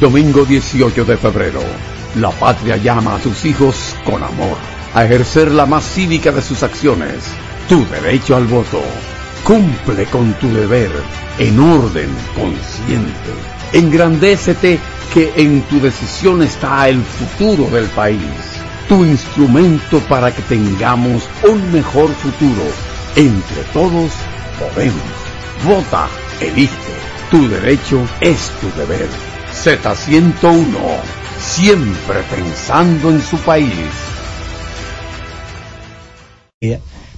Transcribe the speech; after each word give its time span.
Domingo 0.00 0.44
18 0.44 1.04
de 1.04 1.16
febrero. 1.16 1.60
La 2.16 2.30
patria 2.30 2.76
llama 2.76 3.14
a 3.14 3.20
sus 3.20 3.44
hijos 3.44 3.94
con 4.04 4.22
amor 4.22 4.56
a 4.92 5.04
ejercer 5.04 5.50
la 5.50 5.66
más 5.66 5.84
cívica 5.84 6.32
de 6.32 6.42
sus 6.42 6.62
acciones, 6.62 7.24
tu 7.68 7.84
derecho 7.86 8.36
al 8.36 8.46
voto. 8.46 8.80
Cumple 9.44 10.06
con 10.06 10.32
tu 10.34 10.52
deber 10.52 10.90
en 11.38 11.58
orden 11.60 12.08
consciente. 12.34 13.30
Engrandécete 13.72 14.78
que 15.12 15.32
en 15.36 15.62
tu 15.62 15.80
decisión 15.80 16.42
está 16.42 16.88
el 16.88 17.00
futuro 17.02 17.68
del 17.70 17.86
país, 17.86 18.20
tu 18.88 19.04
instrumento 19.04 20.00
para 20.08 20.34
que 20.34 20.42
tengamos 20.42 21.24
un 21.48 21.72
mejor 21.72 22.08
futuro. 22.10 22.64
Entre 23.16 23.62
todos 23.72 24.12
podemos. 24.58 25.02
Vota, 25.64 26.08
elige. 26.40 26.70
Tu 27.30 27.48
derecho 27.48 28.00
es 28.20 28.50
tu 28.60 28.70
deber. 28.78 29.33
Z101, 29.62 30.64
siempre 31.40 32.16
pensando 32.30 33.10
en 33.10 33.22
su 33.22 33.38
país. 33.38 33.70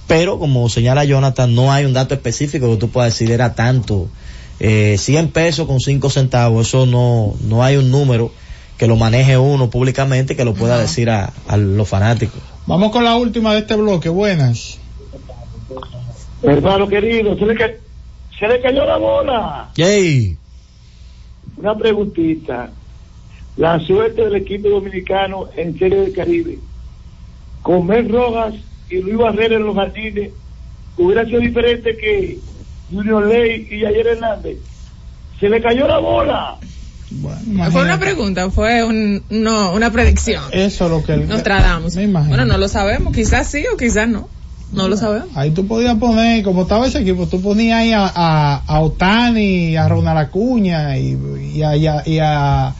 Pero 0.07 0.39
como 0.39 0.69
señala 0.69 1.03
Jonathan, 1.03 1.53
no 1.53 1.71
hay 1.71 1.85
un 1.85 1.93
dato 1.93 2.13
específico 2.13 2.69
que 2.71 2.77
tú 2.77 2.89
puedas 2.89 3.13
decir 3.13 3.31
era 3.31 3.53
tanto. 3.55 4.07
Eh, 4.59 4.95
100 4.97 5.31
pesos 5.31 5.67
con 5.67 5.79
5 5.79 6.09
centavos, 6.09 6.67
eso 6.67 6.85
no, 6.85 7.35
no 7.41 7.63
hay 7.63 7.75
un 7.75 7.91
número 7.91 8.31
que 8.77 8.87
lo 8.87 8.95
maneje 8.95 9.37
uno 9.37 9.69
públicamente 9.69 10.35
que 10.35 10.45
lo 10.45 10.53
pueda 10.53 10.77
decir 10.79 11.09
a, 11.09 11.33
a, 11.47 11.57
los 11.57 11.87
fanáticos. 11.87 12.41
Vamos 12.65 12.91
con 12.91 13.03
la 13.03 13.15
última 13.15 13.53
de 13.53 13.59
este 13.59 13.75
bloque, 13.75 14.09
buenas. 14.09 14.79
Hermano 16.43 16.87
querido, 16.87 17.37
se 17.37 17.45
le, 17.45 17.55
ca 17.55 17.69
se 18.39 18.47
le 18.47 18.61
cayó 18.61 18.85
la 18.85 18.97
bola. 18.97 19.69
Yay. 19.75 20.37
Una 21.57 21.75
preguntita. 21.75 22.71
La 23.57 23.79
suerte 23.79 24.23
del 24.23 24.35
equipo 24.35 24.69
dominicano 24.69 25.49
en 25.55 25.77
Serie 25.77 26.01
del 26.01 26.13
Caribe. 26.13 26.59
Con 27.63 27.87
Mel 27.87 28.09
Rojas 28.09 28.53
y 28.89 29.01
Luis 29.01 29.17
Barrera 29.17 29.55
en 29.55 29.65
los 29.65 29.75
jardines, 29.75 30.31
hubiera 30.97 31.25
sido 31.25 31.39
diferente 31.39 31.97
que 31.97 32.39
Junior 32.91 33.25
Ley 33.25 33.67
y 33.69 33.85
Ayer 33.85 34.07
Hernández. 34.07 34.57
Se 35.39 35.49
le 35.49 35.61
cayó 35.61 35.87
la 35.87 35.99
bola. 35.99 36.57
Bueno, 37.09 37.71
fue 37.71 37.83
una 37.83 37.99
pregunta, 37.99 38.49
fue 38.51 38.83
un, 38.83 39.23
no, 39.29 39.73
una 39.73 39.91
predicción. 39.91 40.43
Eso 40.51 40.85
es 40.85 40.91
lo 40.91 41.03
que 41.03 41.17
nos 41.17 41.41
tratamos. 41.41 41.95
Bueno, 41.95 42.45
no 42.45 42.57
lo 42.57 42.67
sabemos, 42.67 43.13
quizás 43.13 43.49
sí 43.49 43.63
o 43.73 43.77
quizás 43.77 44.07
no. 44.07 44.29
No 44.71 44.87
lo 44.87 44.97
sabemos. 44.97 45.29
Ahí 45.35 45.51
tú 45.51 45.65
podías 45.65 45.95
poner, 45.95 46.43
como 46.43 46.63
estaba 46.63 46.87
ese 46.87 46.99
equipo, 46.99 47.27
tú 47.27 47.41
ponías 47.41 47.79
ahí 47.79 47.93
a, 47.93 48.11
a, 48.13 48.55
a 48.65 48.79
Otani, 48.81 49.75
a 49.77 49.87
Ronald 49.87 50.17
Acuña 50.19 50.97
y, 50.97 51.17
y, 51.53 51.63
a, 51.63 51.75
y, 51.77 51.87
a, 51.87 52.03
y, 52.05 52.19
a, 52.19 52.75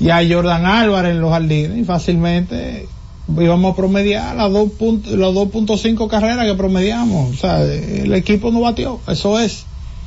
y 0.00 0.10
a 0.10 0.34
Jordan 0.34 0.66
Álvarez 0.66 1.12
en 1.12 1.20
los 1.20 1.30
jardines 1.30 1.78
y 1.78 1.84
fácilmente 1.84 2.88
íbamos 3.28 3.72
a 3.72 3.76
promediar 3.76 4.36
las 4.36 4.50
2.5 4.50 6.08
carreras 6.08 6.46
que 6.46 6.54
promediamos. 6.54 7.30
O 7.30 7.36
sea, 7.36 7.62
el 7.62 8.12
equipo 8.14 8.50
no 8.50 8.60
batió, 8.60 9.00
eso 9.06 9.38
es. 9.38 9.64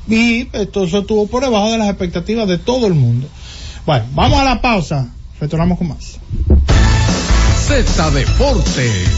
Y 0.07 0.47
entonces 0.53 1.01
estuvo 1.01 1.27
por 1.27 1.43
debajo 1.43 1.71
de 1.71 1.77
las 1.77 1.89
expectativas 1.89 2.47
de 2.47 2.57
todo 2.57 2.87
el 2.87 2.93
mundo. 2.93 3.27
Bueno, 3.85 4.05
vamos 4.13 4.39
a 4.39 4.43
la 4.43 4.61
pausa. 4.61 5.09
Retornamos 5.39 5.77
con 5.77 5.89
más. 5.89 6.19
Z 7.67 8.11
Deportes. 8.11 9.09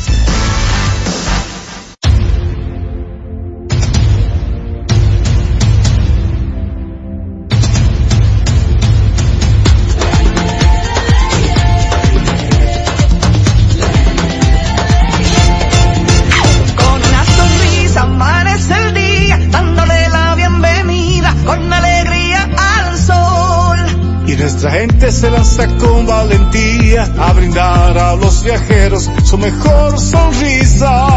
Nuestra 24.70 24.88
gente 24.88 25.12
se 25.12 25.32
lanza 25.32 25.66
con 25.78 26.06
valentía 26.06 27.12
a 27.18 27.34
brindar 27.34 27.98
a 27.98 28.16
los 28.16 28.44
viajeros 28.44 29.10
su 29.24 29.36
mejor 29.40 30.00
sonrisa. 30.00 31.08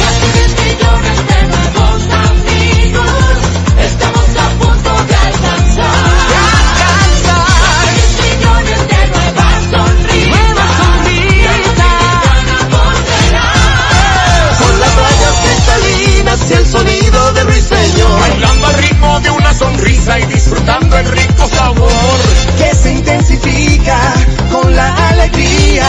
Casi 0.00 0.26
10 0.34 0.50
millones 0.64 1.16
de 1.28 1.40
nuevos 1.48 2.02
amigos, 2.28 3.08
estamos 3.80 4.28
a 4.36 4.48
punto 4.60 4.90
de 5.08 5.14
alcanzar. 5.16 6.04
De 6.28 6.36
alcanzar. 6.52 7.88
10 7.94 8.12
millones 8.20 8.80
de 8.92 9.00
nuevas 9.08 9.62
sonrisas. 9.72 10.28
Nuevas 10.28 10.72
sonrisas. 10.76 11.54
Con 14.60 14.74
las 14.80 14.92
playas 14.92 15.36
cristalinas 15.42 16.38
y 16.50 16.52
el 16.52 16.66
sonido 16.66 17.32
de 17.32 17.44
ruiseñor. 17.44 18.20
Bailando 18.20 18.66
al 18.66 18.74
ritmo 18.74 19.20
de 19.20 19.30
una 19.30 19.54
sonrisa 19.54 20.18
y 20.20 20.26
disfrutando 20.26 20.98
el 20.98 21.06
rico 21.06 21.33
alegría 25.24 25.86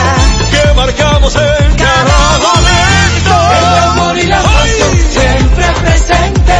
que 0.51 0.73
marcamos 0.75 1.35
en 1.35 1.75
cada 1.75 2.39
momento. 2.39 3.33
El 3.51 3.65
amor 3.89 4.17
y 4.17 4.27
la 4.27 4.41
pasión 4.41 4.97
siempre 5.11 5.65
presente. 5.81 6.57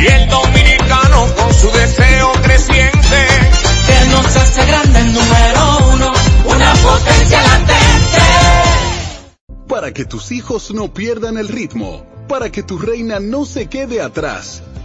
Y 0.00 0.06
el 0.06 0.28
dominicano 0.28 1.26
con 1.36 1.54
su 1.54 1.70
deseo 1.70 2.32
creciente 2.42 3.26
que 3.86 4.04
nos 4.10 4.36
hace 4.36 4.66
grande 4.66 5.00
el 5.00 5.12
número 5.12 5.78
uno, 5.94 6.12
una 6.46 6.72
potencia 6.74 7.42
latente. 7.42 8.22
Para 9.68 9.92
que 9.92 10.04
tus 10.04 10.32
hijos 10.32 10.72
no 10.72 10.92
pierdan 10.92 11.38
el 11.38 11.48
ritmo, 11.48 12.04
para 12.28 12.50
que 12.50 12.62
tu 12.62 12.78
reina 12.78 13.20
no 13.20 13.44
se 13.44 13.68
quede 13.68 14.02
atrás 14.02 14.62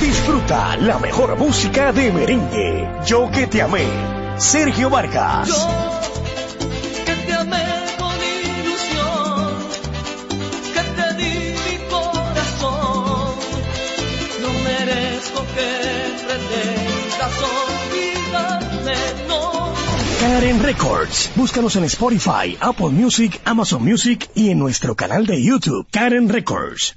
Disfruta 0.00 0.76
la 0.76 0.98
mejor 0.98 1.38
música 1.38 1.92
de 1.92 2.10
merengue. 2.12 2.88
Yo 3.06 3.30
que 3.30 3.46
te 3.46 3.60
amé. 3.62 3.86
Sergio 4.38 4.88
Vargas. 4.90 5.48
Yo 5.48 6.00
que 7.04 7.14
te 7.14 7.32
amé 7.32 7.64
con 7.98 8.16
ilusión, 8.16 9.58
que 10.72 10.82
te 10.96 11.14
di 11.14 11.54
mi 11.64 11.76
corazón. 11.90 13.34
No 14.42 14.50
merezco 14.64 15.40
que 15.54 15.70
pretendas 16.26 17.34
olvidarme, 17.60 18.96
no. 19.28 19.72
Karen 20.20 20.62
Records. 20.62 21.30
Búscanos 21.36 21.76
en 21.76 21.84
Spotify, 21.84 22.56
Apple 22.60 22.88
Music, 22.88 23.40
Amazon 23.44 23.84
Music 23.84 24.30
y 24.34 24.50
en 24.50 24.58
nuestro 24.58 24.94
canal 24.94 25.26
de 25.26 25.42
YouTube, 25.42 25.86
Karen 25.90 26.28
Records. 26.28 26.96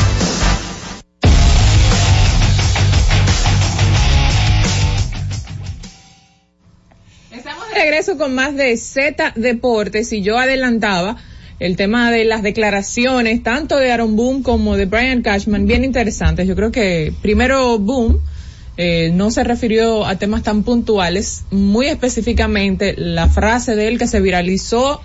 Regreso 8.01 8.17
con 8.17 8.33
más 8.33 8.55
de 8.55 8.75
Z 8.77 9.33
Deportes 9.35 10.11
y 10.11 10.23
yo 10.23 10.39
adelantaba 10.39 11.17
el 11.59 11.75
tema 11.75 12.09
de 12.09 12.25
las 12.25 12.41
declaraciones 12.41 13.43
tanto 13.43 13.77
de 13.77 13.91
Aaron 13.91 14.15
Boone 14.15 14.41
como 14.41 14.75
de 14.75 14.87
Brian 14.87 15.21
Cashman 15.21 15.67
bien 15.67 15.83
interesantes. 15.83 16.47
Yo 16.47 16.55
creo 16.55 16.71
que 16.71 17.13
primero 17.21 17.77
Boone 17.77 18.17
eh, 18.77 19.11
no 19.13 19.29
se 19.29 19.43
refirió 19.43 20.03
a 20.07 20.15
temas 20.15 20.41
tan 20.41 20.63
puntuales, 20.63 21.43
muy 21.51 21.85
específicamente 21.85 22.95
la 22.97 23.29
frase 23.29 23.75
de 23.75 23.87
él 23.87 23.99
que 23.99 24.07
se 24.07 24.19
viralizó 24.19 24.99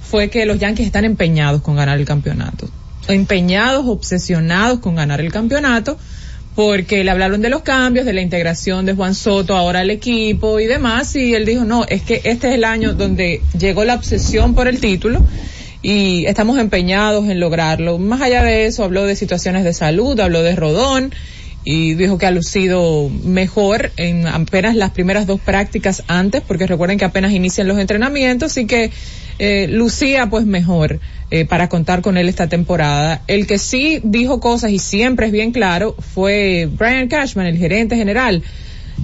fue 0.00 0.30
que 0.30 0.46
los 0.46 0.60
Yankees 0.60 0.86
están 0.86 1.04
empeñados 1.04 1.60
con 1.62 1.74
ganar 1.74 1.98
el 1.98 2.04
campeonato. 2.04 2.70
Empeñados, 3.08 3.84
obsesionados 3.88 4.78
con 4.78 4.94
ganar 4.94 5.20
el 5.20 5.32
campeonato 5.32 5.98
porque 6.58 7.04
le 7.04 7.12
hablaron 7.12 7.40
de 7.40 7.50
los 7.50 7.62
cambios, 7.62 8.04
de 8.04 8.12
la 8.12 8.20
integración 8.20 8.84
de 8.84 8.92
Juan 8.92 9.14
Soto 9.14 9.54
ahora 9.54 9.78
al 9.78 9.90
equipo 9.90 10.58
y 10.58 10.66
demás, 10.66 11.14
y 11.14 11.32
él 11.36 11.44
dijo, 11.46 11.64
no, 11.64 11.84
es 11.84 12.02
que 12.02 12.20
este 12.24 12.48
es 12.48 12.54
el 12.54 12.64
año 12.64 12.94
donde 12.94 13.40
llegó 13.56 13.84
la 13.84 13.94
obsesión 13.94 14.56
por 14.56 14.66
el 14.66 14.80
título 14.80 15.24
y 15.82 16.26
estamos 16.26 16.58
empeñados 16.58 17.28
en 17.28 17.38
lograrlo. 17.38 17.98
Más 17.98 18.22
allá 18.22 18.42
de 18.42 18.66
eso, 18.66 18.82
habló 18.82 19.06
de 19.06 19.14
situaciones 19.14 19.62
de 19.62 19.72
salud, 19.72 20.18
habló 20.18 20.42
de 20.42 20.56
Rodón 20.56 21.14
y 21.62 21.94
dijo 21.94 22.18
que 22.18 22.26
ha 22.26 22.32
lucido 22.32 23.08
mejor 23.08 23.92
en 23.96 24.26
apenas 24.26 24.74
las 24.74 24.90
primeras 24.90 25.28
dos 25.28 25.40
prácticas 25.40 26.02
antes, 26.08 26.42
porque 26.42 26.66
recuerden 26.66 26.98
que 26.98 27.04
apenas 27.04 27.30
inician 27.30 27.68
los 27.68 27.78
entrenamientos 27.78 28.56
y 28.56 28.66
que 28.66 28.90
eh, 29.38 29.68
lucía 29.68 30.28
pues 30.30 30.46
mejor 30.46 31.00
eh, 31.30 31.44
para 31.44 31.68
contar 31.68 32.02
con 32.02 32.16
él 32.16 32.28
esta 32.28 32.48
temporada. 32.48 33.22
El 33.26 33.46
que 33.46 33.58
sí 33.58 34.00
dijo 34.02 34.40
cosas 34.40 34.70
y 34.70 34.78
siempre 34.78 35.26
es 35.26 35.32
bien 35.32 35.52
claro 35.52 35.94
fue 36.14 36.68
Brian 36.70 37.08
Cashman, 37.08 37.46
el 37.46 37.58
gerente 37.58 37.96
general. 37.96 38.42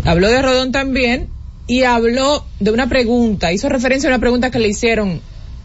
Habló 0.05 0.29
de 0.29 0.43
Rodón 0.43 0.73
también 0.73 1.29
y 1.67 1.83
habló 1.83 2.45
de 2.61 2.71
una 2.71 2.89
pregunta, 2.89 3.53
hizo 3.53 3.69
referencia 3.69 4.09
a 4.09 4.13
una 4.13 4.21
pregunta 4.21 4.51
que 4.51 4.59
le 4.59 4.69
hicieron. 4.69 5.21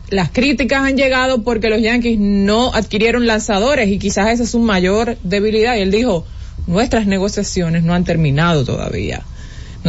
Las 0.09 0.31
críticas 0.31 0.81
han 0.81 0.97
llegado 0.97 1.43
porque 1.43 1.69
los 1.69 1.81
Yankees 1.81 2.19
no 2.19 2.73
adquirieron 2.73 3.27
lanzadores 3.27 3.89
y 3.89 3.99
quizás 3.99 4.29
esa 4.31 4.43
es 4.43 4.49
su 4.49 4.59
mayor 4.59 5.17
debilidad. 5.23 5.75
Y 5.77 5.81
él 5.81 5.91
dijo, 5.91 6.25
nuestras 6.67 7.05
negociaciones 7.05 7.83
no 7.83 7.93
han 7.93 8.05
terminado 8.05 8.65
todavía. 8.65 9.23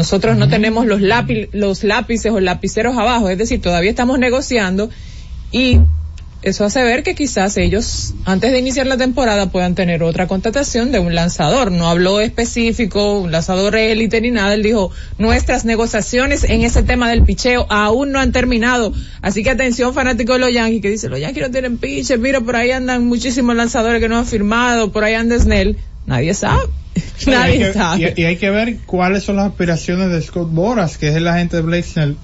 Nosotros 0.00 0.38
no 0.38 0.49
tenemos 0.49 0.87
los, 0.87 1.02
lápi- 1.02 1.50
los 1.52 1.85
lápices 1.85 2.33
o 2.33 2.40
lapiceros 2.40 2.97
abajo, 2.97 3.28
es 3.28 3.37
decir, 3.37 3.61
todavía 3.61 3.90
estamos 3.90 4.19
negociando 4.19 4.88
y 5.52 5.78
eso 6.40 6.64
hace 6.64 6.83
ver 6.83 7.02
que 7.02 7.14
quizás 7.14 7.59
ellos, 7.59 8.14
antes 8.25 8.50
de 8.50 8.59
iniciar 8.59 8.87
la 8.87 8.97
temporada, 8.97 9.50
puedan 9.52 9.75
tener 9.75 10.02
otra 10.02 10.26
contratación 10.26 10.90
de 10.90 10.99
un 10.99 11.14
lanzador. 11.14 11.71
No 11.71 11.87
habló 11.90 12.19
específico, 12.23 13.19
un 13.21 13.30
lanzador 13.30 13.76
élite 13.76 14.23
ni 14.23 14.30
nada. 14.30 14.54
Él 14.54 14.62
dijo, 14.62 14.90
nuestras 15.19 15.66
negociaciones 15.66 16.45
en 16.45 16.62
ese 16.62 16.83
tema 16.83 17.11
del 17.11 17.25
picheo 17.25 17.66
aún 17.69 18.11
no 18.12 18.21
han 18.21 18.33
terminado. 18.33 18.95
Así 19.21 19.42
que 19.42 19.50
atención, 19.50 19.92
fanático 19.92 20.33
de 20.33 20.38
los 20.38 20.50
Yankees, 20.50 20.80
que 20.80 20.88
dice, 20.90 21.11
los 21.11 21.21
Yankees 21.21 21.42
no 21.42 21.50
tienen 21.50 21.76
pitcher, 21.76 22.19
mira, 22.19 22.40
por 22.40 22.57
ahí 22.57 22.71
andan 22.71 23.04
muchísimos 23.04 23.54
lanzadores 23.54 24.00
que 24.00 24.09
no 24.09 24.16
han 24.16 24.25
firmado, 24.26 24.92
por 24.92 25.04
ahí 25.04 25.12
anda 25.12 25.38
Snell. 25.38 25.76
Nadie 26.11 26.35
sabe. 26.35 26.64
Y 27.25 27.31
hay 27.31 27.35
Nadie 27.37 27.59
que- 27.59 27.73
sabe. 27.73 28.14
Y, 28.17 28.21
y 28.21 28.25
hay 28.25 28.37
que 28.37 28.50
ver 28.50 28.79
cuáles 28.85 29.23
son 29.23 29.37
las 29.37 29.47
aspiraciones 29.47 30.11
de 30.11 30.21
Scott 30.21 30.50
Boras, 30.50 30.99
que 30.99 31.09
es 31.09 31.14
el 31.17 31.26
agente 31.29 31.57
de 31.57 31.62
Blake 31.62 31.85
Snell, 31.85 32.17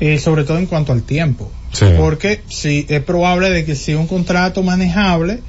eh, 0.00 0.18
sobre 0.18 0.44
todo 0.44 0.58
en 0.58 0.66
cuanto 0.66 0.92
al 0.92 1.02
tiempo. 1.02 1.50
Sí. 1.72 1.86
Porque 1.98 2.40
si 2.48 2.86
es 2.88 3.02
probable 3.02 3.50
de 3.50 3.64
que 3.64 3.74
si 3.74 3.94
un 3.94 4.06
contrato 4.06 4.62
manejable, 4.62 5.40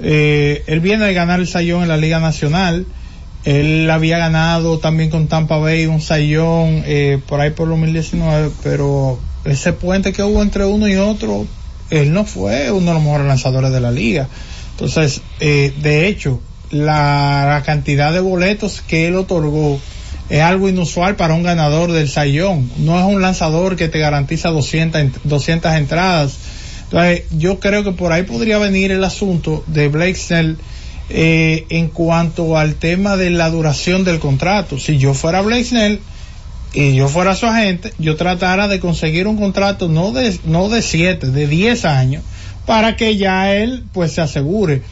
eh, 0.00 0.64
él 0.66 0.80
viene 0.80 1.04
de 1.06 1.14
ganar 1.14 1.40
el 1.40 1.46
sayón 1.46 1.82
en 1.82 1.88
la 1.88 1.96
Liga 1.96 2.18
Nacional, 2.18 2.86
él 3.44 3.88
había 3.90 4.18
ganado 4.18 4.78
también 4.78 5.10
con 5.10 5.28
Tampa 5.28 5.58
Bay 5.58 5.86
un 5.86 6.00
sayón 6.00 6.82
eh, 6.86 7.20
por 7.28 7.40
ahí 7.40 7.50
por 7.50 7.68
2019, 7.68 8.50
pero 8.62 9.18
ese 9.44 9.72
puente 9.74 10.12
que 10.12 10.22
hubo 10.22 10.42
entre 10.42 10.64
uno 10.64 10.88
y 10.88 10.96
otro, 10.96 11.46
él 11.90 12.12
no 12.12 12.24
fue 12.24 12.72
uno 12.72 12.86
de 12.88 12.94
los 12.94 13.02
mejores 13.02 13.26
lanzadores 13.26 13.70
de 13.70 13.80
la 13.80 13.90
liga. 13.92 14.28
Entonces, 14.72 15.20
eh, 15.40 15.72
de 15.82 16.08
hecho, 16.08 16.40
la, 16.70 17.62
cantidad 17.64 18.12
de 18.12 18.20
boletos 18.20 18.82
que 18.86 19.06
él 19.06 19.16
otorgó 19.16 19.78
es 20.30 20.40
algo 20.40 20.68
inusual 20.68 21.16
para 21.16 21.34
un 21.34 21.42
ganador 21.42 21.92
del 21.92 22.08
sayón. 22.08 22.70
No 22.78 22.98
es 22.98 23.04
un 23.04 23.20
lanzador 23.20 23.76
que 23.76 23.88
te 23.88 23.98
garantiza 23.98 24.48
200, 24.50 25.00
ent- 25.00 25.20
200 25.24 25.72
entradas. 25.74 26.36
Entonces, 26.84 27.24
yo 27.36 27.60
creo 27.60 27.84
que 27.84 27.92
por 27.92 28.12
ahí 28.12 28.22
podría 28.22 28.58
venir 28.58 28.90
el 28.92 29.04
asunto 29.04 29.64
de 29.66 29.88
Blake 29.88 30.14
Snell 30.14 30.58
eh, 31.10 31.66
en 31.68 31.88
cuanto 31.88 32.56
al 32.56 32.76
tema 32.76 33.16
de 33.16 33.30
la 33.30 33.50
duración 33.50 34.04
del 34.04 34.18
contrato. 34.18 34.78
Si 34.78 34.96
yo 34.98 35.12
fuera 35.14 35.42
Blake 35.42 35.64
Snell 35.64 36.00
y 36.72 36.94
yo 36.94 37.08
fuera 37.08 37.36
su 37.36 37.46
agente, 37.46 37.92
yo 37.98 38.16
tratara 38.16 38.66
de 38.68 38.80
conseguir 38.80 39.26
un 39.26 39.36
contrato 39.36 39.88
no 39.88 40.12
de 40.12 40.36
no 40.44 40.68
de 40.68 40.82
7, 40.82 41.28
de 41.28 41.46
10 41.46 41.84
años 41.84 42.22
para 42.66 42.96
que 42.96 43.16
ya 43.16 43.54
él 43.54 43.84
pues 43.92 44.12
se 44.12 44.22
asegure. 44.22 44.82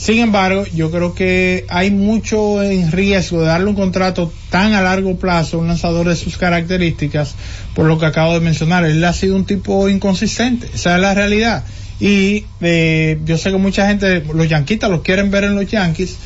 Sin 0.00 0.18
embargo, 0.18 0.64
yo 0.74 0.90
creo 0.90 1.14
que 1.14 1.66
hay 1.68 1.90
mucho 1.90 2.62
en 2.62 2.90
riesgo 2.90 3.42
de 3.42 3.48
darle 3.48 3.66
un 3.66 3.74
contrato 3.74 4.32
tan 4.48 4.72
a 4.72 4.80
largo 4.80 5.18
plazo 5.18 5.58
a 5.58 5.60
un 5.60 5.66
lanzador 5.66 6.08
de 6.08 6.16
sus 6.16 6.38
características, 6.38 7.34
por 7.74 7.84
lo 7.84 7.98
que 7.98 8.06
acabo 8.06 8.32
de 8.32 8.40
mencionar. 8.40 8.86
Él 8.86 9.04
ha 9.04 9.12
sido 9.12 9.36
un 9.36 9.44
tipo 9.44 9.90
inconsistente, 9.90 10.70
esa 10.72 10.96
es 10.96 11.02
la 11.02 11.12
realidad. 11.12 11.64
Y 12.00 12.46
eh, 12.62 13.20
yo 13.26 13.36
sé 13.36 13.50
que 13.50 13.58
mucha 13.58 13.88
gente, 13.88 14.24
los 14.32 14.48
yanquistas 14.48 14.88
los 14.88 15.02
quieren 15.02 15.30
ver 15.30 15.44
en 15.44 15.54
los 15.54 15.66
Yankees, 15.66 16.16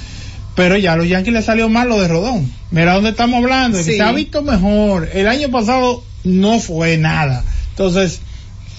pero 0.55 0.77
ya 0.77 0.93
a 0.93 0.97
los 0.97 1.09
Yankees 1.09 1.35
les 1.35 1.45
salió 1.45 1.69
mal 1.69 1.89
lo 1.89 2.01
de 2.01 2.07
Rodón. 2.07 2.49
Mira 2.71 2.95
dónde 2.95 3.11
estamos 3.11 3.43
hablando, 3.43 3.79
que 3.79 3.83
se 3.83 4.01
ha 4.01 4.13
visto 4.13 4.43
mejor. 4.43 5.09
El 5.13 5.27
año 5.27 5.51
pasado 5.51 6.05
no 6.23 6.61
fue 6.61 6.97
nada. 6.97 7.43
Entonces, 7.71 8.21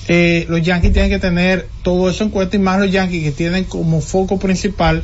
eh, 0.08 0.46
los 0.50 0.62
Yankees 0.62 0.94
tienen 0.94 1.10
que 1.10 1.20
tener 1.20 1.68
todo 1.84 2.10
eso 2.10 2.24
en 2.24 2.30
cuenta 2.30 2.56
y 2.56 2.60
más 2.60 2.80
los 2.80 2.92
Yankees 2.92 3.24
que 3.24 3.32
tienen 3.32 3.64
como 3.64 4.02
foco 4.02 4.38
principal 4.38 5.04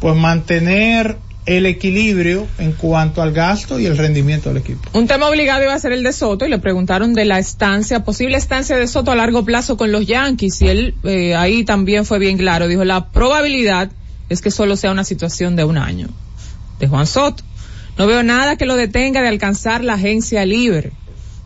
pues 0.00 0.16
mantener 0.16 1.16
el 1.46 1.64
equilibrio 1.64 2.46
en 2.58 2.72
cuanto 2.72 3.22
al 3.22 3.32
gasto 3.32 3.78
y 3.78 3.86
el 3.86 3.96
rendimiento 3.96 4.48
del 4.48 4.58
equipo. 4.58 4.90
Un 4.92 5.06
tema 5.06 5.28
obligado 5.28 5.62
iba 5.62 5.72
a 5.72 5.78
ser 5.78 5.92
el 5.92 6.02
de 6.02 6.12
Soto 6.12 6.44
y 6.44 6.48
le 6.48 6.58
preguntaron 6.58 7.14
de 7.14 7.24
la 7.24 7.38
estancia, 7.38 8.04
posible 8.04 8.36
estancia 8.36 8.76
de 8.76 8.88
Soto 8.88 9.12
a 9.12 9.16
largo 9.16 9.44
plazo 9.44 9.76
con 9.76 9.92
los 9.92 10.06
Yankees 10.06 10.60
y 10.62 10.68
él 10.68 10.94
eh, 11.04 11.36
ahí 11.36 11.64
también 11.64 12.04
fue 12.04 12.18
bien 12.18 12.36
claro, 12.36 12.66
dijo 12.66 12.84
la 12.84 13.10
probabilidad 13.10 13.90
es 14.28 14.42
que 14.42 14.50
solo 14.50 14.76
sea 14.76 14.90
una 14.90 15.04
situación 15.04 15.54
de 15.54 15.64
un 15.64 15.78
año. 15.78 16.08
De 16.80 16.88
Juan 16.88 17.06
Soto. 17.06 17.44
No 17.96 18.06
veo 18.06 18.22
nada 18.22 18.56
que 18.56 18.66
lo 18.66 18.76
detenga 18.76 19.22
de 19.22 19.28
alcanzar 19.28 19.82
la 19.82 19.94
agencia 19.94 20.44
libre. 20.44 20.92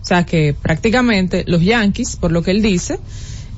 O 0.02 0.04
sea 0.04 0.24
que 0.24 0.54
prácticamente 0.54 1.44
los 1.46 1.62
Yankees, 1.62 2.16
por 2.16 2.32
lo 2.32 2.42
que 2.42 2.50
él 2.52 2.62
dice, 2.62 2.98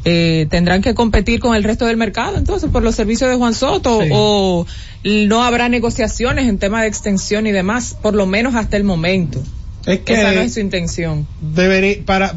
eh, 0.05 0.47
tendrán 0.51 0.83
que 0.83 0.95
competir 0.95 1.39
con 1.39 1.55
el 1.55 1.63
resto 1.63 1.87
del 1.87 1.97
mercado 1.97 2.37
entonces 2.37 2.69
por 2.71 2.83
los 2.83 2.97
servicios 2.97 3.31
de 3.31 3.37
Juan 3.37 3.55
Soto 3.55 4.01
Sí. 4.03 4.09
o 4.13 4.67
no 5.05 5.45
habrá 5.45 5.69
negociaciones 5.69 6.49
en 6.49 6.59
tema 6.59 6.83
de 6.83 6.89
extensión 6.89 7.47
y 7.47 7.53
demás, 7.53 7.97
por 8.03 8.15
lo 8.15 8.27
menos 8.27 8.55
hasta 8.57 8.77
el 8.77 8.83
momento. 8.85 9.41
Es 9.87 10.01
que 10.01 10.15
Esa 10.15 10.33
no 10.33 10.41
es 10.41 10.55
su 10.55 10.61
intención. 10.61 11.27
debería 11.41 11.99
para 12.05 12.35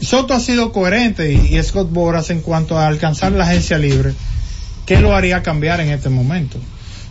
Soto 0.00 0.34
ha 0.34 0.40
sido 0.40 0.72
coherente 0.72 1.32
y, 1.32 1.56
y 1.56 1.62
Scott 1.62 1.90
Boras 1.92 2.30
en 2.30 2.40
cuanto 2.40 2.76
a 2.78 2.88
alcanzar 2.88 3.32
la 3.32 3.44
agencia 3.44 3.78
libre. 3.78 4.12
¿Qué 4.86 5.00
lo 5.00 5.14
haría 5.14 5.42
cambiar 5.42 5.80
en 5.80 5.88
este 5.90 6.08
momento? 6.10 6.58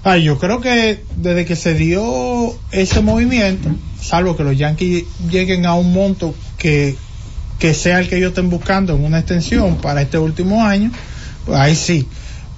Ay, 0.05 0.24
yo 0.24 0.38
creo 0.38 0.60
que 0.60 1.01
desde 1.15 1.45
que 1.45 1.55
se 1.55 1.75
dio 1.75 2.53
ese 2.72 3.00
movimiento, 3.01 3.69
salvo 4.01 4.36
que 4.36 4.43
los 4.43 4.57
Yankees 4.57 5.05
lleguen 5.29 5.65
a 5.65 5.75
un 5.75 5.93
monto 5.93 6.36
que, 6.57 6.98
que 7.57 7.74
sea 7.74 8.00
el 8.00 8.10
que 8.10 8.17
ellos 8.17 8.29
estén 8.29 8.50
buscando 8.50 8.95
en 8.95 9.05
una 9.05 9.19
extensión 9.19 9.77
para 9.77 10.01
este 10.01 10.17
último 10.17 10.65
año, 10.65 10.91
pues 11.45 11.57
ahí 11.57 11.75
sí. 11.75 12.05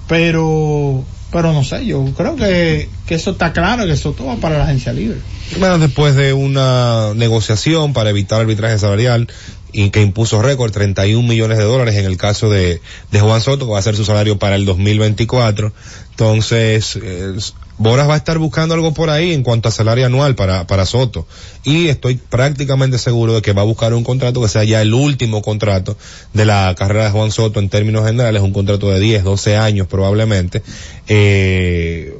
Pero, 0.08 1.04
pero 1.30 1.52
no 1.52 1.62
sé, 1.62 1.86
yo 1.86 2.04
creo 2.16 2.34
que, 2.34 2.88
que 3.06 3.14
eso 3.14 3.30
está 3.30 3.52
claro, 3.52 3.86
que 3.86 3.92
eso 3.92 4.12
todo 4.12 4.26
va 4.28 4.36
para 4.36 4.58
la 4.58 4.64
agencia 4.64 4.92
libre. 4.92 5.18
Bueno, 5.60 5.78
después 5.78 6.16
de 6.16 6.32
una 6.32 7.14
negociación 7.14 7.92
para 7.92 8.10
evitar 8.10 8.40
arbitraje 8.40 8.78
salarial 8.78 9.28
y 9.76 9.90
que 9.90 10.00
impuso 10.00 10.40
récord 10.40 10.72
31 10.72 11.28
millones 11.28 11.58
de 11.58 11.64
dólares 11.64 11.96
en 11.96 12.06
el 12.06 12.16
caso 12.16 12.48
de, 12.48 12.80
de 13.10 13.20
Juan 13.20 13.42
Soto, 13.42 13.66
que 13.66 13.72
va 13.72 13.78
a 13.78 13.82
ser 13.82 13.94
su 13.94 14.06
salario 14.06 14.38
para 14.38 14.56
el 14.56 14.64
2024. 14.64 15.70
Entonces, 16.12 16.98
eh, 17.02 17.34
Boras 17.76 18.08
va 18.08 18.14
a 18.14 18.16
estar 18.16 18.38
buscando 18.38 18.72
algo 18.72 18.94
por 18.94 19.10
ahí 19.10 19.34
en 19.34 19.42
cuanto 19.42 19.68
a 19.68 19.72
salario 19.72 20.06
anual 20.06 20.34
para, 20.34 20.66
para 20.66 20.86
Soto. 20.86 21.26
Y 21.62 21.88
estoy 21.88 22.14
prácticamente 22.14 22.96
seguro 22.96 23.34
de 23.34 23.42
que 23.42 23.52
va 23.52 23.60
a 23.60 23.66
buscar 23.66 23.92
un 23.92 24.02
contrato 24.02 24.40
que 24.40 24.48
sea 24.48 24.64
ya 24.64 24.80
el 24.80 24.94
último 24.94 25.42
contrato 25.42 25.94
de 26.32 26.46
la 26.46 26.74
carrera 26.74 27.04
de 27.04 27.10
Juan 27.10 27.30
Soto 27.30 27.60
en 27.60 27.68
términos 27.68 28.06
generales, 28.06 28.40
un 28.40 28.54
contrato 28.54 28.88
de 28.88 28.98
10, 28.98 29.24
12 29.24 29.56
años 29.58 29.88
probablemente. 29.88 30.62
Eh, 31.06 32.15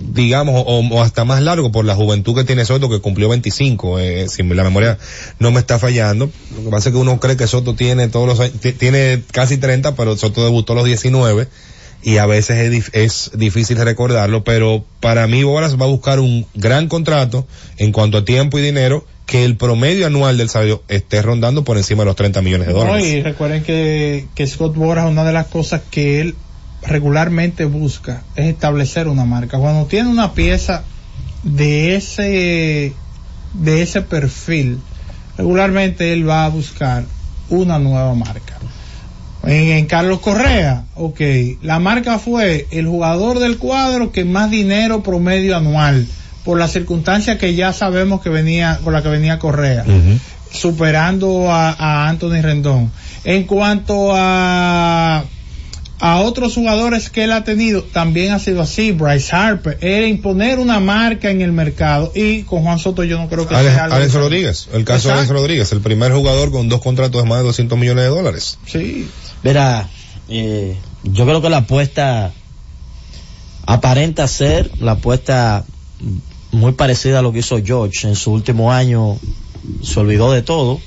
digamos, 0.00 0.62
o, 0.66 0.80
o 0.80 1.02
hasta 1.02 1.24
más 1.24 1.42
largo 1.42 1.70
por 1.70 1.84
la 1.84 1.94
juventud 1.94 2.34
que 2.34 2.44
tiene 2.44 2.64
Soto, 2.64 2.88
que 2.88 3.00
cumplió 3.00 3.28
25, 3.28 3.98
eh, 3.98 4.28
si 4.28 4.42
la 4.42 4.64
memoria 4.64 4.98
no 5.38 5.50
me 5.50 5.60
está 5.60 5.78
fallando. 5.78 6.30
Lo 6.56 6.64
que 6.64 6.70
pasa 6.70 6.88
es 6.88 6.94
que 6.94 7.00
uno 7.00 7.20
cree 7.20 7.36
que 7.36 7.46
Soto 7.46 7.74
tiene 7.74 8.08
todos 8.08 8.26
los 8.26 8.40
años- 8.40 8.54
tiene 8.78 9.22
casi 9.32 9.58
30, 9.58 9.94
pero 9.94 10.16
Soto 10.16 10.42
debutó 10.44 10.72
a 10.72 10.76
los 10.76 10.84
19 10.86 11.48
y 12.02 12.16
a 12.16 12.24
veces 12.26 12.58
es, 12.58 12.72
dif- 12.72 12.90
es 12.94 13.30
difícil 13.34 13.76
recordarlo, 13.76 14.42
pero 14.42 14.84
para 15.00 15.26
mí 15.26 15.42
Boras 15.44 15.78
va 15.78 15.84
a 15.84 15.88
buscar 15.88 16.18
un 16.18 16.46
gran 16.54 16.88
contrato 16.88 17.46
en 17.76 17.92
cuanto 17.92 18.16
a 18.18 18.24
tiempo 18.24 18.58
y 18.58 18.62
dinero 18.62 19.04
que 19.26 19.44
el 19.44 19.56
promedio 19.56 20.06
anual 20.06 20.38
del 20.38 20.48
salario 20.48 20.82
esté 20.88 21.20
rondando 21.22 21.62
por 21.62 21.76
encima 21.76 22.02
de 22.02 22.06
los 22.06 22.16
30 22.16 22.40
millones 22.42 22.66
de 22.68 22.72
No, 22.72 22.80
dólares. 22.80 23.04
y 23.06 23.22
recuerden 23.22 23.62
que, 23.62 24.26
que 24.34 24.46
Scott 24.46 24.74
Boras, 24.74 25.08
una 25.08 25.24
de 25.24 25.32
las 25.32 25.46
cosas 25.46 25.82
que 25.90 26.20
él 26.20 26.34
regularmente 26.82 27.64
busca 27.64 28.22
es 28.36 28.46
establecer 28.46 29.08
una 29.08 29.24
marca. 29.24 29.58
Cuando 29.58 29.86
tiene 29.86 30.08
una 30.08 30.32
pieza 30.32 30.82
de 31.42 31.96
ese, 31.96 32.92
de 33.54 33.82
ese 33.82 34.02
perfil, 34.02 34.78
regularmente 35.36 36.12
él 36.12 36.28
va 36.28 36.44
a 36.44 36.48
buscar 36.48 37.04
una 37.48 37.78
nueva 37.78 38.14
marca. 38.14 38.58
En, 39.42 39.68
en 39.68 39.86
Carlos 39.86 40.20
Correa, 40.20 40.84
ok, 40.94 41.20
la 41.62 41.78
marca 41.78 42.18
fue 42.18 42.66
el 42.70 42.86
jugador 42.86 43.38
del 43.38 43.58
cuadro 43.58 44.12
que 44.12 44.24
más 44.24 44.50
dinero 44.50 45.02
promedio 45.02 45.56
anual, 45.56 46.06
por 46.44 46.58
las 46.58 46.72
circunstancias 46.72 47.38
que 47.38 47.54
ya 47.54 47.72
sabemos 47.72 48.22
que 48.22 48.30
venía, 48.30 48.80
con 48.82 48.92
la 48.92 49.02
que 49.02 49.08
venía 49.08 49.38
Correa 49.38 49.84
superando 50.50 51.50
a, 51.50 51.70
a 51.70 52.08
Anthony 52.08 52.42
Rendón. 52.42 52.90
En 53.24 53.44
cuanto 53.44 54.12
a 54.14 55.24
a 56.00 56.20
otros 56.20 56.54
jugadores 56.54 57.10
que 57.10 57.24
él 57.24 57.32
ha 57.32 57.44
tenido, 57.44 57.82
también 57.82 58.32
ha 58.32 58.38
sido 58.38 58.62
así. 58.62 58.92
Bryce 58.92 59.36
Harper, 59.36 59.78
era 59.82 60.06
imponer 60.06 60.58
una 60.58 60.80
marca 60.80 61.30
en 61.30 61.42
el 61.42 61.52
mercado 61.52 62.10
y 62.14 62.42
con 62.42 62.62
Juan 62.62 62.78
Soto 62.78 63.04
yo 63.04 63.18
no 63.18 63.28
creo 63.28 63.46
que 63.46 63.54
Alex, 63.54 63.74
sea 63.74 63.84
algo 63.84 63.96
Alex 63.96 64.14
Rodríguez, 64.14 64.68
el 64.72 64.84
caso 64.84 65.08
de 65.08 65.14
Alex. 65.14 65.28
Rodríguez, 65.28 65.72
el 65.72 65.80
primer 65.80 66.12
jugador 66.12 66.50
con 66.50 66.68
dos 66.70 66.80
contratos 66.80 67.22
de 67.22 67.28
más 67.28 67.38
de 67.38 67.44
200 67.44 67.78
millones 67.78 68.04
de 68.04 68.10
dólares. 68.10 68.58
Sí. 68.66 69.08
Verá, 69.44 69.88
eh, 70.28 70.76
yo 71.04 71.26
creo 71.26 71.42
que 71.42 71.50
la 71.50 71.58
apuesta 71.58 72.32
aparenta 73.66 74.26
ser 74.26 74.70
la 74.80 74.92
apuesta 74.92 75.64
muy 76.50 76.72
parecida 76.72 77.18
a 77.18 77.22
lo 77.22 77.32
que 77.32 77.40
hizo 77.40 77.62
George 77.62 78.08
en 78.08 78.16
su 78.16 78.32
último 78.32 78.72
año. 78.72 79.18
Se 79.82 80.00
olvidó 80.00 80.32
de 80.32 80.42
todo. 80.42 80.80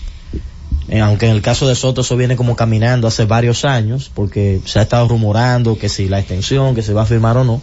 Eh, 0.89 0.99
aunque 0.99 1.27
en 1.27 1.31
el 1.31 1.41
caso 1.41 1.67
de 1.67 1.75
Soto 1.75 2.01
eso 2.01 2.17
viene 2.17 2.35
como 2.35 2.55
caminando 2.55 3.07
hace 3.07 3.25
varios 3.25 3.65
años, 3.65 4.11
porque 4.13 4.61
se 4.65 4.79
ha 4.79 4.81
estado 4.83 5.07
rumorando 5.07 5.77
que 5.77 5.89
si 5.89 6.09
la 6.09 6.19
extensión, 6.19 6.75
que 6.75 6.81
se 6.81 6.93
va 6.93 7.03
a 7.03 7.05
firmar 7.05 7.37
o 7.37 7.43
no. 7.43 7.61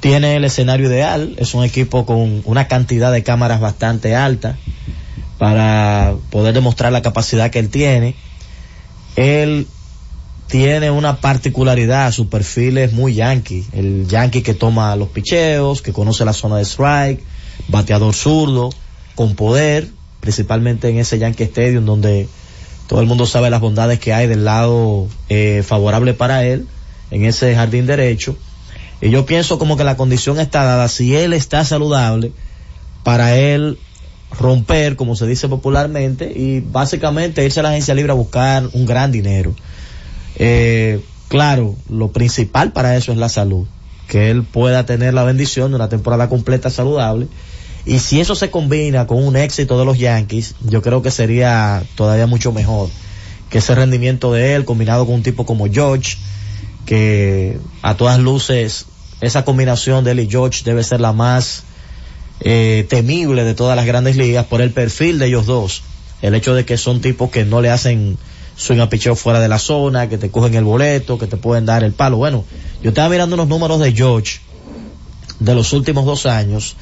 Tiene 0.00 0.36
el 0.36 0.44
escenario 0.44 0.88
ideal, 0.88 1.34
es 1.38 1.54
un 1.54 1.64
equipo 1.64 2.06
con 2.06 2.42
una 2.44 2.68
cantidad 2.68 3.10
de 3.10 3.22
cámaras 3.22 3.60
bastante 3.60 4.14
alta 4.14 4.56
para 5.38 6.14
poder 6.30 6.54
demostrar 6.54 6.92
la 6.92 7.02
capacidad 7.02 7.50
que 7.50 7.58
él 7.58 7.70
tiene. 7.70 8.14
Él 9.16 9.66
tiene 10.48 10.90
una 10.90 11.20
particularidad, 11.20 12.12
su 12.12 12.28
perfil 12.28 12.78
es 12.78 12.92
muy 12.92 13.14
yankee, 13.14 13.66
el 13.72 14.06
yankee 14.08 14.42
que 14.42 14.54
toma 14.54 14.94
los 14.96 15.08
picheos, 15.08 15.82
que 15.82 15.92
conoce 15.92 16.24
la 16.24 16.32
zona 16.32 16.56
de 16.56 16.64
strike, 16.64 17.22
bateador 17.68 18.14
zurdo, 18.14 18.70
con 19.14 19.34
poder, 19.34 19.88
principalmente 20.20 20.88
en 20.88 20.98
ese 20.98 21.18
Yankee 21.18 21.44
Stadium 21.44 21.84
donde 21.84 22.28
todo 22.88 23.00
el 23.00 23.06
mundo 23.06 23.26
sabe 23.26 23.50
las 23.50 23.60
bondades 23.60 23.98
que 23.98 24.12
hay 24.14 24.26
del 24.26 24.44
lado 24.44 25.08
eh, 25.28 25.62
favorable 25.64 26.14
para 26.14 26.44
él, 26.44 26.66
en 27.10 27.24
ese 27.24 27.54
jardín 27.54 27.86
derecho. 27.86 28.36
Y 29.00 29.10
yo 29.10 29.26
pienso 29.26 29.58
como 29.58 29.76
que 29.76 29.84
la 29.84 29.96
condición 29.96 30.40
está 30.40 30.64
dada, 30.64 30.88
si 30.88 31.14
él 31.14 31.32
está 31.32 31.64
saludable, 31.64 32.32
para 33.04 33.36
él 33.36 33.78
romper, 34.38 34.96
como 34.96 35.16
se 35.16 35.26
dice 35.26 35.48
popularmente, 35.48 36.32
y 36.34 36.60
básicamente 36.60 37.44
irse 37.44 37.60
a 37.60 37.62
la 37.62 37.70
agencia 37.70 37.94
libre 37.94 38.12
a 38.12 38.16
buscar 38.16 38.68
un 38.72 38.86
gran 38.86 39.12
dinero. 39.12 39.54
Eh, 40.36 41.04
claro, 41.28 41.76
lo 41.88 42.10
principal 42.12 42.72
para 42.72 42.96
eso 42.96 43.12
es 43.12 43.18
la 43.18 43.28
salud, 43.28 43.66
que 44.08 44.30
él 44.30 44.44
pueda 44.44 44.86
tener 44.86 45.14
la 45.14 45.24
bendición 45.24 45.70
de 45.70 45.76
una 45.76 45.88
temporada 45.88 46.28
completa 46.28 46.70
saludable. 46.70 47.28
Y 47.88 48.00
si 48.00 48.20
eso 48.20 48.34
se 48.34 48.50
combina 48.50 49.06
con 49.06 49.24
un 49.24 49.34
éxito 49.34 49.78
de 49.78 49.86
los 49.86 49.98
Yankees, 49.98 50.56
yo 50.60 50.82
creo 50.82 51.00
que 51.00 51.10
sería 51.10 51.82
todavía 51.94 52.26
mucho 52.26 52.52
mejor 52.52 52.90
que 53.48 53.58
ese 53.58 53.74
rendimiento 53.74 54.30
de 54.30 54.54
él 54.54 54.66
combinado 54.66 55.06
con 55.06 55.14
un 55.14 55.22
tipo 55.22 55.46
como 55.46 55.72
George, 55.72 56.18
que 56.84 57.58
a 57.80 57.96
todas 57.96 58.18
luces 58.18 58.84
esa 59.22 59.46
combinación 59.46 60.04
de 60.04 60.10
él 60.10 60.20
y 60.20 60.28
George 60.28 60.64
debe 60.66 60.84
ser 60.84 61.00
la 61.00 61.14
más 61.14 61.62
eh, 62.40 62.86
temible 62.90 63.44
de 63.44 63.54
todas 63.54 63.74
las 63.74 63.86
grandes 63.86 64.18
ligas 64.18 64.44
por 64.44 64.60
el 64.60 64.70
perfil 64.70 65.18
de 65.18 65.28
ellos 65.28 65.46
dos. 65.46 65.82
El 66.20 66.34
hecho 66.34 66.54
de 66.54 66.66
que 66.66 66.76
son 66.76 67.00
tipos 67.00 67.30
que 67.30 67.46
no 67.46 67.62
le 67.62 67.70
hacen 67.70 68.18
swing 68.54 68.80
a 68.80 68.90
picheo 68.90 69.16
fuera 69.16 69.40
de 69.40 69.48
la 69.48 69.58
zona, 69.58 70.10
que 70.10 70.18
te 70.18 70.30
cogen 70.30 70.52
el 70.56 70.64
boleto, 70.64 71.16
que 71.16 71.26
te 71.26 71.38
pueden 71.38 71.64
dar 71.64 71.82
el 71.84 71.92
palo. 71.92 72.18
Bueno, 72.18 72.44
yo 72.82 72.90
estaba 72.90 73.08
mirando 73.08 73.34
unos 73.34 73.48
números 73.48 73.80
de 73.80 73.94
George 73.94 74.40
de 75.40 75.54
los 75.54 75.72
últimos 75.72 76.04
dos 76.04 76.26
años 76.26 76.76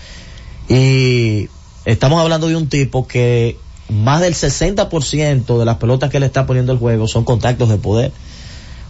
y 0.69 1.49
estamos 1.85 2.21
hablando 2.21 2.49
de 2.49 2.57
un 2.57 2.69
tipo 2.69 3.07
que 3.07 3.57
más 3.89 4.21
del 4.21 4.35
60% 4.35 5.59
de 5.59 5.65
las 5.65 5.77
pelotas 5.77 6.11
que 6.11 6.21
le 6.21 6.27
está 6.27 6.47
poniendo 6.47 6.73
el 6.73 6.79
juego 6.79 7.07
son 7.07 7.25
contactos 7.25 7.69
de 7.69 7.79
poder. 7.79 8.13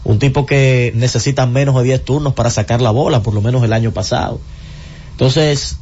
un 0.05 0.19
tipo 0.21 0.47
que 0.47 0.93
necesita 0.95 1.47
menos 1.47 1.75
de 1.77 1.83
10 1.83 2.05
turnos 2.05 2.33
para 2.35 2.49
sacar 2.49 2.81
la 2.81 2.93
bola, 2.93 3.23
por 3.23 3.35
lo 3.35 3.43
menos 3.43 3.65
el 3.65 3.73
año 3.73 3.91
pasado. 3.91 4.41
Entonces, 5.11 5.79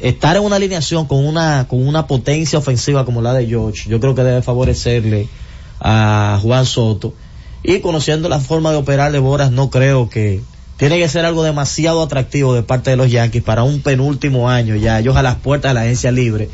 estar 0.00 0.36
en 0.36 0.42
una 0.44 0.56
alineación 0.56 1.06
con 1.06 1.26
una, 1.26 1.66
con 1.68 1.86
una 1.86 2.06
potencia 2.06 2.58
ofensiva 2.58 3.04
como 3.04 3.20
la 3.20 3.34
de 3.34 3.46
George, 3.46 3.90
yo 3.90 4.00
creo 4.00 4.14
que 4.14 4.22
debe 4.22 4.42
favorecerle 4.42 5.28
a 5.80 6.38
Juan 6.42 6.64
Soto. 6.64 7.12
Y 7.62 7.80
conociendo 7.80 8.28
la 8.28 8.40
forma 8.40 8.70
de 8.70 8.78
operar 8.78 9.12
de 9.12 9.18
Boras, 9.18 9.50
no 9.50 9.70
creo 9.70 10.08
que 10.08 10.40
tiene 10.76 10.98
que 10.98 11.08
ser 11.08 11.24
algo 11.24 11.42
demasiado 11.42 12.02
atractivo 12.02 12.54
de 12.54 12.62
parte 12.62 12.90
de 12.90 12.96
los 12.96 13.10
Yankees 13.10 13.42
para 13.42 13.62
un 13.62 13.80
penúltimo 13.80 14.50
año 14.50 14.76
ya, 14.76 14.98
ellos 14.98 15.16
a 15.16 15.22
las 15.22 15.36
puertas 15.36 15.70
de 15.70 15.74
la 15.74 15.80
agencia 15.82 16.10
libre, 16.12 16.48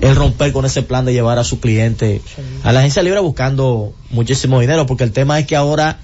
el 0.00 0.16
romper 0.16 0.52
con 0.52 0.64
ese 0.64 0.82
plan 0.82 1.04
de 1.04 1.12
llevar 1.12 1.38
a 1.38 1.44
su 1.44 1.60
cliente 1.60 2.20
a 2.64 2.72
la 2.72 2.80
agencia 2.80 3.02
libre 3.02 3.20
buscando 3.20 3.92
muchísimo 4.10 4.60
dinero, 4.60 4.86
porque 4.86 5.04
el 5.04 5.12
tema 5.12 5.38
es 5.38 5.46
que 5.46 5.56
ahora 5.56 5.98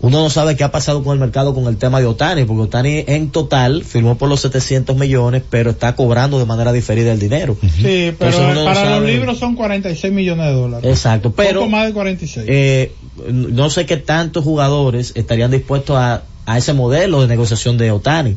uno 0.00 0.20
no 0.20 0.30
sabe 0.30 0.56
qué 0.56 0.64
ha 0.64 0.72
pasado 0.72 1.04
con 1.04 1.12
el 1.12 1.20
mercado 1.20 1.54
con 1.54 1.66
el 1.68 1.76
tema 1.76 2.00
de 2.00 2.06
Otani, 2.06 2.42
porque 2.44 2.62
Otani 2.62 3.04
en 3.06 3.30
total 3.30 3.84
firmó 3.84 4.18
por 4.18 4.28
los 4.28 4.40
700 4.40 4.96
millones, 4.96 5.44
pero 5.48 5.70
está 5.70 5.94
cobrando 5.94 6.40
de 6.40 6.44
manera 6.44 6.72
diferida 6.72 7.12
el 7.12 7.20
dinero. 7.20 7.56
Sí, 7.60 8.12
pero 8.18 8.52
no 8.52 8.64
para 8.64 8.80
los 8.84 8.94
sabe- 8.98 9.12
libros 9.12 9.38
son 9.38 9.54
46 9.54 10.12
millones 10.12 10.46
de 10.46 10.52
dólares. 10.54 10.90
Exacto, 10.90 11.30
pero 11.32 11.60
Poco 11.60 11.70
más 11.70 11.86
de 11.86 11.92
46. 11.92 12.46
eh, 12.48 12.92
no 13.30 13.70
sé 13.70 13.86
qué 13.86 13.96
tantos 13.96 14.42
jugadores 14.42 15.12
estarían 15.14 15.52
dispuestos 15.52 15.96
a, 15.96 16.24
a 16.46 16.58
ese 16.58 16.72
modelo 16.72 17.20
de 17.20 17.28
negociación 17.28 17.78
de 17.78 17.90
Otani. 17.90 18.36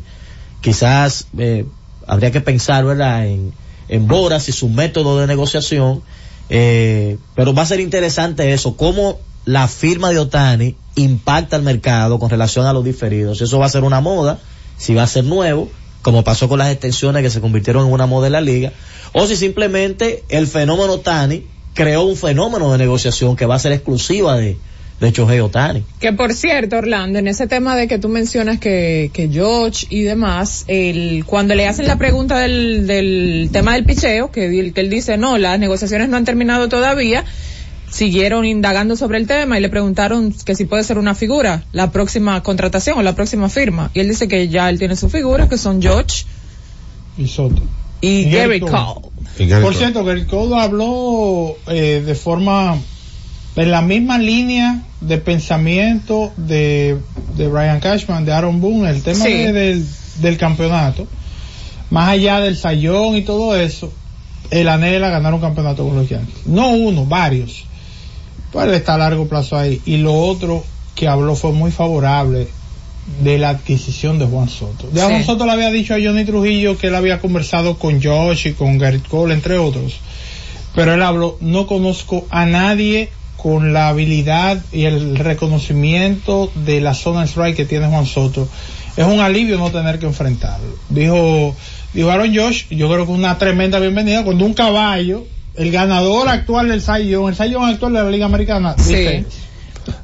Quizás 0.60 1.26
eh, 1.38 1.66
habría 2.06 2.30
que 2.30 2.40
pensar, 2.40 2.84
¿verdad?, 2.84 3.26
en, 3.26 3.52
en 3.88 4.06
Boras 4.06 4.48
y 4.48 4.52
su 4.52 4.68
método 4.68 5.18
de 5.18 5.26
negociación. 5.26 6.02
eh, 6.48 7.18
pero 7.34 7.54
va 7.54 7.62
a 7.62 7.66
ser 7.66 7.80
interesante 7.80 8.52
eso, 8.52 8.76
cómo 8.76 9.18
la 9.44 9.68
firma 9.68 10.10
de 10.10 10.18
Otani 10.18 10.76
impacta 10.96 11.56
al 11.56 11.62
mercado 11.62 12.18
con 12.18 12.30
relación 12.30 12.66
a 12.66 12.72
los 12.72 12.84
diferidos. 12.84 13.40
Eso 13.40 13.58
va 13.58 13.66
a 13.66 13.70
ser 13.70 13.84
una 13.84 14.00
moda, 14.00 14.38
si 14.76 14.94
va 14.94 15.04
a 15.04 15.06
ser 15.06 15.24
nuevo, 15.24 15.68
como 16.02 16.24
pasó 16.24 16.48
con 16.48 16.58
las 16.58 16.70
extensiones 16.70 17.22
que 17.22 17.30
se 17.30 17.40
convirtieron 17.40 17.86
en 17.86 17.92
una 17.92 18.06
moda 18.06 18.26
en 18.26 18.32
la 18.32 18.40
liga, 18.40 18.72
o 19.12 19.26
si 19.26 19.36
simplemente 19.36 20.24
el 20.28 20.46
fenómeno 20.46 20.94
Otani 20.94 21.46
creó 21.74 22.02
un 22.02 22.16
fenómeno 22.16 22.72
de 22.72 22.78
negociación 22.78 23.36
que 23.36 23.46
va 23.46 23.56
a 23.56 23.58
ser 23.58 23.72
exclusiva 23.72 24.36
de, 24.36 24.56
de 25.00 25.12
Shohei 25.12 25.40
Otani. 25.40 25.84
Que 26.00 26.12
por 26.12 26.32
cierto, 26.32 26.76
Orlando, 26.76 27.18
en 27.18 27.28
ese 27.28 27.46
tema 27.46 27.76
de 27.76 27.86
que 27.86 27.98
tú 27.98 28.08
mencionas 28.08 28.58
que, 28.58 29.10
que 29.12 29.28
George 29.28 29.86
y 29.90 30.02
demás, 30.02 30.64
el, 30.68 31.24
cuando 31.26 31.54
le 31.54 31.66
hacen 31.66 31.86
la 31.86 31.98
pregunta 31.98 32.38
del, 32.38 32.86
del 32.86 33.50
tema 33.52 33.74
del 33.74 33.84
picheo, 33.84 34.30
que, 34.30 34.72
él 34.74 34.90
dice, 34.90 35.18
no, 35.18 35.36
las 35.38 35.58
negociaciones 35.58 36.08
no 36.08 36.16
han 36.16 36.24
terminado 36.24 36.68
todavía, 36.68 37.24
siguieron 37.90 38.44
indagando 38.44 38.96
sobre 38.96 39.18
el 39.18 39.26
tema 39.26 39.58
y 39.58 39.60
le 39.60 39.68
preguntaron 39.68 40.32
que 40.44 40.54
si 40.54 40.64
puede 40.64 40.82
ser 40.82 40.98
una 40.98 41.14
figura, 41.14 41.64
la 41.72 41.90
próxima 41.92 42.42
contratación 42.42 42.98
o 42.98 43.02
la 43.02 43.14
próxima 43.14 43.48
firma. 43.48 43.90
Y 43.92 44.00
él 44.00 44.08
dice 44.08 44.28
que 44.28 44.48
ya 44.48 44.70
él 44.70 44.78
tiene 44.78 44.96
su 44.96 45.10
figura, 45.10 45.48
que 45.48 45.58
son 45.58 45.82
George 45.82 46.24
y 47.18 47.26
Soto. 47.28 47.62
y, 48.00 48.08
Y 48.08 48.24
Gary 48.30 48.60
Gary 48.60 48.60
Cole. 48.60 49.62
Por 49.62 49.74
cierto, 49.74 50.10
el 50.10 50.26
Code 50.26 50.58
habló 50.58 51.56
eh, 51.66 52.02
de 52.04 52.14
forma 52.14 52.78
en 53.56 53.70
la 53.70 53.82
misma 53.82 54.18
línea 54.18 54.82
de 55.00 55.18
pensamiento 55.18 56.32
de, 56.36 56.98
de 57.36 57.48
Brian 57.48 57.80
Cashman, 57.80 58.24
de 58.24 58.32
Aaron 58.32 58.60
Boone, 58.60 58.90
el 58.90 59.02
tema 59.02 59.24
Sí. 59.24 59.32
de- 59.32 59.52
del, 59.52 59.86
del 60.20 60.36
campeonato, 60.38 61.06
más 61.90 62.10
allá 62.10 62.40
del 62.40 62.56
sayón 62.56 63.16
y 63.16 63.22
todo 63.22 63.56
eso, 63.56 63.92
él 64.50 64.68
anhela 64.68 65.08
ganar 65.08 65.32
un 65.34 65.40
campeonato 65.40 65.86
con 65.86 65.96
los 65.96 66.08
Yankees. 66.08 66.46
No 66.46 66.68
uno, 66.70 67.04
varios. 67.06 67.64
Pues 68.52 68.66
él 68.68 68.74
está 68.74 68.94
a 68.94 68.98
largo 68.98 69.26
plazo 69.28 69.56
ahí. 69.56 69.80
Y 69.86 69.96
lo 69.98 70.14
otro 70.14 70.64
que 70.94 71.08
habló 71.08 71.34
fue 71.36 71.52
muy 71.52 71.70
favorable 71.70 72.48
de 73.22 73.38
la 73.38 73.50
adquisición 73.50 74.18
de 74.18 74.26
Juan 74.26 74.48
Soto. 74.48 74.88
Ya 74.92 75.06
Sí. 75.06 75.10
Juan 75.12 75.24
Soto 75.24 75.46
le 75.46 75.52
había 75.52 75.70
dicho 75.70 75.94
a 75.94 75.98
Johnny 76.02 76.24
Trujillo 76.24 76.76
que 76.78 76.88
él 76.88 76.94
había 76.94 77.20
conversado 77.20 77.78
con 77.78 78.02
Josh 78.02 78.48
y 78.48 78.52
con 78.52 78.78
Garrett 78.78 79.06
Cole, 79.08 79.34
entre 79.34 79.58
otros. 79.58 79.96
Pero 80.74 80.94
él 80.94 81.02
habló, 81.02 81.38
no 81.40 81.66
conozco 81.66 82.26
a 82.30 82.46
nadie 82.46 83.10
con 83.36 83.72
la 83.72 83.88
habilidad 83.88 84.58
y 84.72 84.84
el 84.84 85.16
reconocimiento 85.16 86.50
de 86.54 86.80
la 86.80 86.94
zona 86.94 87.24
strike 87.24 87.56
que 87.56 87.64
tiene 87.64 87.86
Juan 87.88 88.06
Soto. 88.06 88.48
Es 88.96 89.04
un 89.04 89.20
alivio 89.20 89.58
no 89.58 89.70
tener 89.70 89.98
que 89.98 90.06
enfrentarlo. 90.06 90.74
Dijo, 90.88 91.54
dijo 91.92 92.10
Aaron 92.10 92.34
Josh, 92.34 92.66
yo 92.70 92.90
creo 92.90 93.06
que 93.06 93.12
una 93.12 93.36
tremenda 93.38 93.78
bienvenida 93.78 94.24
cuando 94.24 94.44
un 94.44 94.54
caballo, 94.54 95.24
el 95.54 95.70
ganador 95.70 96.28
actual 96.28 96.68
del 96.68 96.80
Young, 96.80 97.34
el 97.38 97.50
Young 97.50 97.64
actual 97.64 97.92
de 97.92 98.02
la 98.02 98.10
Liga 98.10 98.26
Americana, 98.26 98.74
dice, 98.76 99.24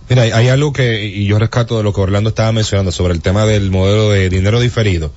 Mira, 0.08 0.22
hay, 0.22 0.48
algo 0.48 0.72
que, 0.72 1.04
y 1.06 1.26
yo 1.26 1.38
rescato 1.38 1.76
de 1.76 1.82
lo 1.82 1.92
que 1.92 2.00
Orlando 2.00 2.30
estaba 2.30 2.52
mencionando 2.52 2.92
sobre 2.92 3.14
el 3.14 3.22
tema 3.22 3.46
del 3.46 3.70
modelo 3.70 4.10
de 4.10 4.28
dinero 4.28 4.60
diferido. 4.60 5.12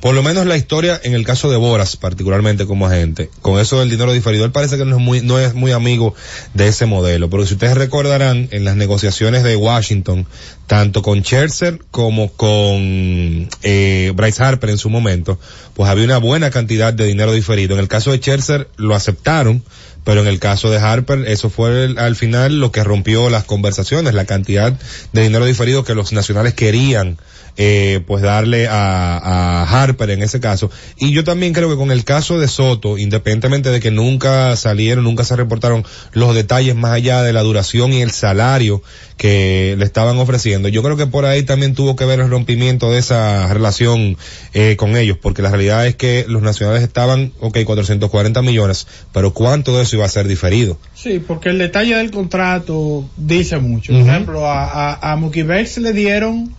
Por 0.00 0.14
lo 0.14 0.22
menos 0.22 0.46
la 0.46 0.56
historia, 0.56 0.98
en 1.02 1.14
el 1.14 1.24
caso 1.24 1.50
de 1.50 1.56
Boras, 1.56 1.96
particularmente 1.96 2.66
como 2.66 2.86
agente, 2.86 3.30
con 3.42 3.60
eso 3.60 3.80
del 3.80 3.90
dinero 3.90 4.12
diferido, 4.12 4.44
él 4.44 4.50
parece 4.50 4.78
que 4.78 4.84
no 4.84 4.96
es 4.96 5.02
muy, 5.02 5.20
no 5.20 5.38
es 5.38 5.54
muy 5.54 5.72
amigo 5.72 6.14
de 6.54 6.68
ese 6.68 6.86
modelo. 6.86 7.28
Porque 7.28 7.46
si 7.46 7.54
ustedes 7.54 7.76
recordarán, 7.76 8.48
en 8.50 8.64
las 8.64 8.76
negociaciones 8.76 9.42
de 9.42 9.56
Washington, 9.56 10.26
tanto 10.66 11.02
con 11.02 11.22
Scherzer 11.22 11.80
como 11.90 12.32
con 12.32 13.48
eh, 13.62 14.12
Bryce 14.14 14.42
Harper 14.42 14.70
en 14.70 14.78
su 14.78 14.88
momento, 14.88 15.38
pues 15.74 15.90
había 15.90 16.04
una 16.04 16.18
buena 16.18 16.50
cantidad 16.50 16.92
de 16.92 17.06
dinero 17.06 17.32
diferido. 17.32 17.74
En 17.74 17.80
el 17.80 17.88
caso 17.88 18.10
de 18.10 18.18
Scherzer 18.18 18.68
lo 18.76 18.94
aceptaron, 18.94 19.62
pero 20.04 20.20
en 20.22 20.26
el 20.26 20.38
caso 20.38 20.70
de 20.70 20.78
Harper 20.78 21.24
eso 21.28 21.50
fue 21.50 21.84
el- 21.84 21.98
al 21.98 22.16
final 22.16 22.58
lo 22.60 22.72
que 22.72 22.84
rompió 22.84 23.30
las 23.30 23.44
conversaciones, 23.44 24.14
la 24.14 24.24
cantidad 24.24 24.72
de 25.12 25.22
dinero 25.22 25.44
diferido 25.44 25.84
que 25.84 25.94
los 25.94 26.12
nacionales 26.12 26.54
querían 26.54 27.18
eh, 27.56 28.00
pues 28.06 28.22
darle 28.22 28.68
a, 28.68 29.18
a 29.18 29.82
Harper 29.82 30.08
en 30.10 30.22
ese 30.22 30.40
caso. 30.40 30.70
Y 30.96 31.10
yo 31.12 31.24
también 31.24 31.52
creo 31.52 31.68
que 31.68 31.76
con 31.76 31.90
el 31.90 32.04
caso 32.04 32.38
de 32.38 32.48
Soto, 32.48 32.96
independientemente 32.96 33.70
de 33.70 33.80
que 33.80 33.90
nunca 33.90 34.56
salieron, 34.56 35.04
nunca 35.04 35.24
se 35.24 35.36
reportaron 35.36 35.84
los 36.12 36.34
detalles 36.34 36.74
más 36.76 36.92
allá 36.92 37.22
de 37.22 37.32
la 37.34 37.42
duración 37.42 37.92
y 37.92 38.00
el 38.02 38.12
salario 38.12 38.82
que 39.20 39.74
le 39.78 39.84
estaban 39.84 40.16
ofreciendo, 40.16 40.68
yo 40.70 40.82
creo 40.82 40.96
que 40.96 41.06
por 41.06 41.26
ahí 41.26 41.42
también 41.42 41.74
tuvo 41.74 41.94
que 41.94 42.06
ver 42.06 42.20
el 42.20 42.30
rompimiento 42.30 42.90
de 42.90 42.96
esa 43.00 43.52
relación 43.52 44.16
eh, 44.54 44.76
con 44.78 44.96
ellos, 44.96 45.18
porque 45.20 45.42
la 45.42 45.50
realidad 45.50 45.86
es 45.86 45.94
que 45.94 46.24
los 46.26 46.40
nacionales 46.40 46.82
estaban, 46.82 47.30
ok, 47.38 47.58
440 47.66 48.40
millones, 48.40 48.86
pero 49.12 49.34
¿cuánto 49.34 49.76
de 49.76 49.82
eso 49.82 49.96
iba 49.96 50.06
a 50.06 50.08
ser 50.08 50.26
diferido? 50.26 50.78
Sí, 50.94 51.18
porque 51.18 51.50
el 51.50 51.58
detalle 51.58 51.96
del 51.96 52.10
contrato 52.10 53.06
dice 53.18 53.58
mucho. 53.58 53.92
Por 53.92 54.00
ejemplo, 54.00 54.46
a, 54.46 54.94
a, 54.94 55.12
a 55.12 55.16
Betts 55.16 55.76
le 55.76 55.92
dieron 55.92 56.54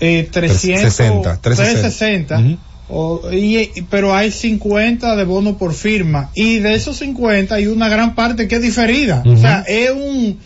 eh, 0.00 0.26
300, 0.32 0.96
360, 0.96 1.40
360, 1.42 2.38
Ujú. 2.38 2.58
o- 2.88 3.30
y, 3.30 3.58
y- 3.58 3.82
pero 3.90 4.14
hay 4.14 4.30
50 4.30 5.16
de 5.16 5.24
bono 5.24 5.58
por 5.58 5.74
firma 5.74 6.30
y 6.34 6.60
de 6.60 6.72
esos 6.74 6.96
50 6.96 7.54
hay 7.56 7.66
una 7.66 7.90
gran 7.90 8.14
parte 8.14 8.48
que 8.48 8.54
es 8.54 8.62
diferida. 8.62 9.22
O 9.26 9.36
sea, 9.36 9.66
es 9.68 9.90
un 9.90 10.38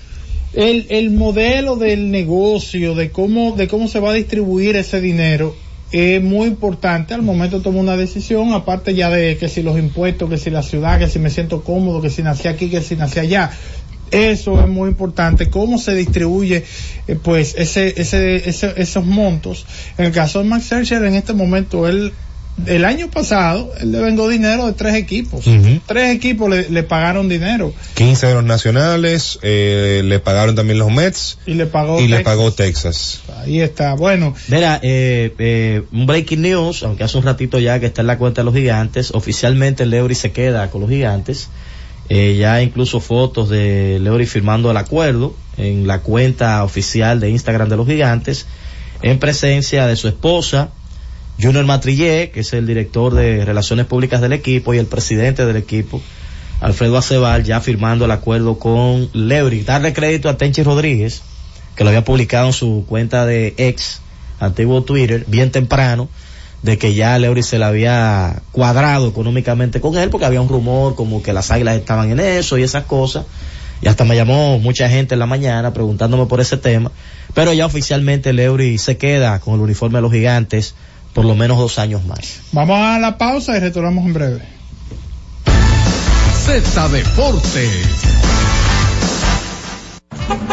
el, 0.57 0.87
el 0.91 1.11
modelo 1.11 1.77
del 1.77 2.11
negocio, 2.11 2.95
de 2.95 3.11
cómo, 3.11 3.53
de 3.57 3.69
cómo 3.69 3.87
se 3.89 4.01
va 4.01 4.11
a 4.11 4.15
distribuir 4.15 4.75
ese 4.77 5.01
dinero, 5.01 5.55
es 5.93 6.21
muy 6.23 6.49
importante 6.49 7.15
al 7.15 7.23
momento 7.23 7.61
tomar 7.63 7.81
una 7.83 7.97
decisión, 7.97 8.53
aparte 8.53 8.95
ya 8.95 9.09
de 9.11 9.37
que 9.37 9.49
si 9.49 9.63
los 9.63 9.79
impuestos, 9.79 10.29
que 10.29 10.37
si 10.39 10.51
la 10.51 10.63
ciudad, 10.65 10.99
que 10.99 11.09
si 11.09 11.19
me 11.21 11.31
siento 11.31 11.63
cómodo, 11.63 12.03
que 12.03 12.11
si 12.11 12.23
nací 12.23 12.49
aquí, 12.49 12.69
que 12.69 12.81
si 12.81 12.97
nací 12.97 13.21
allá. 13.21 13.51
Eso 14.11 14.61
es 14.61 14.69
muy 14.69 14.89
importante, 14.89 15.51
cómo 15.51 15.79
se 15.79 15.95
distribuye 15.95 16.65
eh, 17.09 17.17
pues 17.23 17.55
ese, 17.59 18.01
ese, 18.01 18.49
ese- 18.49 18.75
esos 18.77 19.05
montos. 19.05 19.67
En 19.99 20.07
el 20.07 20.13
caso 20.13 20.39
de 20.41 20.45
Max 20.49 20.67
Scherzer, 20.67 21.05
en 21.05 21.15
este 21.15 21.33
momento, 21.33 21.89
él, 21.89 22.13
el 22.65 22.87
año 22.87 23.11
pasado, 23.11 23.71
él 23.81 23.93
le 23.93 24.01
vengó 24.01 24.29
dinero 24.29 24.67
de 24.67 24.73
tres 24.73 24.95
equipos. 24.95 25.45
Tres 25.87 26.15
equipos 26.15 26.49
le, 26.49 26.71
le 26.71 26.83
pagaron 26.83 27.29
dinero 27.29 27.75
15 27.95 28.27
de 28.29 28.35
los 28.35 28.45
nacionales, 28.45 29.39
eh, 29.43 30.01
le 30.05 30.19
pagaron 30.21 30.55
también 30.55 30.79
los 30.79 30.91
Mets 30.91 31.39
y 31.47 31.55
le 31.55 31.67
pagó 31.67 32.01
y 32.01 32.09
le 32.09 32.17
Texas. 32.17 32.25
pagó 32.25 32.53
Texas. 32.53 33.21
Ahí 33.43 33.61
está. 33.61 33.95
Bueno, 33.95 34.35
Mira, 34.49 34.81
eh, 34.83 35.35
eh, 35.39 35.83
un 35.93 36.07
breaking 36.07 36.41
news, 36.43 36.83
aunque 36.83 37.05
hace 37.05 37.19
un 37.19 37.25
ratito 37.25 37.59
ya 37.59 37.79
que 37.79 37.87
está 37.87 38.01
en 38.01 38.07
la 38.07 38.17
cuenta 38.17 38.41
de 38.41 38.47
los 38.47 38.55
gigantes, 38.55 39.11
oficialmente 39.13 39.85
Leury 39.85 40.15
se 40.15 40.33
queda 40.33 40.71
con 40.71 40.81
los 40.81 40.91
gigantes. 40.91 41.49
Eh, 42.09 42.37
ya 42.39 42.63
incluso 42.63 43.01
fotos 43.01 43.49
de 43.49 43.99
Leury 44.01 44.27
firmando 44.27 44.71
el 44.71 44.77
acuerdo 44.77 45.35
en 45.57 45.89
la 45.89 46.01
cuenta 46.03 46.63
oficial 46.63 47.19
de 47.19 47.31
Instagram 47.31 47.69
de 47.69 47.77
los 47.77 47.87
gigantes, 47.87 48.47
en 49.03 49.19
presencia 49.19 49.87
de 49.89 49.97
su 49.97 50.07
esposa, 50.07 50.71
Junior 51.41 51.67
Matrillé, 51.67 52.31
que 52.31 52.41
es 52.41 52.53
el 52.55 52.67
director 52.67 53.15
de 53.15 53.45
Relaciones 53.45 53.87
Públicas 53.87 54.21
del 54.23 54.33
equipo, 54.33 54.73
y 54.73 54.79
el 54.79 54.87
presidente 54.87 55.45
del 55.45 55.57
equipo, 55.57 56.01
Alfredo 56.61 56.97
Aceval, 56.97 57.45
ya 57.45 57.61
firmando 57.61 58.07
el 58.07 58.11
acuerdo 58.11 58.59
con 58.59 59.11
Leury. 59.13 59.63
Darle 59.63 59.93
crédito 59.93 60.31
a 60.31 60.39
Tenchi 60.39 60.63
Rodríguez, 60.63 61.23
que 61.75 61.85
lo 61.85 61.91
había 61.91 62.05
publicado 62.05 62.47
en 62.47 62.53
su 62.55 62.87
cuenta 62.89 63.27
de 63.27 63.55
ex, 63.59 64.01
antiguo 64.41 64.83
Twitter, 64.83 65.25
bien 65.27 65.51
temprano, 65.51 66.09
de 66.63 66.79
que 66.79 66.95
ya 66.95 67.19
Leury 67.19 67.43
se 67.43 67.59
le 67.59 67.67
había 67.67 68.43
cuadrado 68.51 69.09
económicamente 69.09 69.79
con 69.81 69.99
él, 69.99 70.09
porque 70.09 70.25
había 70.25 70.41
un 70.41 70.49
rumor 70.49 70.95
como 70.95 71.23
que 71.23 71.35
las 71.35 71.51
águilas 71.51 71.77
estaban 71.77 72.11
en 72.11 72.21
eso 72.21 72.57
y 72.57 72.63
esas 72.63 72.85
cosas. 72.85 73.27
y 73.83 73.89
hasta 73.89 74.07
me 74.07 74.17
llamó 74.17 74.59
mucha 74.59 74.89
gente 74.89 75.15
en 75.15 75.19
la 75.19 75.27
mañana 75.27 75.75
preguntándome 75.75 76.25
por 76.25 76.41
ese 76.41 76.57
tema, 76.57 76.91
pero 77.35 77.53
ya 77.53 77.67
oficialmente 77.67 78.31
el 78.31 78.41
Eury 78.41 78.79
se 78.79 78.97
queda 78.97 79.39
con 79.39 79.57
el 79.57 79.61
uniforme 79.61 79.99
de 79.99 80.03
los 80.03 80.13
gigantes 80.13 80.75
por 81.17 81.25
lo 81.25 81.35
menos 81.35 81.57
dos 81.57 81.79
años 81.79 82.05
más. 82.05 82.41
Vamos 82.53 82.79
a 82.79 82.99
la 82.99 83.17
pausa 83.17 83.57
y 83.57 83.61
retornamos 83.61 84.05
en 84.05 84.13
breve. 84.13 84.43
Z 86.45 86.89
Deportes. 86.91 88.26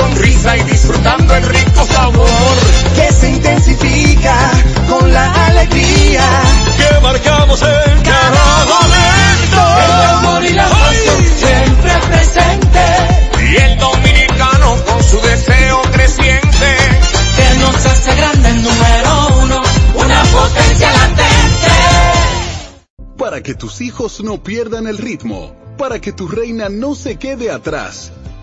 Sonrisa 0.00 0.56
y 0.56 0.62
disfrutando 0.64 1.34
el 1.34 1.44
rico 1.44 1.84
sabor. 1.86 2.56
Que 2.94 3.12
se 3.12 3.30
intensifica 3.30 4.36
con 4.88 5.12
la 5.12 5.32
alegría. 5.46 6.24
Que 6.78 7.00
marcamos 7.00 7.60
en 7.62 8.02
cada 8.02 8.64
momento. 8.72 9.60
El 9.84 9.92
amor 10.16 10.44
y 10.44 10.52
la 10.52 10.68
pasión 10.68 11.24
siempre 11.42 11.92
presente, 12.08 12.84
Y 13.50 13.56
el 13.56 13.78
dominicano 13.78 14.76
con 14.86 15.02
su 15.02 15.20
deseo 15.20 15.82
creciente. 15.92 16.68
que 17.36 17.58
nos 17.58 17.86
hace 17.86 18.14
grande 18.16 18.52
número 18.54 19.28
uno, 19.42 19.62
una 19.96 20.22
potencia 20.24 20.90
latente. 20.92 21.70
Para 23.18 23.42
que 23.42 23.54
tus 23.54 23.80
hijos 23.80 24.22
no 24.22 24.42
pierdan 24.42 24.86
el 24.86 24.96
ritmo, 24.98 25.54
para 25.76 26.00
que 26.00 26.12
tu 26.12 26.26
reina 26.28 26.68
no 26.68 26.94
se 26.94 27.16
quede 27.16 27.50
atrás, 27.50 28.12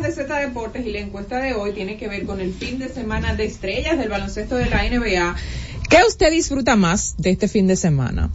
Más 0.00 0.16
de 0.16 0.22
Z 0.22 0.38
Deportes 0.38 0.86
y 0.86 0.92
la 0.92 1.00
encuesta 1.00 1.40
de 1.40 1.54
hoy 1.54 1.72
tiene 1.72 1.96
que 1.96 2.08
ver 2.08 2.24
con 2.24 2.40
el 2.40 2.52
fin 2.52 2.78
de 2.78 2.88
semana 2.88 3.34
de 3.34 3.46
estrellas 3.46 3.98
del 3.98 4.08
baloncesto 4.08 4.54
de 4.56 4.66
la 4.66 4.82
NBA. 4.88 5.34
¿Qué 5.88 5.98
usted 6.06 6.30
disfruta 6.30 6.76
más 6.76 7.16
de 7.18 7.30
este 7.30 7.48
fin 7.48 7.66
de 7.66 7.74
semana? 7.74 8.30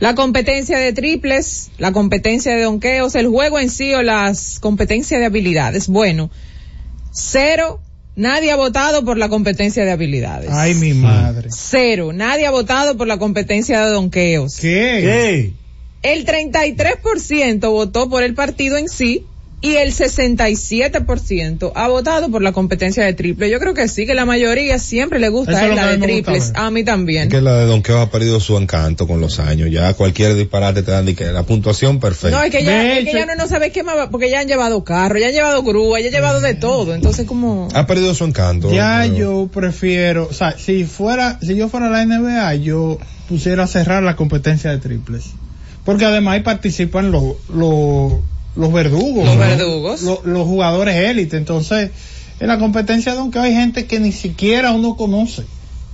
La 0.00 0.14
competencia 0.14 0.78
de 0.78 0.92
triples, 0.92 1.70
la 1.78 1.92
competencia 1.92 2.54
de 2.54 2.62
donqueos, 2.62 3.14
el 3.14 3.28
juego 3.28 3.58
en 3.58 3.70
sí 3.70 3.94
o 3.94 4.02
las 4.02 4.58
competencias 4.58 5.20
de 5.20 5.26
habilidades. 5.26 5.88
Bueno, 5.88 6.30
cero, 7.12 7.80
nadie 8.14 8.50
ha 8.50 8.56
votado 8.56 9.04
por 9.04 9.16
la 9.16 9.28
competencia 9.28 9.84
de 9.84 9.92
habilidades. 9.92 10.50
Ay, 10.50 10.74
mi 10.74 10.92
madre. 10.92 11.48
Cero, 11.50 12.12
nadie 12.12 12.46
ha 12.46 12.50
votado 12.50 12.98
por 12.98 13.06
la 13.06 13.18
competencia 13.18 13.86
de 13.86 13.92
donqueos. 13.92 14.56
¿Qué? 14.56 15.52
El 16.02 16.26
33% 16.26 17.70
votó 17.70 18.10
por 18.10 18.24
el 18.24 18.34
partido 18.34 18.76
en 18.76 18.88
sí 18.88 19.24
y 19.62 19.76
el 19.76 19.92
67% 19.92 21.72
ha 21.74 21.88
votado 21.88 22.30
por 22.30 22.42
la 22.42 22.52
competencia 22.52 23.04
de 23.04 23.14
triple. 23.14 23.48
Yo 23.48 23.60
creo 23.60 23.74
que 23.74 23.86
sí, 23.88 24.06
que 24.06 24.14
la 24.14 24.26
mayoría 24.26 24.78
siempre 24.78 25.18
le 25.20 25.28
gusta 25.28 25.52
eh, 25.66 25.74
la 25.74 25.86
de 25.86 25.96
gusta 25.96 26.06
triples. 26.06 26.52
A 26.56 26.70
mí 26.70 26.82
también. 26.84 27.24
Es 27.24 27.28
que 27.28 27.40
la 27.40 27.56
de 27.58 27.66
Donkeo 27.66 28.00
ha 28.00 28.10
perdido 28.10 28.40
su 28.40 28.56
encanto 28.58 29.06
con 29.06 29.20
los 29.20 29.38
años. 29.38 29.70
Ya 29.70 29.94
cualquier 29.94 30.34
disparate 30.34 30.82
te 30.82 30.90
dan 30.90 31.06
de 31.06 31.14
que 31.14 31.26
la 31.26 31.44
puntuación 31.44 32.00
perfecta. 32.00 32.36
No, 32.36 32.42
es 32.44 32.50
que 32.50 32.64
ya, 32.64 32.98
es 32.98 33.04
que 33.04 33.12
ya 33.12 33.24
no, 33.26 33.36
no 33.36 33.46
sabe 33.46 33.70
qué 33.70 33.82
más, 33.82 33.96
va- 33.96 34.10
porque 34.10 34.28
ya 34.30 34.40
han 34.40 34.48
llevado 34.48 34.82
carro, 34.84 35.18
ya 35.18 35.28
han 35.28 35.32
llevado 35.32 35.62
grúa, 35.62 36.00
ya 36.00 36.06
han 36.08 36.12
llevado 36.12 36.40
de 36.40 36.54
todo. 36.54 36.94
Entonces 36.94 37.26
como... 37.26 37.68
Ha 37.74 37.86
perdido 37.86 38.14
su 38.14 38.24
encanto. 38.24 38.72
Ya 38.72 39.02
pero- 39.04 39.16
yo 39.16 39.50
prefiero, 39.52 40.26
o 40.28 40.32
sea, 40.34 40.58
si 40.58 40.84
fuera, 40.84 41.38
si 41.40 41.54
yo 41.54 41.68
fuera 41.68 41.88
la 41.88 42.04
NBA, 42.04 42.56
yo 42.56 42.98
pusiera 43.28 43.62
a 43.64 43.66
cerrar 43.68 44.02
la 44.02 44.16
competencia 44.16 44.70
de 44.70 44.78
triples. 44.78 45.26
Porque 45.84 46.04
además 46.04 46.34
ahí 46.34 46.40
participan 46.42 47.10
los, 47.10 47.34
los, 47.52 48.12
los 48.56 48.72
verdugos. 48.72 49.24
Los 49.24 49.34
¿no? 49.34 49.40
verdugos. 49.40 50.02
Los, 50.02 50.24
los 50.24 50.46
jugadores 50.46 50.96
élite. 50.96 51.36
Entonces, 51.36 51.90
en 52.40 52.48
la 52.48 52.58
competencia 52.58 53.12
de 53.12 53.18
donkeo 53.18 53.42
hay 53.42 53.54
gente 53.54 53.86
que 53.86 54.00
ni 54.00 54.12
siquiera 54.12 54.72
uno 54.72 54.96
conoce. 54.96 55.44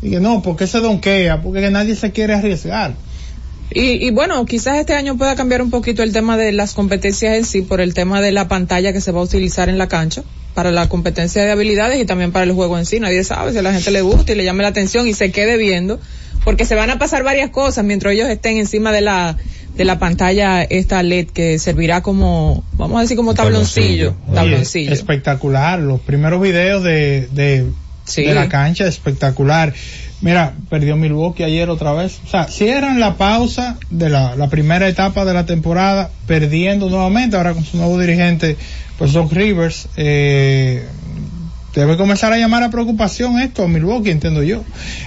Y 0.01 0.11
que 0.11 0.21
no, 0.21 0.43
porque 0.43 0.67
se 0.67 0.81
donkea, 0.81 1.43
porque 1.43 1.61
que 1.61 1.71
nadie 1.71 1.97
se 1.97 2.13
quiere 2.13 2.35
arriesgar. 2.35 2.95
Y, 3.71 4.07
y 4.07 4.11
bueno, 4.11 4.45
quizás 4.47 4.79
este 4.79 4.95
año 4.95 5.19
pueda 5.19 5.35
cambiar 5.35 5.61
un 5.61 5.71
poquito 5.71 6.03
el 6.03 6.13
tema 6.13 6.37
de 6.37 6.53
las 6.53 6.73
competencias 6.73 7.37
en 7.37 7.45
sí 7.45 7.63
por 7.63 7.81
el 7.81 7.95
tema 7.95 8.21
de 8.21 8.33
la 8.33 8.49
pantalla 8.49 8.93
que 8.93 9.01
se 9.01 9.13
va 9.13 9.21
a 9.21 9.25
utilizar 9.25 9.69
en 9.69 9.77
la 9.77 9.89
cancha 9.89 10.23
para 10.55 10.71
la 10.71 10.89
competencia 10.89 11.45
de 11.45 11.51
habilidades 11.51 12.01
y 12.01 12.07
también 12.07 12.33
para 12.33 12.45
el 12.45 12.53
juego 12.53 12.79
en 12.79 12.87
sí. 12.87 12.99
Nadie 12.99 13.23
sabe 13.25 13.53
si 13.53 13.59
a 13.59 13.63
la 13.63 13.73
gente 13.73 13.91
le 13.91 14.01
gusta 14.01 14.33
y 14.33 14.37
le 14.37 14.45
llame 14.45 14.63
la 14.63 14.71
atención 14.71 15.07
y 15.07 15.15
se 15.15 15.31
quede 15.31 15.57
viendo 15.57 16.01
porque 16.45 16.65
se 16.65 16.75
van 16.75 16.91
a 16.91 16.99
pasar 16.99 17.23
varias 17.25 17.51
cosas 17.51 17.85
mientras 17.85 18.15
ellos 18.15 18.29
estén 18.29 18.57
encima 18.59 18.93
de 18.93 19.01
la 19.01 19.37
de 19.77 19.85
la 19.85 19.99
pantalla 20.01 20.63
esta 20.65 21.03
LED 21.05 21.29
que 21.29 21.59
servirá 21.61 22.03
como 22.03 22.65
vamos 22.73 22.99
a 22.99 23.03
decir 23.03 23.17
como 23.17 23.35
tabloncillo, 23.35 24.15
Oye, 24.27 24.35
tabloncillo. 24.35 24.93
espectacular. 24.93 25.79
Los 25.79 26.01
primeros 26.01 26.43
videos 26.43 26.83
de, 26.83 27.29
de, 27.31 27.67
Sí. 28.05 28.23
de 28.25 28.35
la 28.35 28.49
cancha, 28.49 28.87
espectacular. 28.89 29.73
Mira, 30.21 30.55
perdió 30.69 30.97
Milwaukee 30.97 31.45
ayer 31.45 31.71
otra 31.71 31.93
vez. 31.93 32.19
O 32.27 32.29
sea, 32.29 32.49
cierran 32.49 32.99
la 32.99 33.15
pausa 33.17 33.79
de 33.91 34.09
la, 34.09 34.35
la 34.35 34.49
primera 34.49 34.89
etapa 34.89 35.25
de 35.25 35.33
la 35.35 35.47
temporada, 35.47 36.11
perdiendo 36.27 36.89
nuevamente, 36.91 37.37
ahora 37.37 37.53
con 37.53 37.65
su 37.65 37.77
nuevo 37.77 38.01
dirigente, 38.01 38.57
pues 38.99 39.13
Doc 39.13 39.33
Rivers. 39.33 39.87
Eh, 39.97 40.83
debe 41.79 41.97
comenzar 41.97 42.33
a 42.33 42.39
llamar 42.39 42.65
a 42.65 42.71
preocupación 42.71 43.39
esto 43.39 43.63
a 43.63 43.69
Milwaukee, 43.69 44.11
entiendo 44.11 44.43
yo. 44.43 44.65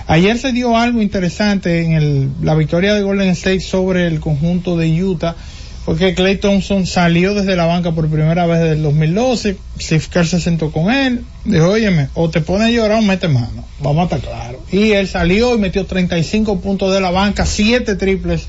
Ayer 0.08 0.38
se 0.38 0.54
dio 0.54 0.78
algo 0.78 1.02
interesante 1.02 1.84
en 1.84 1.94
el, 1.94 2.30
la 2.42 2.56
victoria 2.56 2.94
de 2.94 3.02
Golden 3.02 3.28
State 3.30 3.60
sobre 3.60 4.08
el 4.08 4.22
conjunto 4.22 4.78
de 4.78 5.04
Utah, 5.04 5.36
porque 5.84 6.14
Clay 6.14 6.38
Thompson 6.38 6.86
salió 6.86 7.34
desde 7.34 7.58
la 7.58 7.66
banca 7.66 7.92
por 7.92 8.08
primera 8.08 8.46
vez 8.46 8.60
desde 8.60 8.76
el 8.76 8.84
2012, 8.84 9.58
Steve 9.80 10.06
Kerr 10.10 10.26
se 10.26 10.40
sentó 10.40 10.72
con 10.72 10.94
él, 10.94 11.26
dijo, 11.44 11.72
óyeme, 11.72 12.08
o 12.14 12.30
te 12.30 12.40
pone 12.40 12.66
a 12.66 12.70
llorar 12.70 13.00
o 13.00 13.02
mete 13.02 13.28
mano, 13.28 13.66
vamos 13.82 14.04
a 14.04 14.16
estar 14.16 14.30
claros. 14.30 14.62
Y 14.72 14.92
él 14.92 15.10
salió 15.10 15.54
y 15.56 15.58
metió 15.58 15.86
35 15.86 16.62
puntos 16.62 16.94
de 16.94 17.02
la 17.02 17.12
banca, 17.12 17.46
7 17.46 17.96
triples 17.96 18.48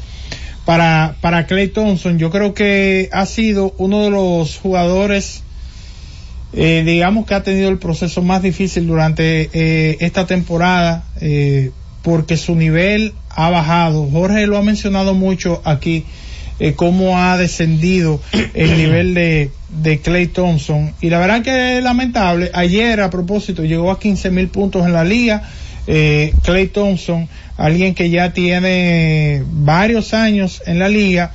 para, 0.64 1.16
para 1.20 1.46
Clay 1.46 1.68
Thompson. 1.68 2.20
Yo 2.20 2.30
creo 2.30 2.54
que 2.54 3.08
ha 3.12 3.26
sido 3.26 3.74
uno 3.78 4.04
de 4.04 4.10
los 4.10 4.58
jugadores 4.58 5.41
eh, 6.54 6.82
digamos 6.84 7.26
que 7.26 7.34
ha 7.34 7.42
tenido 7.42 7.70
el 7.70 7.78
proceso 7.78 8.22
más 8.22 8.42
difícil 8.42 8.86
durante 8.86 9.50
eh, 9.52 9.96
esta 10.00 10.26
temporada 10.26 11.04
eh, 11.20 11.70
porque 12.02 12.36
su 12.36 12.54
nivel 12.54 13.14
ha 13.30 13.50
bajado. 13.50 14.08
Jorge 14.10 14.46
lo 14.46 14.58
ha 14.58 14.62
mencionado 14.62 15.14
mucho 15.14 15.62
aquí, 15.64 16.04
eh, 16.58 16.74
cómo 16.74 17.18
ha 17.18 17.36
descendido 17.38 18.20
el 18.54 18.76
nivel 18.76 19.14
de, 19.14 19.50
de 19.82 20.00
Clay 20.00 20.26
Thompson. 20.26 20.92
Y 21.00 21.10
la 21.10 21.18
verdad 21.18 21.42
que 21.42 21.78
es 21.78 21.84
lamentable. 21.84 22.50
Ayer, 22.52 23.00
a 23.00 23.10
propósito, 23.10 23.64
llegó 23.64 23.90
a 23.90 23.98
15 23.98 24.30
mil 24.30 24.48
puntos 24.48 24.84
en 24.84 24.92
la 24.92 25.04
liga. 25.04 25.48
Eh, 25.86 26.32
Clay 26.44 26.68
Thompson, 26.68 27.28
alguien 27.56 27.94
que 27.94 28.10
ya 28.10 28.32
tiene 28.32 29.42
varios 29.50 30.14
años 30.14 30.62
en 30.66 30.78
la 30.78 30.88
liga, 30.88 31.32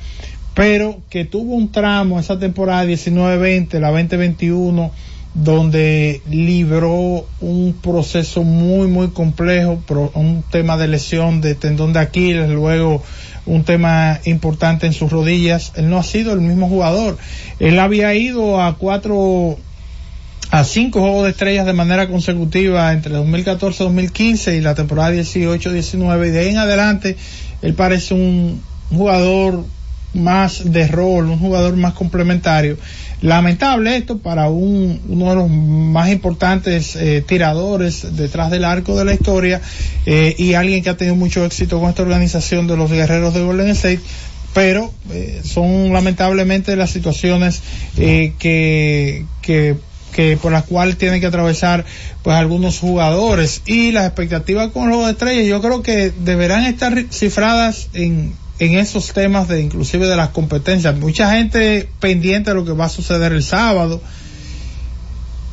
pero 0.58 1.00
que 1.08 1.24
tuvo 1.24 1.54
un 1.54 1.70
tramo 1.70 2.18
esa 2.18 2.36
temporada 2.36 2.84
19-20, 2.84 3.78
la 3.78 3.92
2021, 3.92 4.90
donde 5.32 6.20
libró 6.28 7.26
un 7.40 7.76
proceso 7.80 8.42
muy, 8.42 8.88
muy 8.88 9.10
complejo, 9.10 9.80
un 10.14 10.42
tema 10.50 10.76
de 10.76 10.88
lesión 10.88 11.40
de 11.40 11.54
tendón 11.54 11.92
de 11.92 12.00
Aquiles, 12.00 12.50
luego 12.50 13.04
un 13.46 13.62
tema 13.62 14.18
importante 14.24 14.88
en 14.88 14.94
sus 14.94 15.12
rodillas. 15.12 15.74
Él 15.76 15.90
no 15.90 15.96
ha 15.96 16.02
sido 16.02 16.32
el 16.32 16.40
mismo 16.40 16.68
jugador. 16.68 17.18
Él 17.60 17.78
había 17.78 18.12
ido 18.16 18.60
a 18.60 18.78
cuatro 18.78 19.58
a 20.50 20.64
cinco 20.64 21.02
juegos 21.02 21.22
de 21.26 21.30
estrellas 21.30 21.66
de 21.66 21.72
manera 21.72 22.08
consecutiva 22.08 22.92
entre 22.92 23.12
2014 23.12 23.80
y 23.80 23.86
2015 23.86 24.56
y 24.56 24.60
la 24.60 24.74
temporada 24.74 25.12
18-19 25.12 26.26
y 26.26 26.30
de 26.30 26.38
ahí 26.40 26.48
en 26.48 26.58
adelante 26.58 27.16
él 27.62 27.74
parece 27.74 28.14
un 28.14 28.60
jugador 28.90 29.64
más 30.14 30.72
de 30.72 30.86
rol, 30.86 31.26
un 31.26 31.38
jugador 31.38 31.76
más 31.76 31.94
complementario. 31.94 32.76
Lamentable 33.20 33.96
esto 33.96 34.18
para 34.18 34.48
un, 34.48 35.00
uno 35.08 35.30
de 35.30 35.36
los 35.36 35.50
más 35.50 36.10
importantes 36.10 36.94
eh, 36.96 37.22
tiradores 37.26 38.16
detrás 38.16 38.50
del 38.50 38.64
arco 38.64 38.96
de 38.96 39.04
la 39.04 39.14
historia 39.14 39.60
eh, 40.06 40.34
y 40.38 40.54
alguien 40.54 40.82
que 40.82 40.90
ha 40.90 40.96
tenido 40.96 41.16
mucho 41.16 41.44
éxito 41.44 41.80
con 41.80 41.88
esta 41.90 42.02
organización 42.02 42.66
de 42.66 42.76
los 42.76 42.90
guerreros 42.90 43.34
de 43.34 43.42
Golden 43.42 43.68
State 43.68 44.00
pero 44.54 44.92
eh, 45.10 45.40
son 45.44 45.92
lamentablemente 45.92 46.74
las 46.76 46.90
situaciones 46.90 47.62
eh, 47.96 48.32
que, 48.38 49.24
que, 49.42 49.76
que 50.12 50.36
por 50.36 50.52
las 50.52 50.64
cuales 50.64 50.98
tienen 50.98 51.20
que 51.20 51.26
atravesar 51.26 51.84
pues 52.22 52.36
algunos 52.36 52.78
jugadores 52.78 53.62
y 53.66 53.92
las 53.92 54.06
expectativas 54.06 54.72
con 54.72 54.90
los 54.90 55.08
estrellas 55.08 55.46
yo 55.46 55.60
creo 55.60 55.82
que 55.82 56.12
deberán 56.24 56.64
estar 56.64 57.04
cifradas 57.10 57.88
en 57.92 58.32
en 58.58 58.74
esos 58.74 59.12
temas 59.12 59.48
de 59.48 59.60
inclusive 59.60 60.06
de 60.06 60.16
las 60.16 60.30
competencias 60.30 60.96
mucha 60.96 61.32
gente 61.32 61.88
pendiente 62.00 62.50
de 62.50 62.56
lo 62.56 62.64
que 62.64 62.72
va 62.72 62.86
a 62.86 62.88
suceder 62.88 63.32
el 63.32 63.42
sábado 63.42 64.00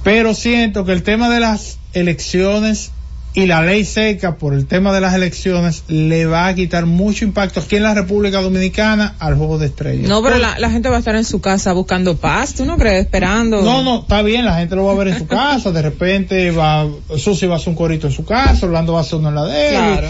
pero 0.04 0.34
siento 0.34 0.86
que 0.86 0.92
el 0.92 1.04
tema 1.04 1.30
de 1.30 1.40
las 1.40 1.80
elecciones 1.94 2.92
y 3.36 3.48
la 3.48 3.62
ley 3.62 3.84
seca 3.84 4.38
por 4.38 4.54
el 4.54 4.66
tema 4.66 4.94
de 4.94 5.02
las 5.02 5.14
elecciones 5.14 5.84
le 5.88 6.26
va 6.26 6.48
a 6.48 6.56
quitar 6.56 6.86
mucho 6.86 7.26
impacto 7.26 7.60
aquí 7.60 7.76
en 7.76 7.84
la 7.84 7.94
República 7.94 8.42
Dominicana 8.42 9.16
al 9.20 9.36
juego 9.36 9.58
de 9.58 9.68
estrellas. 9.68 10.08
No, 10.08 10.24
pero 10.24 10.38
la, 10.38 10.58
la 10.58 10.70
gente 10.70 10.88
va 10.88 10.96
a 10.96 11.00
estar 11.00 11.16
en 11.16 11.26
su 11.26 11.42
casa 11.42 11.74
buscando 11.74 12.16
paz, 12.16 12.54
¿tú 12.54 12.66
no 12.66 12.78
crees? 12.78 13.06
Esperando. 13.06 13.62
No, 13.62 13.84
no, 13.84 14.02
está 14.02 14.22
bien, 14.22 14.46
la 14.46 14.58
gente 14.58 14.78
lo 14.78 14.86
va 14.86 14.94
a 14.94 14.96
ver 14.96 15.10
en 15.10 15.18
su 15.18 15.28
casa, 15.28 15.72
de 15.72 15.82
repente 15.82 16.50
va, 16.52 16.88
Susi 17.18 17.46
va 17.46 17.56
a 17.56 17.58
hacer 17.58 17.70
un 17.70 17.76
corito 17.76 18.08
en 18.08 18.14
su 18.14 18.24
casa, 18.24 18.66
Orlando 18.66 18.94
va 18.94 19.00
a 19.00 19.02
hacer 19.02 19.20
uno 19.20 19.30
en 19.30 19.36
la 19.36 19.46
de 19.46 19.68
él. 19.68 19.76
Claro. 19.76 20.10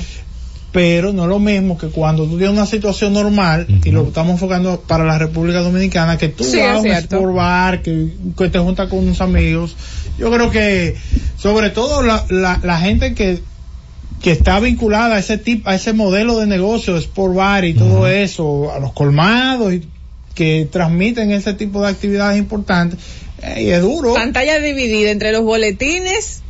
Pero 0.75 1.13
no 1.13 1.23
es 1.23 1.29
lo 1.29 1.39
mismo 1.39 1.77
que 1.77 1.87
cuando 1.87 2.25
tú 2.25 2.31
tienes 2.37 2.49
una 2.49 2.65
situación 2.65 3.13
normal, 3.13 3.65
y 3.85 3.91
lo 3.91 4.03
estamos 4.09 4.33
enfocando 4.33 4.81
para 4.81 5.05
la 5.05 5.17
República 5.17 5.61
Dominicana, 5.61 6.17
que 6.17 6.27
tú 6.27 6.43
Sí, 6.43 6.59
vas 6.59 6.67
a 6.67 6.75
es 6.75 6.81
un 6.81 6.91
sport 6.91 7.33
bar, 7.33 7.81
que, 7.81 8.09
que 8.37 8.49
te 8.49 8.59
juntas 8.59 8.89
con 8.89 8.99
unos 8.99 9.21
amigos. 9.21 9.73
Yo 10.19 10.29
creo 10.29 10.51
que, 10.51 10.97
sobre 11.37 11.69
todo 11.69 12.01
la, 12.01 12.25
la, 12.29 12.59
la 12.61 12.77
gente 12.77 13.13
que, 13.13 13.39
que 14.21 14.31
está 14.31 14.59
vinculada 14.59 15.15
a 15.15 15.19
ese 15.19 15.37
tipo, 15.37 15.69
a 15.69 15.75
ese 15.75 15.93
modelo 15.93 16.37
de 16.39 16.45
negocio 16.45 16.97
sport 16.97 17.35
bar 17.35 17.63
y 17.63 17.73
todo 17.73 18.05
eso, 18.05 18.73
a 18.73 18.79
los 18.79 18.91
colmados 18.91 19.73
y 19.73 19.81
que 20.33 20.67
transmiten 20.69 21.31
ese 21.31 21.53
tipo 21.53 21.81
de 21.83 21.87
actividades 21.87 22.37
importantes, 22.37 22.99
eh, 23.41 23.63
y 23.63 23.69
es 23.69 23.81
duro. 23.81 24.13
Pantalla 24.13 24.59
dividida 24.59 25.09
entre 25.09 25.31
los 25.31 25.43
boletines 25.43 26.41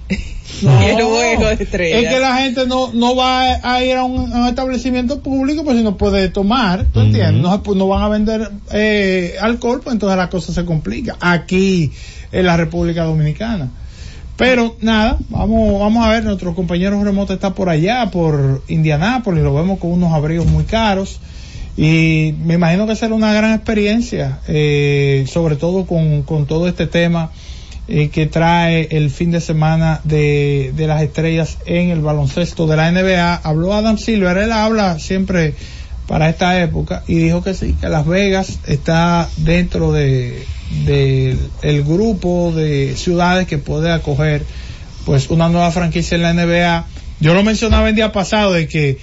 No, 0.62 0.82
y 0.86 0.86
el 0.86 1.04
juego 1.04 1.46
de 1.46 1.64
estrellas. 1.64 2.04
Es 2.04 2.10
que 2.10 2.20
la 2.20 2.38
gente 2.38 2.66
no, 2.68 2.92
no 2.94 3.16
va 3.16 3.60
a 3.62 3.84
ir 3.84 3.96
a 3.96 4.04
un, 4.04 4.32
a 4.34 4.42
un 4.42 4.48
establecimiento 4.48 5.22
público 5.22 5.64
pues 5.64 5.78
si 5.78 5.84
no 5.84 5.98
puede 5.98 6.30
tomar, 6.30 6.86
¿tú 6.92 7.02
entiendes? 7.02 7.42
No 7.42 7.88
van 7.88 8.04
a 8.04 8.10
vender 8.10 8.52
eh, 8.72 9.36
alcohol, 9.42 9.82
pues 9.84 9.94
entonces 9.94 10.18
la 10.18 10.30
cosa 10.30 10.54
se 10.54 10.66
complica 10.66 11.18
aquí 11.20 11.92
en 12.32 12.46
la 12.46 12.58
República 12.58 13.04
Dominicana. 13.04 13.70
Pero 14.38 14.76
nada, 14.82 15.18
vamos, 15.30 15.80
vamos 15.80 16.06
a 16.06 16.10
ver, 16.10 16.26
nuestro 16.26 16.54
compañero 16.56 17.02
remoto 17.02 17.34
está 17.34 17.54
por 17.54 17.70
allá, 17.70 18.12
por 18.12 18.64
Indianápolis, 18.68 19.44
lo 19.44 19.54
vemos 19.54 19.80
con 19.80 19.92
unos 19.92 20.12
abrigos 20.12 20.46
muy 20.46 20.66
caros 20.66 21.22
y 21.78 22.34
me 22.44 22.56
imagino 22.56 22.86
que 22.86 22.96
será 22.96 23.14
una 23.16 23.34
gran 23.34 23.54
experiencia, 23.54 24.40
eh, 24.48 25.26
sobre 25.28 25.56
todo 25.56 25.86
con, 25.86 26.24
con 26.24 26.46
todo 26.46 26.68
este 26.68 26.86
tema 26.86 27.32
eh, 27.88 28.10
que 28.10 28.26
trae 28.26 28.88
el 28.92 29.10
fin 29.12 29.32
de 29.32 29.42
semana 29.42 30.02
de, 30.04 30.72
de 30.76 30.88
las 30.88 31.02
estrellas 31.02 31.58
en 31.66 31.90
el 31.90 32.02
baloncesto 32.02 32.66
de 32.68 32.78
la 32.78 32.92
NBA. 32.92 33.36
Habló 33.36 33.74
Adam 33.74 33.98
Silver, 33.98 34.38
él 34.38 34.52
habla 34.52 35.00
siempre 35.00 35.54
para 36.08 36.30
esta 36.30 36.62
época 36.62 37.04
y 37.08 37.16
dijo 37.16 37.44
que 37.44 37.54
sí, 37.54 37.76
que 37.80 37.90
Las 37.90 38.06
Vegas 38.06 38.60
está 38.68 39.28
dentro 39.38 39.92
de, 39.92 40.46
de 40.86 41.36
el 41.64 41.84
grupo 41.84 42.52
de 42.56 42.96
ciudades 42.96 43.48
que 43.48 43.58
puede 43.58 43.92
acoger 43.92 44.46
pues 45.06 45.30
una 45.30 45.50
nueva 45.50 45.72
franquicia 45.72 46.16
en 46.16 46.22
la 46.24 46.34
NBA. 46.34 46.86
Yo 47.20 47.34
lo 47.34 47.44
mencionaba 47.44 47.90
el 47.90 47.96
día 47.96 48.12
pasado 48.12 48.54
de 48.54 48.68
que 48.68 48.98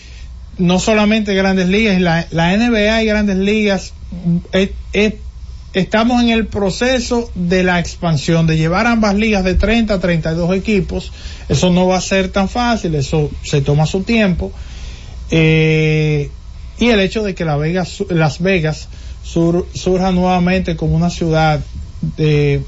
no 0.58 0.78
solamente 0.78 1.34
grandes 1.34 1.68
ligas, 1.68 2.00
la, 2.00 2.26
la 2.30 2.56
NBA 2.56 3.02
y 3.02 3.06
grandes 3.06 3.36
ligas 3.36 3.94
es- 4.52 4.70
es- 4.92 5.14
estamos 5.74 6.22
en 6.22 6.28
el 6.30 6.46
proceso 6.46 7.30
de 7.34 7.62
la 7.64 7.78
expansión, 7.80 8.46
de 8.46 8.56
llevar 8.56 8.86
ambas 8.86 9.14
ligas 9.14 9.44
de 9.44 9.54
30 9.54 9.94
a 9.94 10.00
32 10.00 10.54
equipos. 10.56 11.12
Eso 11.48 11.70
no 11.70 11.86
va 11.86 11.96
a 11.96 12.00
ser 12.00 12.28
tan 12.28 12.48
fácil, 12.48 12.94
eso 12.94 13.30
se 13.42 13.60
toma 13.62 13.86
su 13.86 14.02
tiempo. 14.02 14.52
Eh, 15.30 16.30
y 16.78 16.88
el 16.88 17.00
hecho 17.00 17.22
de 17.22 17.34
que 17.34 17.44
Las 17.44 18.40
Vegas 18.40 18.88
sur- 19.24 19.66
surja 19.74 20.10
nuevamente 20.10 20.76
como 20.76 20.94
una 20.96 21.10
ciudad 21.10 21.60
de- 22.16 22.62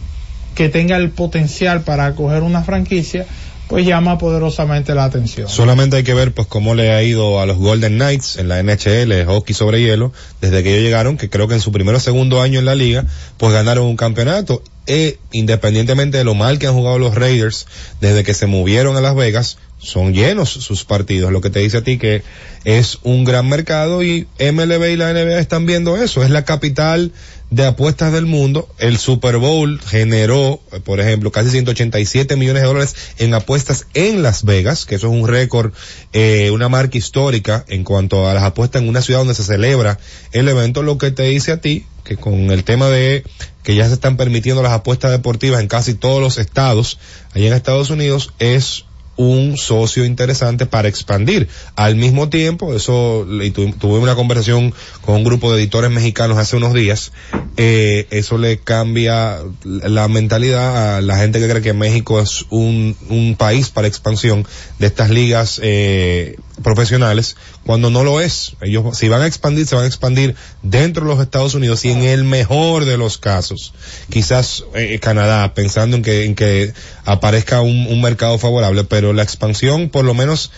que 0.55 0.69
tenga 0.69 0.97
el 0.97 1.11
potencial 1.11 1.83
para 1.83 2.07
acoger 2.07 2.43
una 2.43 2.63
franquicia, 2.63 3.27
pues 3.69 3.87
llama 3.87 4.19
poderosamente 4.19 4.95
la 4.95 5.05
atención. 5.05 5.49
Solamente 5.49 5.97
hay 5.97 6.05
que 6.05 6.15
ver 6.15 6.33
pues 6.33 6.47
cómo 6.47 6.75
le 6.75 6.93
ha 6.93 7.03
ido 7.03 7.41
a 7.41 7.47
los 7.47 7.57
Golden 7.57 7.95
Knights 7.95 8.37
en 8.37 8.49
la 8.49 8.63
NHL, 8.63 9.25
hockey 9.27 9.55
sobre 9.55 9.81
hielo, 9.81 10.13
desde 10.41 10.63
que 10.63 10.71
ellos 10.71 10.83
llegaron, 10.83 11.17
que 11.17 11.31
creo 11.31 11.49
que 11.49 11.55
en 11.55 11.61
su 11.61 11.73
primero 11.73 11.99
o 11.99 12.01
segundo 12.01 12.43
año 12.43 12.59
en 12.59 12.67
la 12.67 12.75
liga, 12.75 13.05
pues 13.39 13.53
ganaron 13.53 13.87
un 13.87 13.97
campeonato. 13.97 14.63
E 14.87 15.19
independientemente 15.33 16.19
de 16.19 16.25
lo 16.25 16.35
mal 16.35 16.59
que 16.59 16.67
han 16.67 16.75
jugado 16.75 16.99
los 16.99 17.15
Raiders 17.15 17.67
desde 18.01 18.23
que 18.23 18.35
se 18.35 18.47
movieron 18.47 18.97
a 18.97 19.01
Las 19.01 19.15
Vegas, 19.15 19.57
son 19.79 20.15
llenos 20.15 20.51
sus 20.51 20.85
partidos, 20.85 21.31
lo 21.31 21.41
que 21.41 21.51
te 21.51 21.61
dice 21.61 21.79
a 21.79 21.85
ti 21.85 21.99
que 21.99 22.23
es 22.65 22.99
un 23.03 23.25
gran 23.25 23.49
mercado 23.49 24.03
y 24.03 24.27
MLB 24.39 24.93
y 24.93 24.97
la 24.97 25.13
NBA 25.13 25.39
están 25.39 25.67
viendo 25.67 25.97
eso, 25.97 26.23
es 26.23 26.31
la 26.31 26.45
capital 26.45 27.13
de 27.51 27.67
apuestas 27.67 28.13
del 28.13 28.27
mundo, 28.27 28.69
el 28.79 28.99
Super 28.99 29.37
Bowl 29.37 29.81
generó, 29.81 30.61
por 30.85 30.99
ejemplo, 31.01 31.31
casi 31.31 31.51
187 31.51 32.35
millones 32.37 32.63
de 32.63 32.69
dólares 32.69 32.97
en 33.19 33.33
apuestas 33.35 33.87
en 33.95 34.23
Las 34.23 34.45
Vegas, 34.45 34.87
que 34.87 34.97
eso 34.97 35.07
es 35.07 35.13
un 35.13 35.29
récord, 35.29 35.73
eh, 36.13 36.51
una 36.51 36.69
marca 36.69 36.99
histórica 36.99 37.65
en 37.69 37.85
cuanto 37.85 38.29
a 38.29 38.35
las 38.35 38.43
apuestas 38.43 38.83
en 38.83 38.89
una 38.89 39.03
ciudad 39.03 39.21
donde 39.21 39.35
se 39.35 39.45
celebra 39.45 39.99
el 40.33 40.49
evento, 40.49 40.83
lo 40.83 40.99
que 40.99 41.11
te 41.11 41.25
dice 41.25 41.53
a 41.53 41.61
ti 41.61 41.85
que 42.05 42.17
con 42.17 42.51
el 42.51 42.65
tema 42.65 42.89
de 42.89 43.25
que 43.63 43.75
ya 43.75 43.87
se 43.89 43.95
están 43.95 44.17
permitiendo 44.17 44.63
las 44.63 44.73
apuestas 44.73 45.11
deportivas 45.11 45.61
en 45.61 45.69
casi 45.69 45.95
todos 45.95 46.21
los 46.21 46.39
estados, 46.39 46.99
allá 47.35 47.47
en 47.49 47.53
Estados 47.55 47.91
Unidos, 47.91 48.33
es 48.39 48.85
un 49.17 49.57
socio 49.57 50.05
interesante 50.05 50.67
para 50.67 50.89
expandir. 50.89 51.49
Al 51.77 51.95
mismo 51.95 52.29
tiempo, 52.31 52.75
eso, 52.75 53.25
y 53.43 53.53
tu- 53.53 53.71
tuve 53.73 54.01
una 54.01 54.17
conversación 54.17 54.75
con 55.03 55.15
un 55.15 55.25
grupo 55.25 55.53
de 55.53 55.61
editores 55.61 55.91
mexicanos 55.93 56.37
hace 56.37 56.57
unos 56.57 56.75
días, 56.75 57.13
eh, 57.57 58.09
eso 58.11 58.39
le 58.39 58.59
cambia 58.59 59.39
la 59.63 60.09
mentalidad 60.09 60.97
a 60.97 61.01
la 61.01 61.17
gente 61.17 61.39
que 61.39 61.49
cree 61.49 61.63
que 61.63 61.73
México 61.73 62.21
es 62.21 62.45
un, 62.51 62.97
un 63.09 63.37
país 63.37 63.69
para 63.71 63.87
expansión 63.87 64.45
de 64.81 64.89
estas 64.89 65.11
ligas 65.11 65.61
eh, 65.63 66.37
profesionales, 66.65 67.37
cuando 67.65 67.91
no 67.91 68.05
lo 68.05 68.21
es. 68.21 68.57
Ellos, 68.61 68.97
si 68.97 69.09
van 69.09 69.23
a 69.23 69.27
expandir, 69.27 69.67
se 69.67 69.75
van 69.75 69.85
a 69.85 69.89
expandir 69.89 70.35
dentro 70.63 71.05
de 71.05 71.15
los 71.15 71.23
Estados 71.23 71.55
Unidos 71.55 71.85
y 71.85 71.91
en 71.91 72.03
el 72.03 72.25
mejor 72.25 72.85
de 72.85 72.97
los 72.97 73.19
casos, 73.19 73.75
quizás 74.11 74.65
eh, 74.75 74.99
Canadá, 75.01 75.55
pensando 75.55 75.97
en 75.97 76.03
que, 76.03 76.25
en 76.25 76.35
que 76.35 76.73
aparezca 77.05 77.61
un, 77.61 77.87
un 77.87 78.01
mercado 78.01 78.39
favorable, 78.39 78.85
pero 78.85 79.13
la 79.13 79.23
expansión, 79.23 79.89
por 79.89 80.05
lo 80.05 80.15
menos 80.15 80.51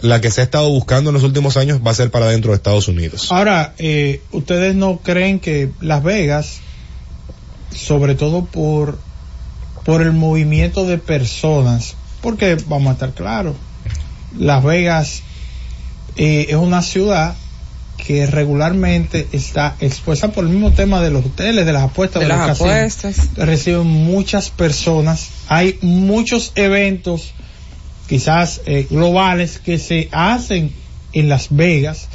la 0.00 0.20
que 0.20 0.30
se 0.30 0.40
ha 0.40 0.44
estado 0.44 0.68
buscando 0.68 1.10
en 1.10 1.14
los 1.14 1.22
últimos 1.22 1.56
años, 1.56 1.80
va 1.84 1.90
a 1.90 1.94
ser 1.94 2.10
para 2.10 2.26
dentro 2.26 2.50
de 2.50 2.56
Estados 2.56 2.88
Unidos. 2.88 3.30
Ahora, 3.30 3.74
eh, 3.78 4.20
¿ustedes 4.32 4.74
no 4.74 4.98
creen 4.98 5.40
que 5.40 5.70
Las 5.80 6.02
Vegas, 6.02 6.60
sobre 7.74 8.14
todo 8.14 8.44
por, 8.44 8.98
por 9.84 10.02
el 10.02 10.12
movimiento 10.12 10.84
de 10.86 10.98
personas, 10.98 11.94
porque 12.20 12.56
vamos 12.66 12.90
a 12.90 12.92
estar 12.92 13.12
claros, 13.12 13.56
Las 14.38 14.62
Vegas 14.62 15.22
eh, 16.16 16.46
es 16.48 16.56
una 16.56 16.82
ciudad 16.82 17.34
que 17.96 18.26
regularmente 18.26 19.26
está 19.32 19.76
expuesta 19.80 20.32
por 20.32 20.44
el 20.44 20.50
mismo 20.50 20.72
tema 20.72 21.00
de 21.00 21.10
los 21.10 21.24
hoteles, 21.24 21.64
de 21.64 21.72
las 21.72 21.84
apuestas, 21.84 22.20
De 22.20 22.26
de, 22.26 22.34
las 22.34 22.48
los 22.48 22.58
casinos. 22.58 23.36
Reciben 23.36 23.86
muchas 23.86 24.50
personas, 24.50 25.30
hay 25.48 25.78
muchos 25.80 26.52
eventos, 26.54 27.32
quizás 28.08 28.60
eh, 28.66 28.86
globales, 28.90 29.58
que 29.58 29.78
se 29.78 30.08
hacen 30.12 30.72
en 31.12 31.28
Las 31.28 31.48
Vegas 31.50 32.08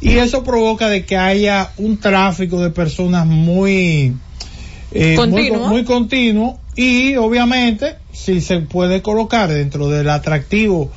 y 0.00 0.18
eso 0.18 0.44
provoca 0.44 0.88
de 0.88 1.04
que 1.04 1.16
haya 1.16 1.70
un 1.78 1.98
tráfico 1.98 2.62
de 2.62 2.70
personas 2.70 3.26
muy 3.26 4.14
eh, 4.92 5.16
muy, 5.16 5.16
Continuo. 5.16 5.68
muy 5.68 5.84
continuo 5.84 6.58
y 6.76 7.16
obviamente 7.16 7.96
si 8.12 8.40
se 8.40 8.60
puede 8.60 9.02
colocar 9.02 9.48
dentro 9.48 9.88
del 9.88 10.08
atractivo 10.10 10.90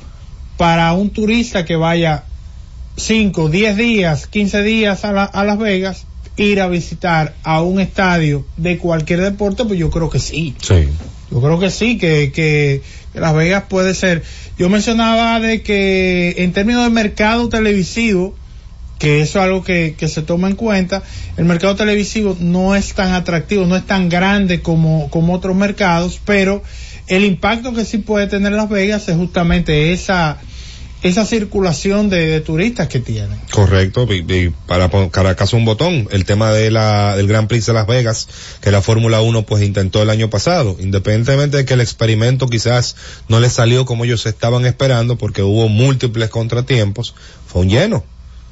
para 0.56 0.92
un 0.92 1.10
turista 1.10 1.64
que 1.64 1.76
vaya 1.76 2.24
5, 2.98 3.48
10 3.48 3.76
días, 3.76 4.26
15 4.26 4.62
días 4.62 5.04
a, 5.04 5.12
la- 5.12 5.24
a 5.24 5.44
Las 5.44 5.58
Vegas, 5.58 6.04
ir 6.36 6.60
a 6.60 6.68
visitar 6.68 7.34
a 7.42 7.62
un 7.62 7.80
estadio 7.80 8.44
de 8.56 8.78
cualquier 8.78 9.20
deporte, 9.22 9.64
pues 9.64 9.78
yo 9.78 9.90
creo 9.90 10.10
que 10.10 10.18
sí. 10.18 10.54
Sí. 10.60 10.88
Yo 11.30 11.40
creo 11.40 11.58
que 11.58 11.70
sí, 11.70 11.98
que, 11.98 12.32
que, 12.32 12.82
que 13.12 13.20
Las 13.20 13.34
Vegas 13.34 13.64
puede 13.68 13.94
ser. 13.94 14.22
Yo 14.58 14.68
mencionaba 14.68 15.40
de 15.40 15.62
que 15.62 16.34
en 16.38 16.52
términos 16.52 16.84
de 16.84 16.90
mercado 16.90 17.48
televisivo, 17.48 18.34
que 18.98 19.20
eso 19.20 19.38
es 19.38 19.44
algo 19.44 19.62
que, 19.62 19.94
que 19.98 20.08
se 20.08 20.22
toma 20.22 20.48
en 20.48 20.56
cuenta, 20.56 21.02
el 21.36 21.44
mercado 21.44 21.76
televisivo 21.76 22.36
no 22.40 22.74
es 22.74 22.94
tan 22.94 23.12
atractivo, 23.12 23.64
no 23.66 23.76
es 23.76 23.86
tan 23.86 24.08
grande 24.08 24.60
como, 24.62 25.08
como 25.10 25.34
otros 25.34 25.54
mercados, 25.54 26.20
pero 26.24 26.62
el 27.06 27.24
impacto 27.24 27.72
que 27.74 27.84
sí 27.84 27.98
puede 27.98 28.26
tener 28.26 28.52
Las 28.52 28.68
Vegas 28.68 29.08
es 29.08 29.16
justamente 29.16 29.92
esa, 29.92 30.38
esa 31.02 31.24
circulación 31.24 32.10
de, 32.10 32.26
de 32.26 32.40
turistas 32.40 32.88
que 32.88 33.00
tienen. 33.00 33.38
Correcto, 33.52 34.06
y, 34.12 34.24
y 34.32 34.50
para 34.66 34.86
acaso 35.30 35.56
un 35.56 35.64
botón, 35.64 36.08
el 36.10 36.24
tema 36.24 36.52
de 36.52 36.70
la, 36.70 37.16
del 37.16 37.28
Gran 37.28 37.48
Prix 37.48 37.66
de 37.66 37.72
Las 37.72 37.86
Vegas, 37.86 38.28
que 38.60 38.70
la 38.70 38.82
Fórmula 38.82 39.20
1 39.20 39.42
pues 39.44 39.62
intentó 39.62 40.02
el 40.02 40.10
año 40.10 40.28
pasado, 40.30 40.76
independientemente 40.80 41.58
de 41.58 41.64
que 41.64 41.74
el 41.74 41.80
experimento 41.80 42.48
quizás 42.48 42.96
no 43.28 43.40
le 43.40 43.50
salió 43.50 43.84
como 43.84 44.04
ellos 44.04 44.26
estaban 44.26 44.66
esperando, 44.66 45.16
porque 45.16 45.42
hubo 45.42 45.68
múltiples 45.68 46.30
contratiempos, 46.30 47.14
fue 47.46 47.62
un 47.62 47.68
lleno. 47.70 48.04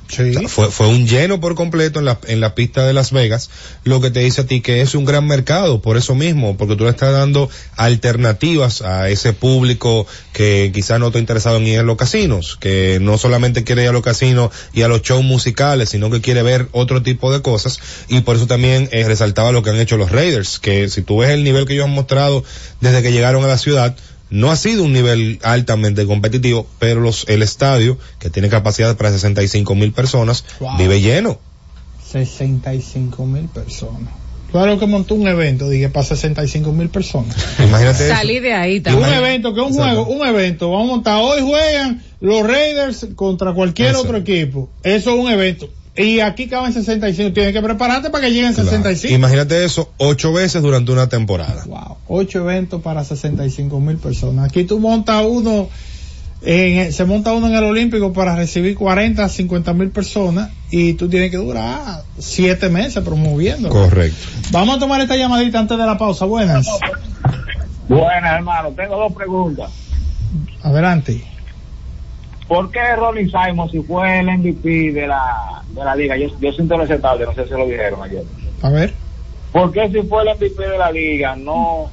Sea, 0.09 0.49
fue, 0.49 0.71
fue 0.71 0.89
un 0.89 1.07
lleno 1.07 1.41
por 1.41 1.55
completo 1.55 1.99
en 1.99 2.05
la, 2.05 2.19
en 2.29 2.41
la 2.41 2.55
pista 2.55 2.87
de 2.87 2.93
Las 2.93 3.11
Vegas, 3.13 3.51
lo 3.85 4.01
que 4.01 4.11
te 4.11 4.21
dice 4.21 4.43
a 4.43 4.47
ti 4.47 4.61
que 4.61 4.81
es 4.81 4.95
un 4.95 5.05
gran 5.05 5.27
mercado, 5.27 5.83
por 5.83 5.97
eso 5.97 6.15
mismo, 6.15 6.57
porque 6.57 6.77
tú 6.77 6.85
le 6.85 6.91
estás 6.91 7.13
dando 7.13 7.51
alternativas 7.77 8.83
a 8.83 9.11
ese 9.11 9.33
público 9.33 10.07
que 10.33 10.71
quizás 10.73 11.01
no 11.01 11.09
está 11.09 11.19
interesado 11.19 11.57
en 11.57 11.67
ir 11.67 11.79
a 11.81 11.83
los 11.83 11.97
casinos, 11.97 12.57
que 12.61 12.99
no 13.01 13.19
solamente 13.19 13.65
quiere 13.65 13.83
ir 13.83 13.89
a 13.89 13.93
los 13.93 14.03
casinos 14.03 14.51
y 14.73 14.83
a 14.83 14.89
los 14.89 15.03
shows 15.03 15.25
musicales, 15.25 15.89
sino 15.89 16.11
que 16.11 16.21
quiere 16.21 16.43
ver 16.43 16.69
otro 16.73 17.03
tipo 17.03 17.33
de 17.33 17.43
cosas, 17.43 17.81
y 18.09 18.21
por 18.21 18.37
eso 18.37 18.47
también 18.47 18.89
eh, 18.93 19.05
resaltaba 19.07 19.53
lo 19.53 19.63
que 19.63 19.71
han 19.71 19.81
hecho 19.81 19.97
los 19.97 20.13
Raiders, 20.13 20.59
que 20.61 20.89
si 20.89 21.03
tú 21.03 21.19
ves 21.19 21.31
el 21.31 21.43
nivel 21.43 21.67
que 21.67 21.75
ellos 21.75 21.87
han 21.87 21.95
mostrado 21.95 22.45
desde 22.81 23.03
que 23.03 23.13
llegaron 23.13 23.45
a 23.45 23.49
la 23.49 23.59
ciudad, 23.59 23.97
no 24.31 24.51
ha 24.51 24.57
sido 24.57 24.83
un 24.85 24.93
nivel 24.93 25.39
altamente 25.43 26.05
competitivo, 26.07 26.67
pero 26.79 27.01
los, 27.01 27.25
el 27.29 27.43
estadio, 27.43 27.99
que 28.19 28.29
tiene 28.31 28.49
capacidad 28.49 28.97
para 28.97 29.11
65 29.13 29.75
mil 29.75 29.93
personas, 29.93 30.45
Wow. 30.61 30.77
vive 30.79 31.01
lleno. 31.01 31.39
65 32.11 33.27
mil 33.27 33.47
personas. 33.49 34.13
Claro 34.51 34.79
que 34.79 34.87
montó 34.87 35.15
un 35.17 35.27
evento, 35.27 35.69
dije, 35.69 35.89
para 35.89 36.07
65 36.07 36.73
mil 36.73 36.89
personas. 36.89 37.37
Imagínate 37.59 38.09
Salí 38.09 38.39
de 38.41 38.55
ahí 38.55 38.77
Un 38.79 38.83
también. 38.85 39.13
evento, 39.15 39.55
que 39.55 39.61
es 39.61 39.67
un 39.67 39.73
Exacto. 39.75 40.05
juego, 40.05 40.21
un 40.23 40.27
evento. 40.27 40.71
Vamos 40.71 40.85
a 40.89 40.91
montar, 40.93 41.21
hoy 41.23 41.41
juegan 41.43 42.03
los 42.21 42.47
Raiders 42.47 43.09
contra 43.17 43.53
cualquier 43.53 43.97
otro 43.97 44.17
equipo. 44.19 44.71
Eso 44.83 45.11
es 45.11 45.17
un 45.19 45.31
evento. 45.31 45.69
Y 45.97 46.21
aquí 46.21 46.47
caben 46.47 46.73
65. 46.73 47.33
Tienes 47.33 47.53
que 47.55 47.63
prepararte 47.63 48.11
para 48.11 48.25
que 48.27 48.31
lleguen 48.33 48.53
Claro. 48.53 48.69
65. 48.69 49.15
Imagínate 49.15 49.65
eso 49.65 49.93
ocho 49.97 50.33
veces 50.33 50.61
durante 50.63 50.93
una 50.93 51.09
temporada. 51.09 51.65
Wow. 51.67 51.97
Ocho 52.09 52.41
eventos 52.41 52.83
para 52.83 53.03
65 53.05 53.81
mil 53.81 53.97
personas. 53.97 54.45
Aquí 54.47 54.65
tú 54.65 54.79
montas 54.79 55.25
uno, 55.27 55.69
en- 56.43 56.93
se 56.93 57.05
monta 57.07 57.33
uno 57.33 57.47
en 57.47 57.55
el 57.55 57.65
Olímpico 57.65 58.13
para 58.13 58.37
recibir 58.37 58.77
40 58.77 59.25
a 59.25 59.29
50 59.31 59.73
mil 59.73 59.89
personas 59.91 60.51
y 60.71 60.93
tú 60.95 61.09
tienes 61.09 61.31
que 61.31 61.39
durar 61.39 62.03
siete 62.19 62.69
meses 62.69 63.03
promoviendo. 63.03 63.71
Correcto. 63.71 64.19
Vamos 64.51 64.77
a 64.77 64.79
tomar 64.79 65.01
esta 65.01 65.17
llamadita 65.17 65.61
antes 65.61 65.79
de 65.79 65.87
la 65.87 65.97
pausa. 65.97 66.27
Buenas. 66.27 66.67
Buenas, 67.89 68.35
hermano. 68.35 68.71
Tengo 68.73 68.97
dos 68.99 69.13
preguntas. 69.15 69.71
Adelante. 70.63 71.25
¿Por 72.49 72.71
qué 72.71 72.95
Ronnie 72.97 73.29
Simon, 73.31 73.71
si 73.71 73.81
fue 73.83 74.21
el 74.21 74.27
MVP 74.39 74.93
de 74.93 75.07
la, 75.09 75.63
de 75.69 75.85
la 75.85 75.97
liga? 75.97 76.17
Yo, 76.17 76.29
yo 76.41 76.53
siento 76.53 76.77
tarde, 77.01 77.25
no 77.27 77.35
sé 77.35 77.45
si 77.45 77.51
lo 77.51 77.67
dijeron 77.67 78.03
ayer. 78.03 78.23
A 78.63 78.71
ver. 78.71 78.95
¿Por 79.53 79.73
qué 79.73 79.89
si 79.91 80.07
fue 80.07 80.23
el 80.23 80.37
MVP 80.37 80.63
de 80.69 80.79
la 80.79 80.93
liga 80.93 81.35
no 81.37 81.91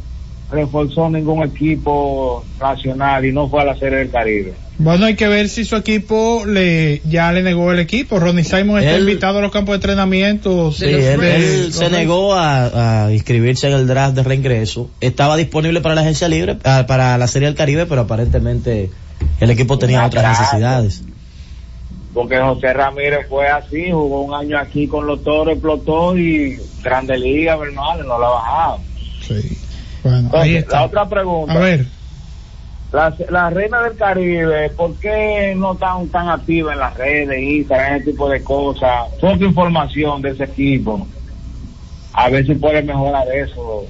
reforzó 0.51 1.09
ningún 1.09 1.43
equipo 1.43 2.45
nacional 2.59 3.25
y 3.25 3.31
no 3.31 3.49
fue 3.49 3.61
a 3.61 3.65
la 3.65 3.75
Serie 3.77 3.99
del 3.99 4.11
Caribe? 4.11 4.53
Bueno, 4.77 5.05
hay 5.05 5.15
que 5.15 5.27
ver 5.27 5.49
si 5.49 5.65
su 5.65 5.75
equipo 5.75 6.43
le 6.47 6.99
ya 7.05 7.31
le 7.31 7.43
negó 7.43 7.71
el 7.71 7.79
equipo. 7.79 8.19
Ronnie 8.19 8.43
Simon 8.43 8.79
está 8.79 8.95
Él- 8.95 9.01
invitado 9.07 9.37
a 9.39 9.41
los 9.41 9.51
campos 9.51 9.73
de 9.73 9.75
entrenamiento. 9.77 10.71
Sí, 10.71 10.85
él, 10.85 11.23
él 11.23 11.73
se 11.73 11.89
negó 11.89 12.33
a, 12.33 13.05
a 13.05 13.11
inscribirse 13.13 13.67
en 13.67 13.73
el 13.73 13.87
draft 13.87 14.15
de 14.15 14.23
reingreso. 14.23 14.89
Estaba 14.99 15.37
disponible 15.37 15.81
para 15.81 15.95
la 15.95 16.01
agencia 16.01 16.27
libre, 16.27 16.57
ah, 16.63 16.85
para 16.87 17.17
la 17.17 17.27
Serie 17.27 17.47
del 17.47 17.55
Caribe, 17.55 17.85
pero 17.85 18.01
aparentemente 18.01 18.89
el 19.39 19.49
equipo 19.51 19.77
tenía 19.77 19.99
Una 19.99 20.07
otras 20.07 20.39
necesidades. 20.39 21.03
Porque 22.13 22.39
José 22.39 22.73
Ramírez 22.73 23.27
fue 23.27 23.47
así, 23.47 23.91
jugó 23.91 24.21
un 24.21 24.33
año 24.33 24.57
aquí 24.59 24.87
con 24.87 25.07
los 25.07 25.23
toros, 25.23 25.53
explotó 25.53 26.15
y 26.15 26.59
Grande 26.83 27.17
Liga, 27.17 27.53
hermano, 27.55 28.03
no 28.03 28.19
la 28.19 28.27
ha 28.27 28.29
bajado. 28.29 28.79
Sí. 29.21 29.57
Bueno, 30.03 30.17
ahí 30.17 30.23
Entonces, 30.25 30.55
está. 30.57 30.75
la 30.79 30.85
otra 30.85 31.09
pregunta. 31.09 31.53
A 31.53 31.59
ver. 31.59 31.85
La, 32.91 33.15
la 33.31 33.49
reina 33.49 33.81
del 33.81 33.97
Caribe, 33.97 34.69
¿por 34.69 34.93
qué 34.97 35.55
no 35.57 35.73
están 35.73 36.07
tan 36.09 36.29
activa 36.29 36.73
en 36.73 36.79
las 36.79 36.95
redes, 36.95 37.41
Instagram, 37.41 37.95
ese 37.95 38.11
tipo 38.11 38.29
de 38.29 38.43
cosas? 38.43 39.09
Poca 39.19 39.43
información 39.43 40.21
de 40.21 40.29
ese 40.29 40.43
equipo. 40.43 41.07
A 42.13 42.29
ver 42.29 42.45
si 42.45 42.53
puede 42.53 42.83
mejorar 42.83 43.25
eso. 43.33 43.85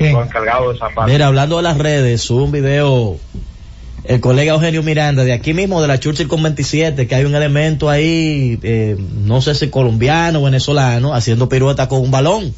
Los 0.00 0.26
encargados 0.26 0.70
de 0.70 0.76
esa 0.76 0.88
parte. 0.92 1.12
Mira, 1.12 1.28
hablando 1.28 1.58
de 1.58 1.62
las 1.62 1.78
redes, 1.78 2.28
un 2.30 2.50
video 2.50 3.16
el 4.04 4.20
colega 4.20 4.54
Eugenio 4.54 4.82
Miranda 4.82 5.24
de 5.24 5.32
aquí 5.32 5.54
mismo 5.54 5.82
de 5.82 5.88
la 5.88 5.98
Churchill 5.98 6.28
con 6.28 6.42
27 6.42 7.06
que 7.06 7.14
hay 7.14 7.24
un 7.24 7.34
elemento 7.34 7.90
ahí 7.90 8.58
eh, 8.62 8.96
no 9.24 9.40
sé 9.42 9.54
si 9.54 9.68
colombiano 9.68 10.40
o 10.40 10.44
venezolano 10.44 11.14
haciendo 11.14 11.48
pirueta 11.48 11.88
con 11.88 12.00
un 12.00 12.10
balón. 12.10 12.54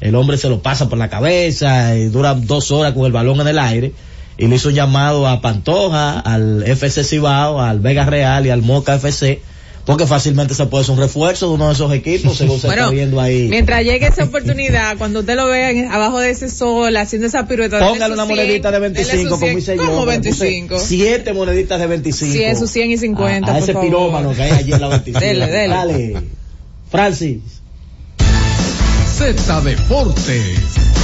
El 0.00 0.14
hombre 0.14 0.36
se 0.36 0.48
lo 0.48 0.60
pasa 0.60 0.88
por 0.88 0.98
la 0.98 1.08
cabeza 1.08 1.96
y 1.96 2.08
dura 2.08 2.34
dos 2.34 2.70
horas 2.70 2.92
con 2.92 3.06
el 3.06 3.12
balón 3.12 3.40
en 3.40 3.48
el 3.48 3.58
aire. 3.58 3.92
Y 4.38 4.48
le 4.48 4.56
hizo 4.56 4.68
un 4.68 4.74
llamado 4.74 5.26
a 5.26 5.40
Pantoja, 5.40 6.20
al 6.20 6.62
FC 6.66 7.04
Cibao, 7.04 7.60
al 7.60 7.80
Vega 7.80 8.04
Real 8.04 8.44
y 8.44 8.50
al 8.50 8.60
Moca 8.60 8.96
FC, 8.96 9.40
porque 9.86 10.04
fácilmente 10.04 10.52
se 10.52 10.66
puede 10.66 10.82
hacer 10.82 10.94
un 10.94 11.00
refuerzo 11.00 11.46
de 11.48 11.54
uno 11.54 11.68
de 11.68 11.74
esos 11.74 11.92
equipos, 11.94 12.36
según 12.36 12.58
se 12.58 12.66
Bueno, 12.66 12.82
está 12.82 12.92
viendo 12.92 13.20
ahí. 13.20 13.46
Mientras 13.48 13.84
llegue 13.84 14.08
esa 14.08 14.24
oportunidad, 14.24 14.98
cuando 14.98 15.20
usted 15.20 15.36
lo 15.36 15.46
vea 15.46 15.94
abajo 15.94 16.18
de 16.18 16.30
ese 16.30 16.50
sol, 16.50 16.96
haciendo 16.96 17.28
esa 17.28 17.46
pirueta. 17.46 17.78
Póngale 17.78 18.14
una 18.14 18.26
100, 18.26 18.36
monedita 18.36 18.72
de 18.72 18.80
dele 18.80 18.92
25, 19.04 19.22
sus 19.22 19.30
como 19.30 19.46
100. 19.46 19.58
hice 19.58 19.76
yo. 19.76 19.86
¿Cómo 19.86 20.04
me 20.04 20.18
puse 20.18 20.44
25? 20.44 20.80
Siete 20.80 21.32
moneditas 21.32 21.78
de 21.78 21.86
25. 21.86 22.32
Sí, 22.32 22.42
esos 22.42 22.68
100 22.68 22.90
y 22.90 22.98
50, 22.98 23.46
A, 23.46 23.50
a 23.50 23.54
por 23.54 23.62
ese 23.62 23.72
favor. 23.74 23.88
pirómano 23.88 24.34
que 24.34 24.42
hay 24.42 24.50
allí 24.50 24.72
en 24.72 24.80
la 24.80 24.88
25. 24.88 25.20
Dele, 25.20 25.46
dele. 25.46 25.68
Dale. 25.74 26.22
Francis. 26.90 27.40
Z 29.16 29.60
Deportes. 29.60 30.95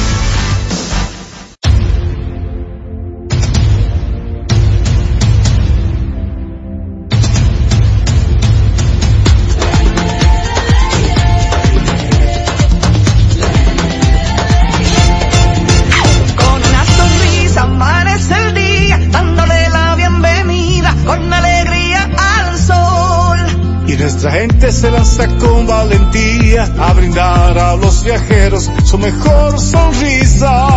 Gente 24.63 24.81
se 24.81 24.91
lanza 24.93 25.27
con 25.39 25.67
valentía 25.67 26.71
a 26.79 26.93
brindar 26.93 27.59
a 27.59 27.75
los 27.75 28.05
viajeros 28.05 28.71
su 28.85 28.97
mejor 28.97 29.59
sonrisa. 29.59 30.69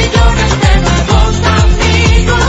millones 0.00 0.52
de 0.62 0.80
nuevos 0.80 1.36
amigos, 1.62 2.42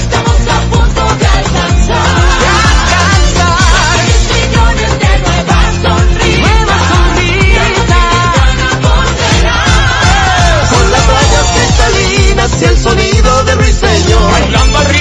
estamos 0.00 0.40
a 0.48 0.60
punto 0.70 1.02
de 1.20 1.26
alcanzar. 1.26 2.08
De 2.40 2.48
alcanzar. 2.72 4.00
millones 4.32 4.92
de 5.02 5.12
nuevas 5.26 5.72
sonrisas. 5.82 6.40
Nuevas 6.40 6.82
sonrisas. 6.88 8.06
Con 10.72 10.84
las 10.90 11.04
rayas 11.06 11.46
cristalinas 11.54 12.50
y 12.62 12.64
el 12.64 12.76
sonido 12.78 13.44
de 13.44 13.52
ruiseñor. 13.56 14.30
Bailando 14.32 14.78
una 14.78 14.97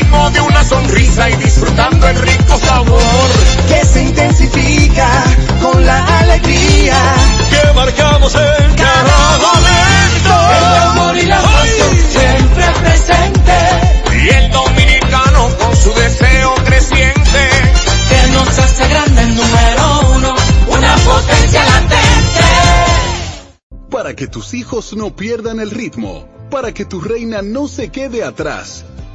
sonrisa 0.68 1.30
y 1.30 1.36
disfrutando 1.38 2.08
el 2.08 2.18
rico 2.18 2.58
sabor. 2.58 3.30
Que 3.68 3.86
se 3.86 4.04
intensifica 4.04 5.10
con 5.62 5.86
la 5.86 6.20
alegría. 6.20 6.96
Que 7.50 7.74
marcamos 7.74 8.36
en 8.36 8.76
cada 8.76 9.38
momento. 9.38 10.34
El 10.58 10.66
amor 10.90 11.18
y 11.18 11.26
la 11.26 11.42
pasión 11.42 11.98
siempre 12.10 12.66
presente. 12.82 13.58
Y 14.24 14.30
el 14.30 14.52
dominicano 14.52 15.50
con 15.58 15.76
su 15.76 15.94
deseo 15.94 16.56
creciente. 16.66 17.50
Que 18.10 18.28
nos 18.32 18.60
hace 18.60 18.88
grande 18.90 19.22
el 19.22 19.36
número 19.36 20.02
uno. 20.16 20.36
Una 20.68 20.96
potencia 20.96 21.64
latente. 21.64 21.98
Para 23.90 24.16
que 24.16 24.28
tus 24.28 24.54
hijos 24.54 24.96
no 24.96 25.16
pierdan 25.16 25.60
el 25.60 25.72
ritmo, 25.72 26.28
para 26.52 26.74
que 26.74 26.86
tu 26.86 27.00
reina 27.02 27.42
no 27.42 27.68
se 27.68 27.90
quede 27.90 28.24
atrás, 28.24 28.86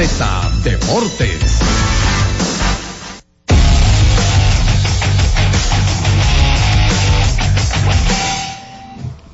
Deportes. 0.00 1.60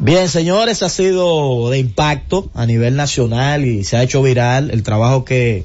Bien, 0.00 0.28
señores, 0.28 0.82
ha 0.82 0.88
sido 0.88 1.70
de 1.70 1.78
impacto 1.78 2.50
a 2.52 2.66
nivel 2.66 2.96
nacional 2.96 3.64
y 3.64 3.84
se 3.84 3.96
ha 3.96 4.02
hecho 4.02 4.24
viral 4.24 4.72
el 4.72 4.82
trabajo 4.82 5.24
que 5.24 5.64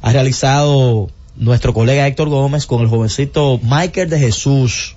ha 0.00 0.10
realizado 0.10 1.08
nuestro 1.36 1.72
colega 1.72 2.08
Héctor 2.08 2.28
Gómez 2.28 2.66
con 2.66 2.82
el 2.82 2.88
jovencito 2.88 3.60
Michael 3.62 4.10
de 4.10 4.18
Jesús. 4.18 4.96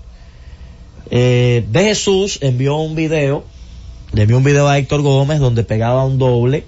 Eh, 1.12 1.64
de 1.70 1.84
Jesús 1.84 2.40
envió 2.42 2.78
un 2.78 2.96
video, 2.96 3.44
le 4.12 4.24
envió 4.24 4.40
un 4.40 4.44
video 4.44 4.68
a 4.68 4.80
Héctor 4.80 5.04
Gómez 5.04 5.40
donde 5.40 5.64
pegaba 5.64 6.04
un 6.04 6.18
doble 6.18 6.66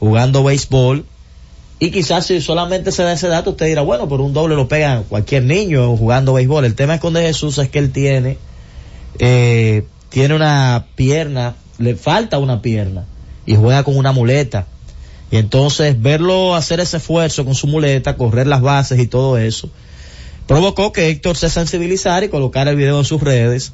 jugando 0.00 0.42
béisbol 0.42 1.06
y 1.82 1.90
quizás 1.90 2.26
si 2.26 2.40
solamente 2.40 2.92
se 2.92 3.02
da 3.02 3.12
ese 3.12 3.26
dato 3.26 3.50
usted 3.50 3.66
dirá, 3.66 3.82
bueno, 3.82 4.08
pero 4.08 4.22
un 4.22 4.32
doble 4.32 4.54
lo 4.54 4.68
pega 4.68 5.02
cualquier 5.08 5.42
niño 5.42 5.96
jugando 5.96 6.32
béisbol. 6.32 6.64
El 6.64 6.76
tema 6.76 7.00
con 7.00 7.12
de 7.12 7.22
Jesús 7.22 7.58
es 7.58 7.70
que 7.70 7.80
él 7.80 7.90
tiene 7.90 8.38
eh, 9.18 9.84
tiene 10.08 10.36
una 10.36 10.86
pierna, 10.94 11.56
le 11.78 11.96
falta 11.96 12.38
una 12.38 12.62
pierna 12.62 13.06
y 13.46 13.56
juega 13.56 13.82
con 13.82 13.96
una 13.96 14.12
muleta. 14.12 14.68
Y 15.32 15.38
entonces 15.38 16.00
verlo 16.00 16.54
hacer 16.54 16.78
ese 16.78 16.98
esfuerzo 16.98 17.44
con 17.44 17.56
su 17.56 17.66
muleta, 17.66 18.16
correr 18.16 18.46
las 18.46 18.60
bases 18.60 19.00
y 19.00 19.08
todo 19.08 19.36
eso, 19.36 19.68
provocó 20.46 20.92
que 20.92 21.08
Héctor 21.08 21.36
se 21.36 21.50
sensibilizara 21.50 22.24
y 22.24 22.28
colocara 22.28 22.70
el 22.70 22.76
video 22.76 23.00
en 23.00 23.04
sus 23.04 23.20
redes. 23.20 23.72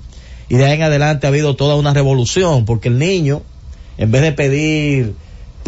Y 0.48 0.56
de 0.56 0.64
ahí 0.64 0.76
en 0.76 0.82
adelante 0.82 1.26
ha 1.26 1.28
habido 1.28 1.56
toda 1.56 1.74
una 1.74 1.92
revolución, 1.92 2.64
porque 2.64 2.88
el 2.88 2.98
niño, 2.98 3.42
en 3.98 4.10
vez 4.10 4.22
de 4.22 4.32
pedir 4.32 5.14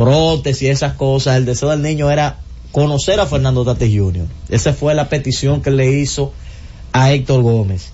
prótesis 0.00 0.62
y 0.62 0.68
esas 0.68 0.94
cosas, 0.94 1.36
el 1.36 1.44
deseo 1.44 1.68
del 1.68 1.82
niño 1.82 2.10
era 2.10 2.38
conocer 2.72 3.20
a 3.20 3.26
Fernando 3.26 3.66
Tatis 3.66 3.94
Jr. 3.94 4.24
Esa 4.48 4.72
fue 4.72 4.94
la 4.94 5.10
petición 5.10 5.60
que 5.60 5.70
le 5.70 5.92
hizo 5.92 6.32
a 6.94 7.12
Héctor 7.12 7.42
Gómez. 7.42 7.92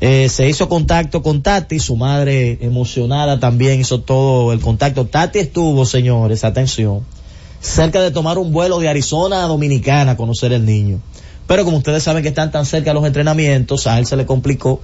Eh, 0.00 0.28
se 0.28 0.48
hizo 0.48 0.68
contacto 0.68 1.20
con 1.20 1.42
Tati, 1.42 1.80
su 1.80 1.96
madre 1.96 2.58
emocionada 2.60 3.40
también 3.40 3.80
hizo 3.80 4.02
todo 4.02 4.52
el 4.52 4.60
contacto. 4.60 5.06
Tati 5.06 5.40
estuvo, 5.40 5.84
señores, 5.84 6.44
atención, 6.44 7.04
cerca 7.60 8.00
de 8.00 8.12
tomar 8.12 8.38
un 8.38 8.52
vuelo 8.52 8.78
de 8.78 8.88
Arizona 8.88 9.42
a 9.44 9.48
Dominicana 9.48 10.12
a 10.12 10.16
conocer 10.16 10.52
el 10.52 10.64
niño. 10.64 11.00
Pero 11.48 11.64
como 11.64 11.78
ustedes 11.78 12.04
saben 12.04 12.22
que 12.22 12.28
están 12.28 12.52
tan 12.52 12.66
cerca 12.66 12.94
los 12.94 13.04
entrenamientos, 13.04 13.88
a 13.88 13.98
él 13.98 14.06
se 14.06 14.14
le 14.14 14.26
complicó 14.26 14.80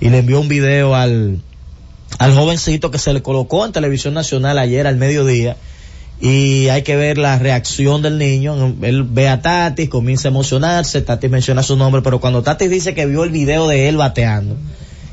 y 0.00 0.08
le 0.08 0.18
envió 0.18 0.40
un 0.40 0.48
video 0.48 0.96
al, 0.96 1.40
al 2.18 2.34
jovencito 2.34 2.90
que 2.90 2.98
se 2.98 3.12
le 3.12 3.22
colocó 3.22 3.64
en 3.64 3.70
televisión 3.70 4.14
nacional 4.14 4.58
ayer 4.58 4.88
al 4.88 4.96
mediodía 4.96 5.56
y 6.24 6.68
hay 6.68 6.82
que 6.82 6.94
ver 6.94 7.18
la 7.18 7.36
reacción 7.36 8.00
del 8.00 8.16
niño. 8.16 8.76
Él 8.82 9.02
ve 9.02 9.28
a 9.28 9.42
Tati, 9.42 9.88
comienza 9.88 10.28
a 10.28 10.30
emocionarse, 10.30 11.02
Tati 11.02 11.28
menciona 11.28 11.64
su 11.64 11.76
nombre, 11.76 12.00
pero 12.00 12.20
cuando 12.20 12.44
Tati 12.44 12.68
dice 12.68 12.94
que 12.94 13.06
vio 13.06 13.24
el 13.24 13.30
video 13.30 13.66
de 13.66 13.88
él 13.88 13.96
bateando, 13.96 14.56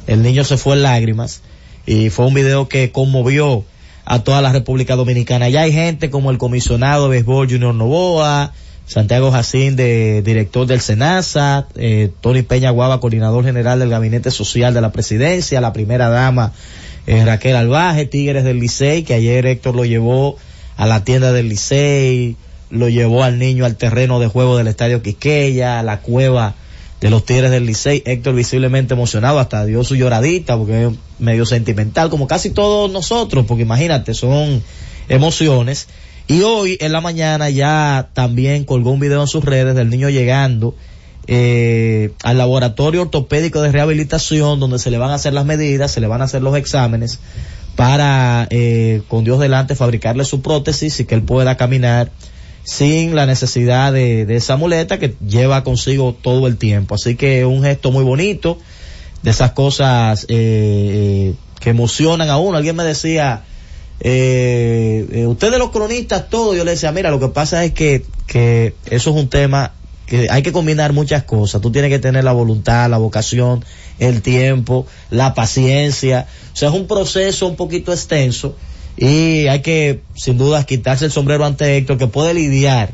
el 0.06 0.22
niño 0.22 0.44
se 0.44 0.58
fue 0.58 0.76
en 0.76 0.84
lágrimas 0.84 1.42
y 1.88 2.12
fue 2.12 2.28
un 2.28 2.36
video 2.36 2.68
que 2.68 2.92
conmovió 2.92 3.66
a 4.06 4.20
toda 4.20 4.44
la 4.44 4.52
República 4.52 4.96
Dominicana. 4.96 5.50
Ya 5.50 5.62
hay 5.62 5.74
gente 5.74 6.12
como 6.12 6.30
el 6.30 6.38
comisionado 6.38 7.06
de 7.06 7.18
béisbol 7.18 7.50
Junior 7.50 7.74
Novoa, 7.74 8.54
Santiago 8.86 9.32
Jacín, 9.32 9.76
de, 9.76 10.22
director 10.22 10.68
del 10.68 10.80
SENASA, 10.80 11.66
eh, 11.76 12.12
Tony 12.22 12.44
Peña 12.44 12.70
Guava, 12.70 13.00
coordinador 13.00 13.44
general 13.44 13.80
del 13.80 13.90
Gabinete 13.90 14.30
Social 14.30 14.76
de 14.76 14.82
la 14.82 14.92
Presidencia, 14.92 15.60
la 15.60 15.74
primera 15.74 16.10
dama 16.10 16.54
eh, 17.08 17.26
Raquel 17.26 17.56
Albaje, 17.56 18.06
Tigres 18.06 18.44
del 18.44 18.60
Licey, 18.60 19.02
que 19.02 19.16
ayer 19.16 19.48
Héctor 19.48 19.76
lo 19.76 19.86
llevó 19.86 20.38
a 20.80 20.86
la 20.86 21.04
tienda 21.04 21.34
del 21.34 21.50
Licey, 21.50 22.38
lo 22.70 22.88
llevó 22.88 23.26
al 23.26 23.38
niño 23.38 23.66
al 23.66 23.76
terreno 23.76 24.22
de 24.22 24.28
juego 24.28 24.56
del 24.56 24.70
Estadio 24.70 25.02
Quisqueya, 25.02 25.78
a 25.78 25.84
la 25.84 26.00
cueva 26.00 26.56
de 27.02 27.10
los 27.10 27.26
Tigres 27.26 27.52
del 27.52 27.66
Licey, 27.66 28.02
Héctor 28.06 28.34
visiblemente 28.34 28.94
emocionado, 28.94 29.40
hasta 29.40 29.66
dio 29.66 29.84
su 29.84 29.98
lloradita 29.98 30.56
porque 30.56 30.86
es 30.86 30.94
medio 31.20 31.46
sentimental, 31.46 32.10
como 32.10 32.28
casi 32.28 32.52
todos 32.52 32.90
nosotros, 32.90 33.46
porque 33.46 33.64
imagínate, 33.64 34.14
son 34.14 34.64
emociones. 35.10 35.90
Y 36.30 36.44
hoy 36.44 36.78
en 36.80 36.94
la 36.94 37.02
mañana 37.02 37.50
ya 37.50 38.08
también 38.14 38.64
colgó 38.64 38.92
un 38.92 39.02
video 39.02 39.20
en 39.20 39.28
sus 39.28 39.44
redes 39.44 39.76
del 39.76 39.90
niño 39.90 40.10
llegando 40.10 40.76
eh, 41.28 42.14
al 42.24 42.38
laboratorio 42.38 43.02
ortopédico 43.02 43.62
de 43.62 43.74
rehabilitación 43.74 44.62
donde 44.62 44.80
se 44.80 44.92
le 44.92 44.98
van 44.98 45.12
a 45.12 45.16
hacer 45.16 45.34
las 45.34 45.46
medidas, 45.46 45.92
se 45.92 46.00
le 46.00 46.08
van 46.08 46.22
a 46.22 46.24
hacer 46.24 46.42
los 46.42 46.56
exámenes 46.56 47.20
para, 47.80 48.46
eh, 48.50 49.04
con 49.08 49.24
Dios 49.24 49.40
delante, 49.40 49.74
fabricarle 49.74 50.26
su 50.26 50.42
prótesis 50.42 51.00
y 51.00 51.06
que 51.06 51.16
él 51.16 51.24
pueda 51.24 51.56
caminar 51.56 52.12
sin 52.66 53.16
la 53.16 53.26
necesidad 53.26 53.94
de, 53.94 54.24
esa 54.36 54.58
muleta 54.58 55.00
que 55.00 55.16
lleva 55.26 55.64
consigo 55.64 56.14
todo 56.14 56.48
el 56.48 56.58
tiempo. 56.58 56.96
Así 56.96 57.16
que 57.16 57.46
un 57.46 57.64
gesto 57.64 57.92
muy 57.92 58.04
bonito, 58.04 58.58
de 59.24 59.32
esas 59.32 59.54
cosas 59.54 60.26
eh, 60.28 61.36
que 61.62 61.70
emocionan 61.70 62.30
a 62.30 62.38
uno. 62.38 62.58
Alguien 62.58 62.76
me 62.76 62.84
decía, 62.84 63.44
eh, 64.02 65.08
eh, 65.14 65.26
ustedes 65.26 65.58
los 65.58 65.70
cronistas, 65.70 66.30
todo, 66.30 66.54
yo 66.56 66.66
le 66.66 66.72
decía, 66.72 66.92
mira, 66.92 67.12
lo 67.12 67.22
que 67.22 67.30
pasa 67.30 67.64
es 67.64 67.72
que, 67.72 68.06
que 68.28 68.76
eso 68.88 69.12
es 69.12 69.16
un 69.16 69.30
tema 69.30 69.72
que 70.06 70.28
hay 70.30 70.42
que 70.42 70.52
combinar 70.52 70.92
muchas 70.92 71.24
cosas. 71.24 71.62
Tú 71.62 71.72
tienes 71.72 71.90
que 71.90 72.00
tener 72.00 72.26
la 72.26 72.34
voluntad, 72.34 72.90
la 72.90 72.98
vocación, 72.98 73.64
el 74.00 74.22
tiempo, 74.22 74.86
la 75.10 75.34
paciencia. 75.34 76.28
O 76.54 76.56
sea, 76.56 76.70
es 76.70 76.76
un 76.76 76.88
proceso 76.88 77.48
un 77.48 77.56
poquito 77.56 77.92
extenso 77.92 78.56
y 78.98 79.48
hay 79.48 79.62
que, 79.62 80.02
sin 80.16 80.38
duda, 80.38 80.66
quitarse 80.66 81.06
el 81.06 81.12
sombrero 81.12 81.46
ante 81.46 81.78
Héctor 81.78 81.98
que 81.98 82.08
puede 82.08 82.34
lidiar, 82.34 82.92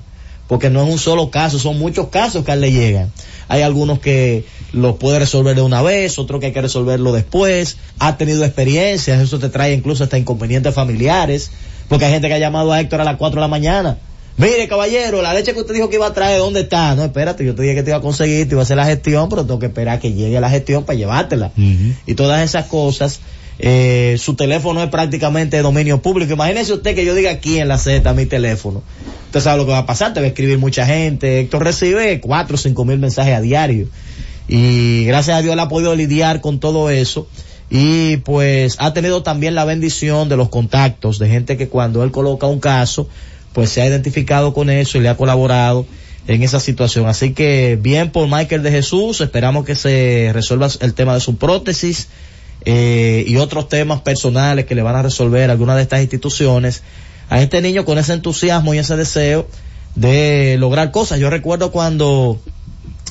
porque 0.48 0.70
no 0.70 0.84
es 0.84 0.92
un 0.92 1.00
solo 1.00 1.32
caso, 1.32 1.58
son 1.58 1.80
muchos 1.80 2.10
casos 2.10 2.46
que 2.46 2.52
a 2.52 2.54
él 2.54 2.62
le 2.62 2.72
llegan. 2.72 3.12
Hay 3.48 3.62
algunos 3.62 4.00
que 4.00 4.46
los 4.72 4.98
puede 4.98 5.20
resolver 5.20 5.56
de 5.56 5.62
una 5.62 5.82
vez, 5.82 6.20
otros 6.20 6.40
que 6.40 6.48
hay 6.48 6.52
que 6.52 6.62
resolverlo 6.62 7.12
después. 7.12 7.78
Ha 8.00 8.18
tenido 8.18 8.44
experiencias, 8.44 9.22
eso 9.22 9.40
te 9.40 9.50
trae 9.50 9.74
incluso 9.74 10.04
hasta 10.04 10.18
inconvenientes 10.18 10.74
familiares, 10.74 11.52
porque 11.88 12.06
hay 12.06 12.12
gente 12.12 12.28
que 12.28 12.36
ha 12.36 12.40
llamado 12.40 12.72
a 12.72 12.82
Héctor 12.82 13.02
a 13.02 13.04
las 13.04 13.18
4 13.18 13.40
de 13.40 13.42
la 13.42 13.48
mañana 13.48 13.98
Mire, 14.38 14.68
caballero, 14.68 15.22
la 15.22 15.34
leche 15.34 15.54
que 15.54 15.62
usted 15.62 15.74
dijo 15.74 15.90
que 15.90 15.96
iba 15.96 16.08
a 16.08 16.14
traer, 16.14 16.40
¿dónde 16.40 16.62
está? 16.62 16.94
No, 16.96 17.06
espérate, 17.06 17.46
yo 17.46 17.56
te 17.56 17.62
dije 17.62 17.76
que 17.76 17.84
te 17.84 17.92
iba 17.92 18.00
a 18.00 18.02
conseguir, 18.02 18.48
te 18.48 18.54
iba 18.54 18.62
a 18.62 18.64
hacer 18.64 18.76
la 18.76 18.86
gestión, 18.86 19.30
pero 19.30 19.46
tengo 19.46 19.60
que 19.60 19.68
esperar 19.68 20.00
que 20.00 20.12
llegue 20.12 20.40
la 20.42 20.50
gestión 20.50 20.84
para 20.84 20.98
llevártela. 20.98 21.52
Y 22.06 22.16
todas 22.16 22.44
esas 22.44 22.66
cosas, 22.66 23.22
eh, 23.60 24.18
su 24.20 24.36
teléfono 24.36 24.84
es 24.84 24.90
prácticamente 24.90 25.56
de 25.56 25.64
dominio 25.64 26.02
público. 26.02 26.34
Imagínese 26.34 26.74
usted 26.74 26.96
que 26.96 27.06
yo 27.06 27.16
diga 27.16 27.32
aquí 27.32 27.60
en 27.60 27.70
la 27.70 27.78
Z 27.78 28.14
mi 28.14 28.26
teléfono. 28.26 28.84
Usted 29.28 29.40
sabe 29.40 29.58
lo 29.58 29.66
que 29.66 29.72
va 29.72 29.80
a 29.80 29.86
pasar, 29.86 30.14
te 30.14 30.20
va 30.20 30.26
a 30.26 30.30
escribir 30.30 30.58
mucha 30.58 30.86
gente. 30.86 31.40
Héctor 31.40 31.64
recibe 31.64 32.20
cuatro 32.20 32.56
o 32.56 32.58
cinco 32.58 32.84
mil 32.84 33.00
mensajes 33.00 33.36
a 33.36 33.40
diario. 33.40 33.88
Y 34.50 35.06
gracias 35.06 35.38
a 35.38 35.42
Dios 35.42 35.54
él 35.54 35.60
ha 35.60 35.70
podido 35.70 35.96
lidiar 35.96 36.42
con 36.42 36.60
todo 36.60 36.90
eso. 36.90 37.28
Y 37.70 38.18
pues 38.18 38.76
ha 38.80 38.94
tenido 38.94 39.24
también 39.24 39.56
la 39.56 39.64
bendición 39.66 40.28
de 40.28 40.38
los 40.38 40.50
contactos 40.50 41.20
de 41.20 41.30
gente 41.30 41.58
que 41.58 41.68
cuando 41.68 42.04
él 42.04 42.12
coloca 42.12 42.48
un 42.48 42.60
caso, 42.60 43.08
pues 43.56 43.70
se 43.70 43.82
ha 43.82 43.88
identificado 43.88 44.54
con 44.54 44.70
eso 44.70 44.98
y 44.98 45.02
le 45.02 45.08
ha 45.08 45.16
colaborado 45.16 45.88
en 46.28 46.44
esa 46.44 46.60
situación. 46.60 47.08
Así 47.08 47.34
que 47.34 47.80
bien 47.82 48.12
por 48.12 48.28
Michael 48.28 48.64
de 48.64 48.70
Jesús, 48.70 49.22
esperamos 49.22 49.64
que 49.64 49.76
se 49.76 50.32
resuelva 50.34 50.68
el 50.82 50.94
tema 50.94 51.14
de 51.14 51.22
su 51.22 51.38
prótesis 51.38 52.10
eh, 52.66 53.24
y 53.26 53.38
otros 53.38 53.70
temas 53.70 54.02
personales 54.02 54.66
que 54.66 54.76
le 54.76 54.82
van 54.82 54.98
a 54.98 55.04
resolver 55.04 55.50
algunas 55.50 55.78
de 55.78 55.84
estas 55.84 56.02
instituciones 56.02 56.84
a 57.30 57.42
este 57.42 57.62
niño 57.62 57.86
con 57.86 57.98
ese 57.98 58.12
entusiasmo 58.12 58.74
y 58.74 58.80
ese 58.80 58.98
deseo 58.98 59.48
de 59.96 60.58
lograr 60.60 60.92
cosas. 60.92 61.18
Yo 61.20 61.30
recuerdo 61.30 61.72
cuando 61.72 62.38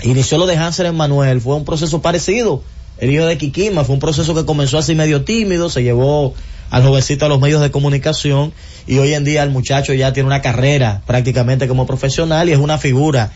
inició 0.03 0.37
lo 0.37 0.45
de 0.45 0.59
Hansel 0.59 0.93
Manuel, 0.93 1.41
fue 1.41 1.57
un 1.57 1.65
proceso 1.65 2.03
parecido. 2.03 2.63
El 2.99 3.11
hijo 3.11 3.25
de 3.25 3.39
Kikima 3.39 3.83
fue 3.83 3.95
un 3.95 4.01
proceso 4.01 4.35
que 4.35 4.45
comenzó 4.45 4.77
así 4.77 4.95
medio 4.95 5.25
tímido, 5.25 5.71
se 5.71 5.83
llevó 5.83 6.35
al 6.71 6.83
jovencito 6.83 7.27
a 7.27 7.29
los 7.29 7.41
medios 7.41 7.61
de 7.63 7.71
comunicación 7.71 8.53
y 8.87 8.99
hoy 8.99 9.15
en 9.15 9.25
día 9.25 9.43
el 9.43 9.51
muchacho 9.51 9.95
ya 9.95 10.13
tiene 10.13 10.27
una 10.27 10.43
carrera 10.43 11.03
prácticamente 11.07 11.69
como 11.69 11.87
profesional 11.87 12.49
y 12.49 12.53
es 12.53 12.59
una 12.59 12.79
figura 12.79 13.33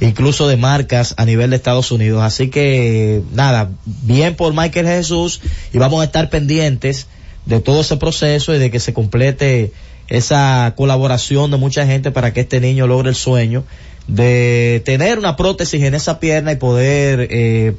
incluso 0.00 0.48
de 0.48 0.56
marcas 0.56 1.14
a 1.16 1.24
nivel 1.24 1.50
de 1.50 1.56
Estados 1.56 1.92
Unidos. 1.92 2.22
Así 2.22 2.48
que 2.48 3.22
nada, 3.32 3.70
bien 3.84 4.34
por 4.34 4.52
Michael 4.52 4.86
Jesús 4.86 5.40
y 5.72 5.78
vamos 5.78 6.00
a 6.00 6.04
estar 6.04 6.28
pendientes 6.30 7.06
de 7.46 7.60
todo 7.60 7.80
ese 7.80 7.96
proceso 7.96 8.54
y 8.54 8.58
de 8.58 8.70
que 8.70 8.80
se 8.80 8.92
complete 8.92 9.72
esa 10.08 10.74
colaboración 10.76 11.50
de 11.50 11.56
mucha 11.56 11.86
gente 11.86 12.10
para 12.10 12.32
que 12.32 12.40
este 12.40 12.60
niño 12.60 12.86
logre 12.86 13.10
el 13.10 13.14
sueño 13.14 13.64
de 14.08 14.82
tener 14.84 15.18
una 15.18 15.36
prótesis 15.36 15.82
en 15.82 15.94
esa 15.94 16.18
pierna 16.18 16.52
y 16.52 16.56
poder 16.56 17.28
eh, 17.30 17.74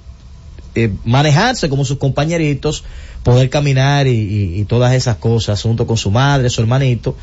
eh, 0.76 0.91
manejarse 1.05 1.69
como 1.69 1.86
sus 1.86 1.97
compañeritos, 1.97 2.84
poder 3.24 3.49
caminar 3.49 4.07
y, 4.07 4.11
y- 4.11 4.59
y 4.61 4.65
todas 4.65 4.93
esas 4.93 5.17
cosas 5.17 5.61
junto 5.61 5.86
con 5.88 5.97
su 5.97 6.11
madre, 6.11 6.49
su 6.49 6.61
hermanito. 6.61 7.15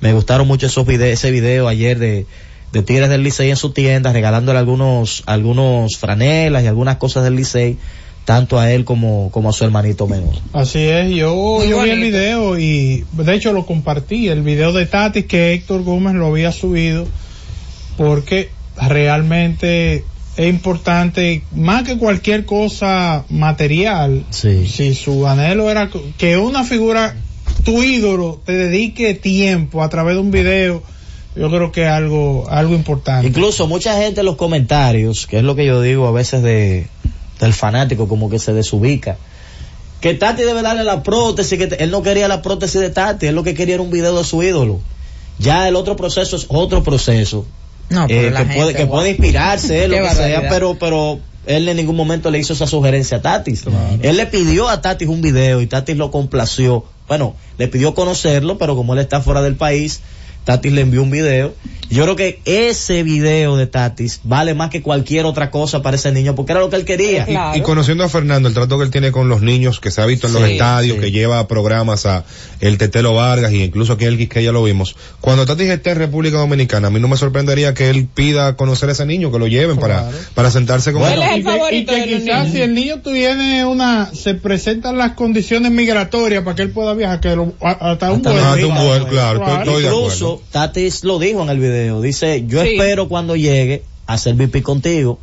Me 0.00 0.12
gustaron 0.12 0.46
mucho 0.46 0.66
esos 0.66 0.86
videos, 0.86 1.14
ese 1.14 1.30
video 1.30 1.68
ayer 1.68 1.98
de, 1.98 2.26
de 2.72 2.82
Tigres 2.82 3.08
del 3.08 3.22
Licey 3.22 3.48
en 3.50 3.56
su 3.56 3.70
tienda, 3.70 4.12
regalándole 4.12 4.58
algunos, 4.58 5.22
algunos 5.26 5.96
franelas 5.96 6.62
y 6.64 6.66
algunas 6.66 6.96
cosas 6.96 7.24
del 7.24 7.36
Licey, 7.36 7.78
tanto 8.26 8.58
a 8.58 8.70
él 8.72 8.84
como, 8.84 9.30
como 9.30 9.48
a 9.50 9.52
su 9.52 9.64
hermanito 9.64 10.06
menor. 10.08 10.34
Así 10.52 10.80
es, 10.80 11.10
yo, 11.10 11.64
yo 11.64 11.82
vi 11.82 11.90
el 11.90 12.00
video 12.00 12.58
y 12.58 13.04
de 13.12 13.34
hecho 13.34 13.52
lo 13.52 13.64
compartí, 13.64 14.28
el 14.28 14.42
video 14.42 14.72
de 14.72 14.84
Tati 14.84 15.22
que 15.22 15.54
Héctor 15.54 15.84
Gómez 15.84 16.14
lo 16.14 16.26
había 16.26 16.50
subido 16.52 17.06
porque 17.96 18.50
realmente 18.76 20.04
es 20.36 20.48
importante, 20.48 21.42
más 21.52 21.84
que 21.84 21.96
cualquier 21.96 22.44
cosa 22.44 23.24
material, 23.30 24.26
si 24.30 24.94
su 24.94 25.26
anhelo 25.26 25.70
era 25.70 25.90
que 26.18 26.36
una 26.36 26.62
figura, 26.62 27.16
tu 27.64 27.82
ídolo, 27.82 28.40
te 28.44 28.52
dedique 28.52 29.14
tiempo 29.14 29.82
a 29.82 29.88
través 29.88 30.16
de 30.16 30.20
un 30.20 30.30
video, 30.30 30.82
yo 31.34 31.50
creo 31.50 31.72
que 31.72 31.84
es 31.84 31.88
algo, 31.88 32.46
algo 32.50 32.74
importante. 32.74 33.28
Incluso 33.28 33.66
mucha 33.66 33.96
gente 33.98 34.20
en 34.20 34.26
los 34.26 34.36
comentarios, 34.36 35.26
que 35.26 35.38
es 35.38 35.42
lo 35.42 35.56
que 35.56 35.64
yo 35.64 35.80
digo 35.80 36.06
a 36.06 36.12
veces 36.12 36.42
de, 36.42 36.86
del 37.40 37.54
fanático, 37.54 38.06
como 38.06 38.28
que 38.28 38.38
se 38.38 38.52
desubica. 38.52 39.16
Que 40.02 40.12
Tati 40.12 40.42
debe 40.42 40.60
darle 40.60 40.84
la 40.84 41.02
prótesis, 41.02 41.58
que 41.58 41.76
él 41.82 41.90
no 41.90 42.02
quería 42.02 42.28
la 42.28 42.42
prótesis 42.42 42.80
de 42.80 42.90
Tati, 42.90 43.26
él 43.26 43.34
lo 43.34 43.42
que 43.42 43.54
quería 43.54 43.74
era 43.74 43.82
un 43.82 43.90
video 43.90 44.16
de 44.16 44.24
su 44.24 44.42
ídolo. 44.42 44.80
Ya 45.38 45.66
el 45.66 45.76
otro 45.76 45.96
proceso 45.96 46.36
es 46.36 46.44
otro 46.48 46.82
proceso. 46.82 47.46
No, 47.88 48.06
pero 48.06 48.28
eh, 48.28 48.32
que, 48.32 48.36
gente, 48.38 48.54
puede, 48.54 48.74
que 48.74 48.84
guau. 48.84 48.98
puede 48.98 49.10
inspirarse, 49.10 49.88
lo 49.88 49.96
que 49.96 50.14
sea, 50.14 50.48
pero, 50.48 50.76
pero 50.78 51.20
él 51.46 51.68
en 51.68 51.76
ningún 51.76 51.96
momento 51.96 52.30
le 52.30 52.38
hizo 52.38 52.52
esa 52.52 52.66
sugerencia 52.66 53.18
a 53.18 53.22
Tatis. 53.22 53.64
Él 54.02 54.16
le 54.16 54.26
pidió 54.26 54.68
a 54.68 54.80
Tatis 54.80 55.08
un 55.08 55.22
video 55.22 55.60
y 55.60 55.66
Tatis 55.66 55.96
lo 55.96 56.10
complació. 56.10 56.84
Bueno, 57.08 57.36
le 57.56 57.68
pidió 57.68 57.94
conocerlo, 57.94 58.58
pero 58.58 58.74
como 58.74 58.94
él 58.94 58.98
está 58.98 59.20
fuera 59.20 59.42
del 59.42 59.54
país, 59.54 60.00
Tatis 60.46 60.72
le 60.72 60.80
envió 60.80 61.02
un 61.02 61.10
video. 61.10 61.54
Yo 61.88 62.02
creo 62.02 62.16
que 62.16 62.40
ese 62.46 63.04
video 63.04 63.56
de 63.56 63.66
Tatis 63.68 64.20
vale 64.24 64.54
más 64.54 64.70
que 64.70 64.82
cualquier 64.82 65.24
otra 65.24 65.52
cosa 65.52 65.82
para 65.82 65.94
ese 65.96 66.10
niño, 66.10 66.34
porque 66.34 66.50
era 66.50 66.60
lo 66.60 66.68
que 66.68 66.74
él 66.74 66.84
quería. 66.84 67.26
Y, 67.54 67.58
y 67.58 67.62
conociendo 67.62 68.02
a 68.02 68.08
Fernando, 68.08 68.48
el 68.48 68.54
trato 68.54 68.76
que 68.76 68.84
él 68.84 68.90
tiene 68.90 69.12
con 69.12 69.28
los 69.28 69.40
niños, 69.40 69.78
que 69.78 69.92
se 69.92 70.00
ha 70.00 70.06
visto 70.06 70.26
en 70.26 70.32
los 70.32 70.42
estadios, 70.42 70.96
sí. 70.96 71.00
que 71.00 71.10
lleva 71.12 71.46
programas 71.46 72.04
a 72.06 72.24
el 72.60 72.76
Tetelo 72.78 73.14
Vargas 73.14 73.52
y 73.52 73.62
incluso 73.62 73.92
aquí 73.92 74.04
en 74.04 74.12
el 74.12 74.18
Quisqueya 74.18 74.50
lo 74.50 74.64
vimos. 74.64 74.96
Cuando 75.20 75.46
Tati 75.46 75.62
esté 75.64 75.90
en 75.90 75.98
República 75.98 76.38
Dominicana, 76.38 76.88
a 76.88 76.90
mí 76.90 76.98
no 76.98 77.06
me 77.06 77.16
sorprendería 77.16 77.72
que 77.74 77.88
él 77.88 78.08
pida 78.12 78.56
conocer 78.56 78.88
a 78.88 78.92
ese 78.92 79.06
niño, 79.06 79.30
que 79.30 79.38
lo 79.38 79.46
lleven 79.46 79.78
para, 79.78 80.10
para 80.34 80.50
sentarse 80.50 80.92
con 80.92 81.02
él. 81.04 81.20
y 81.38 81.42
que, 81.44 81.50
y 81.76 81.84
que 81.84 81.92
quizás 82.18 82.50
si 82.52 82.62
el 82.62 82.74
niño 82.74 83.00
tiene 83.00 83.64
una, 83.64 84.10
se 84.12 84.34
presentan 84.34 84.98
las 84.98 85.12
condiciones 85.12 85.70
migratorias 85.70 86.42
para 86.42 86.56
que 86.56 86.62
él 86.62 86.70
pueda 86.70 86.94
viajar, 86.94 87.20
que 87.20 87.36
lo- 87.36 87.54
hasta 87.60 88.10
un 88.10 88.22
vuelo. 88.22 88.40
hasta 88.44 88.66
un 88.66 88.74
vuelo, 88.88 89.06
claro, 89.06 89.38
estoy- 89.46 89.58
estoy 89.60 89.82
de 89.84 89.88
Incluso 90.36 90.52
Tatis 90.52 91.04
lo 91.04 91.18
dijo 91.18 91.42
en 91.42 91.48
el 91.50 91.58
video. 91.58 92.00
Dice, 92.00 92.44
yo 92.46 92.62
Sí. 92.62 92.70
espero 92.74 93.08
cuando 93.08 93.36
llegue 93.36 93.82
a 94.06 94.14
hacer 94.14 94.34
VP 94.34 94.62
contigo. 94.62 95.18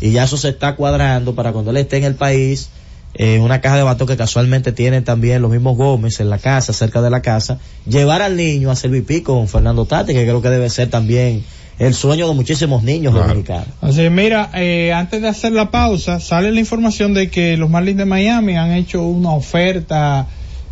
Y 0.00 0.12
ya 0.12 0.24
eso 0.24 0.36
se 0.36 0.48
está 0.48 0.76
cuadrando 0.76 1.34
para 1.34 1.52
cuando 1.52 1.70
él 1.72 1.76
esté 1.78 1.96
en 1.98 2.04
el 2.04 2.14
país. 2.14 2.70
eh, 3.14 3.40
una 3.40 3.60
caja 3.60 3.76
de 3.76 3.82
bato 3.82 4.06
que 4.06 4.16
casualmente 4.16 4.70
tienen 4.70 5.02
también 5.02 5.42
los 5.42 5.50
mismos 5.50 5.76
Gómez 5.76 6.20
en 6.20 6.30
la 6.30 6.38
casa, 6.38 6.72
cerca 6.72 7.02
de 7.02 7.10
la 7.10 7.22
casa. 7.22 7.58
Llevar 7.84 8.22
al 8.22 8.36
niño 8.36 8.70
a 8.70 8.74
hacer 8.74 8.88
VP 8.92 9.24
con 9.24 9.48
Fernando 9.48 9.84
Tatis, 9.84 10.14
que 10.14 10.22
creo 10.22 10.40
que 10.40 10.48
debe 10.48 10.70
ser 10.70 10.90
también 10.90 11.42
el 11.80 11.92
sueño 11.94 12.28
de 12.28 12.34
muchísimos 12.34 12.84
niños 12.84 13.12
dominicanos. 13.12 13.66
Así 13.80 14.08
mira, 14.10 14.50
eh, 14.54 14.92
antes 14.92 15.20
de 15.22 15.26
hacer 15.26 15.50
la 15.50 15.72
pausa, 15.72 16.20
sale 16.20 16.52
la 16.52 16.60
información 16.60 17.12
de 17.12 17.28
que 17.30 17.56
los 17.56 17.68
Marlins 17.68 17.98
de 17.98 18.04
Miami 18.04 18.56
han 18.56 18.70
hecho 18.70 19.02
una 19.02 19.32
oferta 19.32 20.28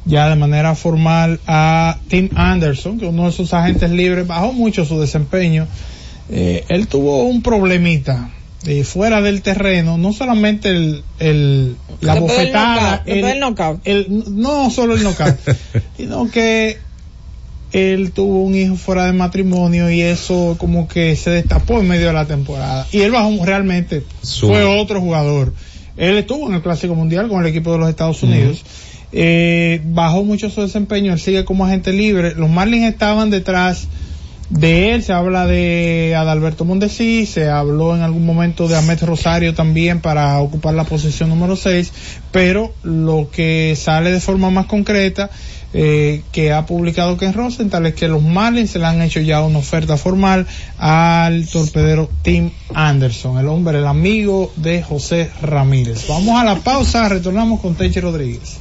ya 0.08 0.28
de 0.28 0.34
manera 0.36 0.74
formal 0.74 1.38
a 1.46 1.98
Tim 2.08 2.30
Anderson, 2.34 2.98
que 2.98 3.06
uno 3.06 3.26
de 3.26 3.32
sus 3.32 3.54
agentes 3.54 3.90
libres 3.90 4.26
bajó 4.26 4.52
mucho 4.52 4.84
su 4.84 4.98
desempeño. 5.00 5.68
Eh, 6.30 6.64
él 6.68 6.88
tuvo 6.88 7.24
un 7.24 7.42
problemita 7.42 8.30
eh, 8.66 8.82
fuera 8.82 9.20
del 9.22 9.40
terreno, 9.42 9.96
no 9.98 10.12
solamente 10.12 10.68
el, 10.70 11.04
el- 11.20 11.76
la 12.00 12.14
Después 12.14 12.32
bofetada, 12.38 13.02
knockout, 13.06 13.36
knockout. 13.38 13.80
el- 13.84 14.24
no 14.34 14.68
solo 14.70 14.94
el 14.94 15.02
knockout, 15.04 15.36
sino 15.96 16.28
que 16.30 16.78
él 17.72 18.12
tuvo 18.12 18.42
un 18.42 18.54
hijo 18.56 18.76
fuera 18.76 19.04
de 19.04 19.12
matrimonio 19.12 19.90
y 19.90 20.00
eso 20.00 20.56
como 20.58 20.88
que 20.88 21.14
se 21.16 21.30
destapó 21.30 21.80
en 21.80 21.88
medio 21.88 22.06
de 22.08 22.12
la 22.14 22.24
temporada. 22.24 22.86
Y 22.92 23.00
él 23.02 23.10
bajó 23.10 23.30
realmente, 23.44 24.02
fue 24.40 24.64
otro 24.64 25.00
jugador. 25.00 25.52
Él 25.96 26.16
estuvo 26.16 26.48
en 26.48 26.54
el 26.54 26.62
Clásico 26.62 26.94
Mundial 26.94 27.28
con 27.28 27.40
el 27.42 27.46
equipo 27.48 27.72
de 27.72 27.78
los 27.78 27.88
Estados 27.90 28.22
Unidos. 28.22 28.64
Eh, 29.12 29.80
bajó 29.84 30.24
mucho 30.24 30.50
su 30.50 30.60
desempeño, 30.60 31.12
él 31.12 31.20
sigue 31.20 31.44
como 31.44 31.64
agente 31.64 31.92
libre. 31.92 32.34
Los 32.34 32.50
Marlins 32.50 32.90
estaban 32.90 33.30
detrás 33.30 33.88
de 34.50 34.94
él, 34.94 35.02
se 35.02 35.12
habla 35.12 35.46
de 35.46 36.14
Adalberto 36.16 36.64
Mondesi, 36.64 37.26
se 37.26 37.48
habló 37.48 37.94
en 37.94 38.02
algún 38.02 38.24
momento 38.24 38.66
de 38.66 38.76
Ahmed 38.76 39.02
Rosario 39.02 39.54
también 39.54 40.00
para 40.00 40.38
ocupar 40.38 40.74
la 40.74 40.84
posición 40.84 41.28
número 41.28 41.54
6, 41.54 41.92
pero 42.32 42.72
lo 42.82 43.28
que 43.30 43.74
sale 43.76 44.10
de 44.10 44.20
forma 44.20 44.50
más 44.50 44.66
concreta 44.66 45.30
eh, 45.74 46.22
que 46.32 46.50
ha 46.52 46.64
publicado 46.64 47.18
Ken 47.18 47.34
Rosenthal 47.34 47.84
es 47.84 47.94
que 47.94 48.08
los 48.08 48.22
Marlins 48.22 48.70
se 48.70 48.78
le 48.78 48.86
han 48.86 49.02
hecho 49.02 49.20
ya 49.20 49.42
una 49.42 49.58
oferta 49.58 49.98
formal 49.98 50.46
al 50.78 51.46
torpedero 51.46 52.08
Tim 52.22 52.50
Anderson, 52.72 53.38
el 53.38 53.48
hombre, 53.48 53.78
el 53.78 53.86
amigo 53.86 54.50
de 54.56 54.82
José 54.82 55.30
Ramírez. 55.42 56.06
Vamos 56.08 56.40
a 56.40 56.44
la 56.44 56.56
pausa, 56.56 57.06
retornamos 57.10 57.60
con 57.60 57.74
Tenchi 57.74 58.00
Rodríguez. 58.00 58.60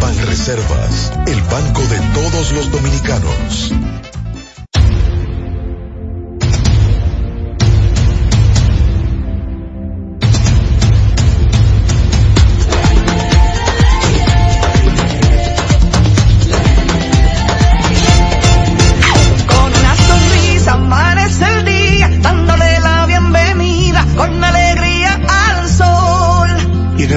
Banreservas, 0.00 1.12
el 1.26 1.40
banco 1.42 1.82
de 1.82 1.98
todos 2.14 2.52
los 2.52 2.70
dominicanos. 2.70 3.72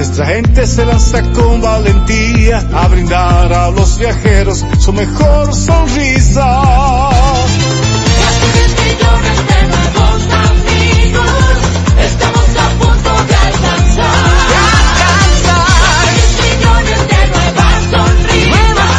Nuestra 0.00 0.24
gente 0.28 0.66
se 0.66 0.86
lanza 0.86 1.20
con 1.32 1.60
valentía 1.60 2.66
a 2.72 2.88
brindar 2.88 3.52
a 3.52 3.70
los 3.70 3.98
viajeros 3.98 4.64
su 4.78 4.94
mejor 4.94 5.54
sonrisa. 5.54 7.10
millones 8.80 9.46
de 9.46 9.62
nuevos 9.68 10.22
amigos, 10.48 11.28
estamos 11.98 12.48
a 12.56 12.68
punto 12.80 13.10
de 13.28 13.34
alcanzar. 13.34 14.24
Seis 16.08 16.32
millones 16.48 17.00
de 17.12 17.20
nuevas 17.34 17.80
sonrisas, 17.92 18.96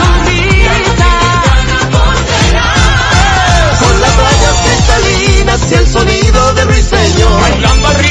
Con 3.82 3.96
las 4.02 4.14
rayas 4.18 4.58
cristalinas 4.66 5.62
y 5.72 5.74
el 5.74 5.88
sonido 5.88 6.54
de 6.54 6.64
ruiseñor. 6.66 7.42
Bailando 7.42 7.90
de 7.90 7.96
una 7.96 8.11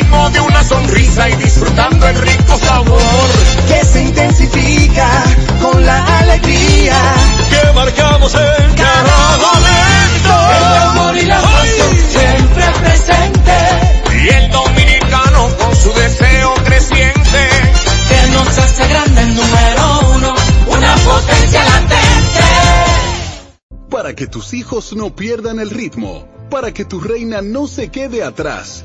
sonrisa 0.70 1.28
y 1.28 1.34
disfrutando 1.36 2.06
el 2.06 2.16
rico 2.16 2.56
sabor. 2.58 3.28
Que 3.66 3.84
se 3.84 4.02
intensifica 4.02 5.10
con 5.60 5.84
la 5.84 6.18
alegría. 6.20 6.96
Que 7.50 7.72
marcamos 7.72 8.32
en 8.34 8.74
cada 8.74 9.18
momento. 9.46 10.32
El 10.58 10.64
amor 10.88 11.16
y 11.16 11.26
la 11.26 11.40
pasión 11.40 11.96
siempre 12.14 12.64
presente, 12.82 13.56
Y 14.22 14.28
el 14.28 14.50
dominicano 14.52 15.48
con 15.58 15.74
su 15.74 15.92
deseo 15.92 16.54
creciente. 16.64 17.40
que 18.08 18.26
nos 18.32 18.58
hace 18.58 18.86
grande 18.88 19.22
el 19.22 19.34
número 19.34 20.00
uno, 20.14 20.34
una 20.68 20.94
potencia 20.94 21.64
latente. 21.64 22.46
Para 23.90 24.14
que 24.14 24.26
tus 24.28 24.54
hijos 24.54 24.92
no 24.94 25.16
pierdan 25.16 25.58
el 25.58 25.70
ritmo, 25.70 26.28
para 26.48 26.72
que 26.72 26.84
tu 26.84 27.00
reina 27.00 27.42
no 27.42 27.66
se 27.66 27.88
quede 27.88 28.22
atrás, 28.24 28.84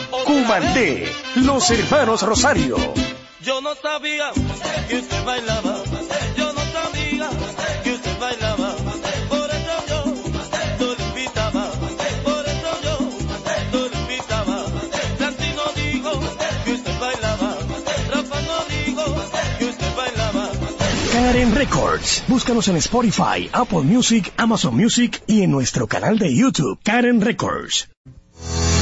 Cumandé, 0.31 1.11
los 1.35 1.69
hermanos 1.71 2.21
Rosario. 2.21 2.77
Yo 3.41 3.59
no 3.59 3.75
sabía 3.75 4.31
que 4.87 4.99
usted 4.99 5.25
bailaba. 5.25 5.83
Yo 6.37 6.53
no 6.53 6.61
sabía 6.71 7.29
que 7.83 7.91
usted 7.95 8.17
bailaba. 8.17 8.73
Por 9.27 9.49
eso 9.49 9.75
yo 9.89 10.05
no 10.79 10.95
le 10.95 11.03
invitaba. 11.03 11.69
Por 12.23 12.45
eso 12.47 12.71
yo 12.81 12.97
no 13.73 13.89
le 13.89 13.97
invitaba. 14.03 14.65
Santino 15.19 15.63
dijo 15.75 16.11
que 16.63 16.71
usted 16.75 16.99
bailaba. 17.01 17.57
Rafa 18.09 18.41
no 18.41 18.57
dijo 18.69 19.03
que 19.59 19.65
usted 19.65 19.95
bailaba. 19.97 20.49
Karen 21.11 21.55
Records. 21.55 22.23
Búscanos 22.29 22.69
en 22.69 22.77
Spotify, 22.77 23.49
Apple 23.51 23.81
Music, 23.81 24.31
Amazon 24.37 24.77
Music 24.77 25.21
y 25.27 25.41
en 25.41 25.51
nuestro 25.51 25.87
canal 25.87 26.17
de 26.17 26.33
YouTube, 26.33 26.79
Karen 26.83 27.19
Records. 27.19 27.89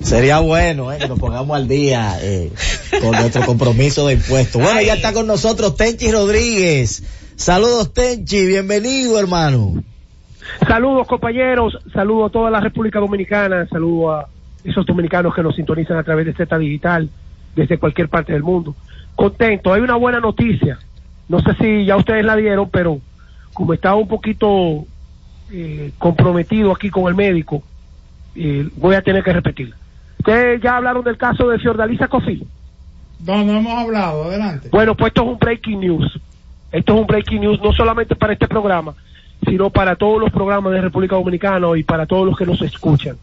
Sería 0.00 0.40
bueno 0.40 0.92
eh, 0.92 0.98
que 0.98 1.08
nos 1.08 1.18
pongamos 1.18 1.56
al 1.56 1.68
día 1.68 2.16
eh, 2.22 2.50
con 3.00 3.12
nuestro 3.12 3.44
compromiso 3.44 4.06
de 4.06 4.14
impuestos. 4.14 4.60
Bueno, 4.60 4.80
ya 4.80 4.94
está 4.94 5.12
con 5.12 5.26
nosotros 5.26 5.76
Tenchi 5.76 6.10
Rodríguez. 6.10 7.02
Saludos 7.36 7.92
Tenchi, 7.92 8.46
bienvenido 8.46 9.18
hermano. 9.18 9.82
Saludos 10.66 11.06
compañeros, 11.06 11.78
saludos 11.92 12.30
a 12.30 12.32
toda 12.32 12.50
la 12.50 12.60
República 12.60 12.98
Dominicana, 12.98 13.66
saludos 13.68 14.24
a 14.24 14.28
esos 14.68 14.84
dominicanos 14.84 15.34
que 15.34 15.42
nos 15.42 15.54
sintonizan 15.54 15.96
a 15.96 16.02
través 16.02 16.26
de 16.26 16.34
Z 16.34 16.58
Digital 16.58 17.08
desde 17.54 17.78
cualquier 17.78 18.08
parte 18.08 18.32
del 18.32 18.42
mundo. 18.42 18.74
Contento, 19.14 19.72
hay 19.72 19.82
una 19.82 19.96
buena 19.96 20.20
noticia. 20.20 20.78
No 21.28 21.40
sé 21.40 21.54
si 21.60 21.84
ya 21.84 21.96
ustedes 21.96 22.24
la 22.24 22.36
dieron, 22.36 22.68
pero 22.70 23.00
como 23.52 23.74
estaba 23.74 23.96
un 23.96 24.08
poquito 24.08 24.86
eh, 25.52 25.92
comprometido 25.98 26.72
aquí 26.72 26.90
con 26.90 27.06
el 27.06 27.14
médico, 27.14 27.62
eh, 28.34 28.68
voy 28.76 28.94
a 28.94 29.02
tener 29.02 29.22
que 29.22 29.32
repetirla. 29.32 29.76
Ustedes 30.20 30.60
ya 30.60 30.76
hablaron 30.76 31.02
del 31.02 31.16
caso 31.16 31.48
de 31.48 31.58
Fiordalisa 31.58 32.06
Cofi. 32.06 32.46
No, 33.26 33.42
no 33.42 33.56
hemos 33.56 33.72
hablado, 33.72 34.24
adelante. 34.24 34.68
Bueno, 34.70 34.94
pues 34.94 35.08
esto 35.08 35.22
es 35.22 35.28
un 35.28 35.38
breaking 35.38 35.80
news. 35.80 36.20
Esto 36.70 36.94
es 36.94 37.00
un 37.00 37.06
breaking 37.06 37.40
news 37.40 37.58
no 37.62 37.72
solamente 37.72 38.14
para 38.14 38.34
este 38.34 38.46
programa, 38.46 38.94
sino 39.46 39.70
para 39.70 39.96
todos 39.96 40.20
los 40.20 40.30
programas 40.30 40.74
de 40.74 40.82
República 40.82 41.16
Dominicana 41.16 41.68
y 41.74 41.84
para 41.84 42.04
todos 42.04 42.26
los 42.26 42.36
que 42.36 42.44
nos 42.44 42.60
escuchan. 42.60 43.16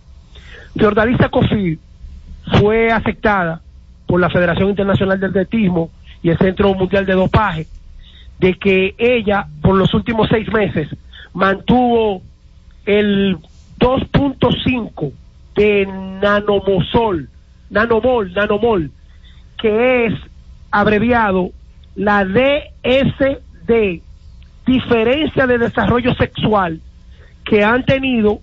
Fiordalisa 0.76 1.30
Cofi 1.30 1.78
fue 2.60 2.92
aceptada 2.92 3.62
por 4.08 4.20
la 4.20 4.32
Federación 4.32 4.70
Internacional 4.70 5.20
del 5.20 5.30
Atletismo 5.30 5.92
y 6.24 6.32
el 6.32 6.38
Centro 6.40 6.74
Mundial 6.74 7.06
de 7.06 7.14
Dopaje 7.14 7.68
de 8.40 8.56
que 8.56 8.96
ella 8.98 9.46
por 9.62 9.76
los 9.76 9.94
últimos 9.94 10.30
seis 10.30 10.52
meses 10.52 10.90
mantuvo 11.36 12.24
el 12.88 13.38
2.5 13.80 15.12
de 15.58 15.88
nanomosol, 16.22 17.28
nanomol, 17.72 18.32
nanomol, 18.34 18.92
que 19.58 20.06
es 20.06 20.14
abreviado 20.72 21.50
la 21.96 22.24
DSD, 22.24 24.02
diferencia 24.66 25.48
de 25.48 25.58
desarrollo 25.58 26.14
sexual 26.14 26.80
que 27.44 27.64
han 27.64 27.84
tenido 27.86 28.40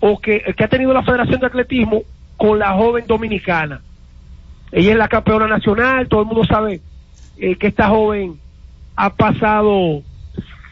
o 0.00 0.18
que, 0.18 0.40
que 0.56 0.64
ha 0.64 0.68
tenido 0.68 0.92
la 0.92 1.04
Federación 1.04 1.40
de 1.40 1.46
Atletismo 1.46 2.02
con 2.36 2.58
la 2.58 2.72
joven 2.72 3.06
dominicana. 3.06 3.80
Ella 4.72 4.92
es 4.92 4.98
la 4.98 5.08
campeona 5.08 5.46
nacional, 5.46 6.08
todo 6.08 6.22
el 6.22 6.26
mundo 6.26 6.44
sabe 6.44 6.80
eh, 7.38 7.56
que 7.56 7.68
esta 7.68 7.88
joven 7.88 8.38
ha 8.96 9.10
pasado 9.10 10.02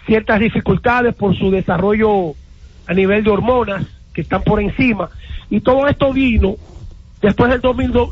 ciertas 0.06 0.40
dificultades 0.40 1.14
por 1.14 1.36
su 1.36 1.50
desarrollo 1.50 2.34
a 2.86 2.92
nivel 2.92 3.22
de 3.22 3.30
hormonas 3.30 3.86
que 4.12 4.22
están 4.22 4.42
por 4.42 4.60
encima 4.60 5.10
y 5.50 5.60
todo 5.60 5.86
esto 5.86 6.12
vino 6.12 6.56
después 7.20 7.50
del 7.50 7.60
2002 7.60 8.08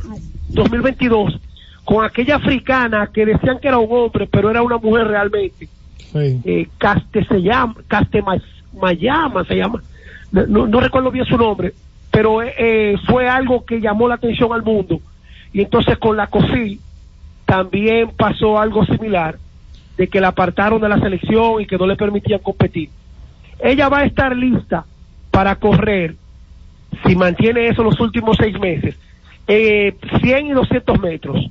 2022 0.49 1.39
con 1.85 2.05
aquella 2.05 2.37
africana 2.37 3.09
que 3.13 3.27
decían 3.27 3.59
que 3.59 3.69
era 3.69 3.79
un 3.79 3.89
hombre 3.91 4.27
pero 4.31 4.51
era 4.51 4.63
una 4.63 4.79
mujer 4.79 5.07
realmente. 5.09 5.69
Eh, 6.45 6.69
Caste 6.79 7.25
se 7.25 7.41
llama 7.43 7.75
Caste 7.89 8.23
Ma- 8.23 8.41
Mayama 8.81 9.45
se 9.45 9.57
llama. 9.57 9.83
No, 10.31 10.67
no 10.67 10.81
recuerdo 10.81 11.11
bien 11.11 11.25
su 11.27 11.37
nombre 11.37 11.73
pero 12.11 12.43
eh, 12.43 12.95
fue 13.07 13.27
algo 13.27 13.65
que 13.65 13.81
llamó 13.81 14.07
la 14.07 14.17
atención 14.17 14.53
al 14.53 14.63
mundo. 14.63 15.01
Y 15.55 15.63
entonces 15.63 15.97
con 15.97 16.15
la 16.17 16.27
COFI 16.27 16.79
también 17.47 18.11
pasó 18.17 18.59
algo 18.61 18.85
similar 18.85 19.39
de 19.97 20.09
que 20.09 20.21
la 20.21 20.29
apartaron 20.29 20.81
de 20.81 20.91
la 20.91 20.99
selección 21.01 21.61
y 21.63 21.67
que 21.67 21.79
no 21.79 21.87
le 21.87 21.97
permitían 21.97 22.41
competir. 22.41 22.91
Ella 23.61 23.89
va 23.89 24.01
a 24.01 24.05
estar 24.05 24.37
lista 24.37 24.85
para 25.31 25.57
correr, 25.57 26.17
si 27.07 27.17
mantiene 27.17 27.69
eso 27.69 27.83
los 27.83 27.99
últimos 28.01 28.37
seis 28.37 28.59
meses, 28.59 28.97
eh, 29.47 29.95
100 30.21 30.47
y 30.47 30.51
200 30.51 31.01
metros. 31.01 31.51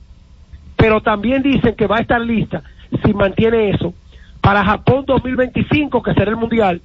Pero 0.76 1.02
también 1.02 1.43
dicen 1.43 1.76
que 1.76 1.88
va 1.88 1.97
a 1.97 2.02
estar 2.02 2.22
lista, 2.22 2.64
si 3.04 3.14
mantiene 3.14 3.70
eso, 3.70 3.93
para 4.39 4.66
Japón 4.66 5.04
2025, 5.06 6.02
que 6.02 6.14
será 6.14 6.32
el 6.32 6.38
Mundial, 6.38 6.82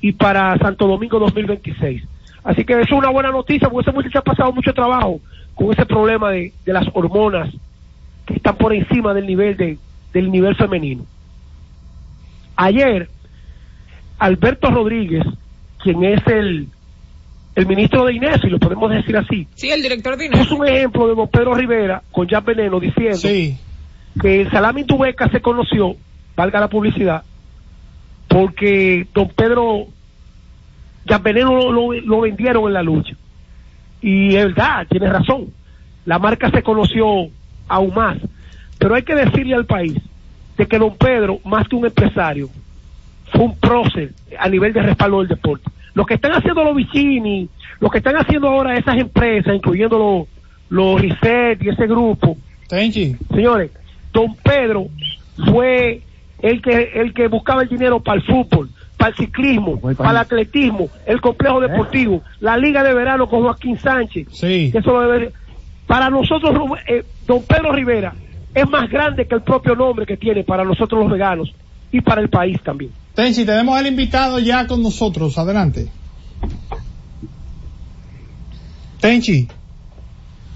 y 0.00 0.12
para 0.12 0.56
Santo 0.58 0.86
Domingo 0.86 1.18
2026. 1.18 2.02
Así 2.44 2.64
que 2.64 2.74
eso 2.74 2.82
es 2.82 2.92
una 2.92 3.10
buena 3.10 3.30
noticia, 3.30 3.68
porque 3.68 3.90
ese 3.90 3.96
muchacho 3.96 4.18
ha 4.20 4.22
pasado 4.22 4.52
mucho 4.52 4.72
trabajo 4.72 5.20
con 5.54 5.72
ese 5.72 5.84
problema 5.84 6.30
de, 6.30 6.52
de 6.64 6.72
las 6.72 6.86
hormonas 6.94 7.50
que 8.24 8.34
están 8.34 8.56
por 8.56 8.72
encima 8.72 9.12
del 9.12 9.26
nivel 9.26 9.56
de, 9.56 9.78
del 10.12 10.30
nivel 10.30 10.54
femenino. 10.54 11.04
Ayer, 12.56 13.08
Alberto 14.18 14.70
Rodríguez, 14.70 15.24
quien 15.82 16.04
es 16.04 16.26
el, 16.26 16.68
el 17.60 17.66
ministro 17.66 18.04
de 18.06 18.14
Inés, 18.14 18.40
si 18.40 18.48
lo 18.48 18.58
podemos 18.58 18.90
decir 18.90 19.16
así, 19.16 19.46
Sí, 19.54 19.70
el 19.70 19.82
director 19.82 20.16
de 20.16 20.26
Inés. 20.26 20.38
puso 20.40 20.56
un 20.56 20.66
ejemplo 20.68 21.06
de 21.08 21.14
don 21.14 21.28
Pedro 21.28 21.54
Rivera 21.54 22.02
con 22.10 22.26
Jan 22.28 22.44
Veneno 22.44 22.80
diciendo 22.80 23.16
que 24.20 24.42
el 24.42 24.50
salami 24.50 24.84
tubeca 24.84 25.28
se 25.30 25.40
conoció, 25.40 25.94
valga 26.36 26.58
la 26.60 26.68
publicidad, 26.68 27.22
porque 28.28 29.06
don 29.14 29.28
Pedro 29.28 29.86
Jan 31.06 31.22
Veneno 31.22 31.54
lo, 31.56 31.72
lo- 31.92 32.00
lo 32.00 32.20
vendieron 32.20 32.66
en 32.66 32.72
la 32.74 32.82
lucha. 32.82 33.14
Y 34.00 34.34
es 34.36 34.46
verdad, 34.54 34.86
tiene 34.88 35.08
razón. 35.10 35.46
La 36.06 36.18
marca 36.18 36.50
se 36.50 36.62
conoció 36.62 37.06
aún 37.68 37.94
más. 37.94 38.16
Pero 38.78 38.94
hay 38.94 39.02
que 39.02 39.14
decirle 39.14 39.54
al 39.54 39.66
país 39.66 39.94
de 40.56 40.66
que 40.66 40.78
don 40.78 40.96
Pedro, 40.96 41.38
más 41.44 41.68
que 41.68 41.76
un 41.76 41.84
empresario, 41.86 42.48
fue 43.32 43.42
un 43.42 43.56
prócer 43.58 44.12
a 44.38 44.48
nivel 44.48 44.72
de 44.72 44.82
respaldo 44.82 45.18
del 45.18 45.28
deporte. 45.28 45.70
Lo 45.94 46.04
que 46.06 46.14
están 46.14 46.32
haciendo 46.32 46.62
los 46.64 46.76
Vicini, 46.76 47.48
lo 47.80 47.90
que 47.90 47.98
están 47.98 48.16
haciendo 48.16 48.48
ahora 48.48 48.76
esas 48.76 48.96
empresas, 48.98 49.54
incluyendo 49.54 49.98
los, 49.98 50.28
los 50.68 51.00
Reset 51.00 51.62
y 51.62 51.68
ese 51.68 51.86
grupo. 51.86 52.36
Señores, 53.34 53.70
don 54.12 54.34
Pedro 54.36 54.86
fue 55.50 56.02
el 56.42 56.62
que, 56.62 56.92
el 56.94 57.12
que 57.12 57.28
buscaba 57.28 57.62
el 57.62 57.68
dinero 57.68 58.00
para 58.00 58.18
el 58.20 58.22
fútbol, 58.26 58.70
para 58.96 59.10
el 59.10 59.16
ciclismo, 59.16 59.80
para 59.96 60.10
el 60.10 60.16
atletismo, 60.18 60.88
el 61.06 61.20
complejo 61.20 61.60
deportivo, 61.60 62.22
la 62.40 62.56
liga 62.56 62.82
de 62.82 62.94
verano 62.94 63.28
con 63.28 63.42
Joaquín 63.42 63.78
Sánchez. 63.78 64.28
Sí. 64.30 64.70
Eso 64.74 64.92
lo 64.92 65.10
debe- 65.10 65.32
para 65.86 66.08
nosotros, 66.10 66.54
eh, 66.86 67.04
don 67.26 67.42
Pedro 67.42 67.72
Rivera 67.72 68.14
es 68.54 68.68
más 68.68 68.88
grande 68.88 69.26
que 69.26 69.34
el 69.34 69.42
propio 69.42 69.74
nombre 69.74 70.06
que 70.06 70.16
tiene 70.16 70.44
para 70.44 70.64
nosotros 70.64 71.00
los 71.02 71.10
veganos 71.10 71.52
y 71.90 72.00
para 72.00 72.20
el 72.20 72.28
país 72.28 72.60
también. 72.62 72.92
Tenchi, 73.14 73.44
tenemos 73.44 73.78
el 73.80 73.86
invitado 73.86 74.38
ya 74.38 74.66
con 74.66 74.82
nosotros. 74.82 75.36
Adelante. 75.38 75.88
Tenchi. 79.00 79.48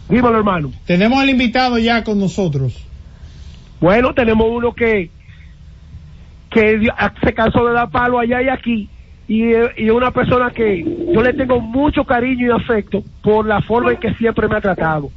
Dímelo, 0.08 0.36
hermano. 0.36 0.72
Tenemos 0.86 1.22
el 1.22 1.30
invitado 1.30 1.78
ya 1.78 2.04
con 2.04 2.18
nosotros. 2.18 2.74
Bueno, 3.80 4.14
tenemos 4.14 4.46
uno 4.50 4.72
que 4.72 5.10
que 6.50 6.88
se 7.24 7.34
cansó 7.34 7.66
de 7.66 7.72
dar 7.72 7.90
palo 7.90 8.20
allá 8.20 8.40
y 8.40 8.48
aquí 8.48 8.88
y, 9.26 9.90
una 9.90 10.10
persona 10.10 10.50
que 10.50 10.84
yo 11.12 11.22
le 11.22 11.32
tengo 11.32 11.60
mucho 11.60 12.04
cariño 12.04 12.46
y 12.46 12.50
afecto 12.50 13.02
por 13.22 13.46
la 13.46 13.60
forma 13.62 13.92
en 13.92 13.98
que 13.98 14.14
siempre 14.14 14.46
me 14.48 14.56
ha 14.56 14.60
tratado. 14.60 15.10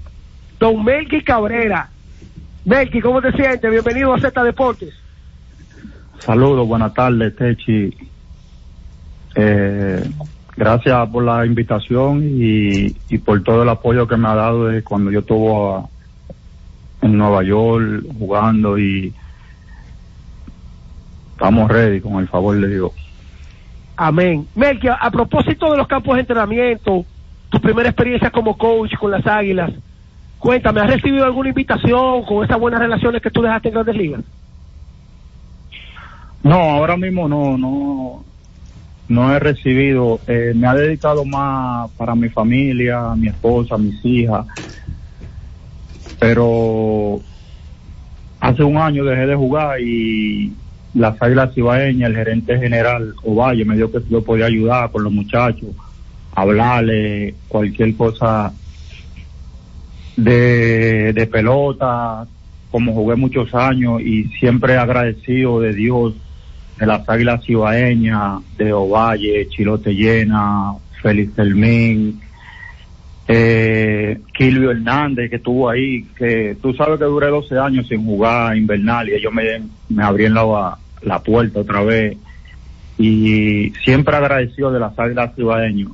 Don 0.59 0.83
Melqui 0.83 1.21
Cabrera. 1.21 1.89
Melqui, 2.65 3.01
¿cómo 3.01 3.21
te 3.21 3.31
sientes? 3.33 3.69
Bienvenido 3.69 4.13
a 4.13 4.19
Z 4.19 4.43
Deportes. 4.43 4.93
Saludos, 6.20 6.68
buenas 6.68 6.93
tardes, 6.93 7.36
Techi. 7.36 7.95
Eh, 9.36 10.09
gracias 10.55 11.09
por 11.09 11.24
la 11.24 11.45
invitación 11.45 12.22
y, 12.24 12.89
por 13.20 13.43
todo 13.43 13.63
el 13.63 13.70
apoyo 13.70 14.07
que 14.07 14.18
me 14.18 14.28
ha 14.28 14.36
dado 14.36 14.68
desde 14.68 14.84
cuando 14.84 15.11
yo 15.11 15.20
estuve 15.20 15.88
en 17.01 17.18
Nueva 17.18 17.43
York 17.43 18.03
jugando 18.18 18.78
y 18.80 19.13
estamos 21.34 21.70
ready 21.70 22.01
con 22.01 22.15
el 22.15 22.28
favor 22.28 22.59
de 22.59 22.68
Dios. 22.68 22.91
Amén. 23.95 24.47
Melqui, 24.55 24.88
a, 24.88 24.95
a 24.95 25.11
propósito 25.11 25.72
de 25.72 25.78
los 25.78 25.88
campos 25.88 26.15
de 26.15 26.22
entrenamiento, 26.22 27.05
tu 27.49 27.61
primera 27.61 27.89
experiencia 27.89 28.32
como 28.32 28.57
coach 28.57 28.95
con 28.95 29.11
las 29.11 29.26
Águilas, 29.26 29.72
cuéntame, 30.39 30.82
¿has 30.82 30.88
recibido 30.88 31.26
alguna 31.26 31.49
invitación 31.49 32.24
con 32.26 32.43
esas 32.43 32.59
buenas 32.59 32.80
relaciones 32.80 33.22
que 33.22 33.32
tú 33.32 33.41
dejaste 33.41 33.70
en 33.70 33.74
Grandes 33.76 33.95
Ligas? 33.95 34.24
No, 36.43 36.55
ahora 36.55 36.95
mismo 36.97 37.27
no, 37.27 37.57
no, 37.57 38.25
no 39.07 39.33
he 39.33 39.39
recibido. 39.39 40.19
Eh, 40.27 40.53
me 40.55 40.67
ha 40.67 40.75
dedicado 40.75 41.25
más 41.25 41.89
para 41.91 42.15
mi 42.15 42.29
familia, 42.29 43.15
mi 43.15 43.27
esposa, 43.27 43.77
mis 43.77 44.03
hijas. 44.05 44.45
Pero 46.19 47.19
hace 48.39 48.63
un 48.63 48.77
año 48.77 49.03
dejé 49.03 49.27
de 49.27 49.35
jugar 49.35 49.81
y 49.81 50.53
las 50.93 51.21
Águilas 51.21 51.53
Cibaeñas, 51.53 52.09
el 52.09 52.15
gerente 52.15 52.57
general 52.57 53.13
Ovalle, 53.23 53.65
me 53.65 53.75
dio 53.75 53.91
que 53.91 53.99
yo 54.09 54.23
podía 54.23 54.45
ayudar 54.45 54.91
con 54.91 55.03
los 55.03 55.13
muchachos, 55.13 55.69
hablarle 56.33 57.35
cualquier 57.47 57.95
cosa 57.95 58.51
de, 60.15 61.13
de 61.13 61.27
pelota, 61.27 62.27
como 62.71 62.93
jugué 62.93 63.15
muchos 63.15 63.53
años 63.53 64.01
y 64.01 64.25
siempre 64.39 64.77
agradecido 64.77 65.59
de 65.59 65.73
Dios, 65.73 66.15
de 66.80 66.86
las 66.86 67.07
Águilas 67.09 67.43
Cibaeñas, 67.43 68.41
de 68.57 68.71
Ovalle, 68.73 69.47
Chilote 69.49 69.93
Llena, 69.93 70.73
Félix 71.01 71.34
Fermín, 71.34 72.21
eh, 73.28 74.19
Kilvio 74.34 74.71
Hernández 74.71 75.30
que 75.30 75.36
estuvo 75.38 75.69
ahí, 75.69 76.05
que 76.17 76.57
tú 76.61 76.73
sabes 76.73 76.97
que 76.97 77.05
duré 77.05 77.28
12 77.28 77.57
años 77.57 77.88
sin 77.88 78.05
jugar 78.05 78.55
invernal 78.55 79.09
y 79.09 79.15
ellos 79.15 79.34
me, 79.34 79.43
me 79.89 80.03
abrieron 80.03 80.36
la, 80.36 80.78
la 81.01 81.19
puerta 81.19 81.59
otra 81.59 81.84
vez 81.84 82.17
y 82.97 83.71
siempre 83.84 84.15
agradecido 84.15 84.71
de 84.71 84.80
las 84.80 84.97
Águilas 84.97 85.36
Cibaeñas. 85.36 85.89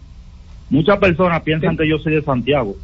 Muchas 0.69 0.97
personas 0.97 1.41
piensan 1.41 1.77
que 1.77 1.87
yo 1.87 1.97
soy 1.99 2.15
de 2.15 2.21
Santiago, 2.21 2.75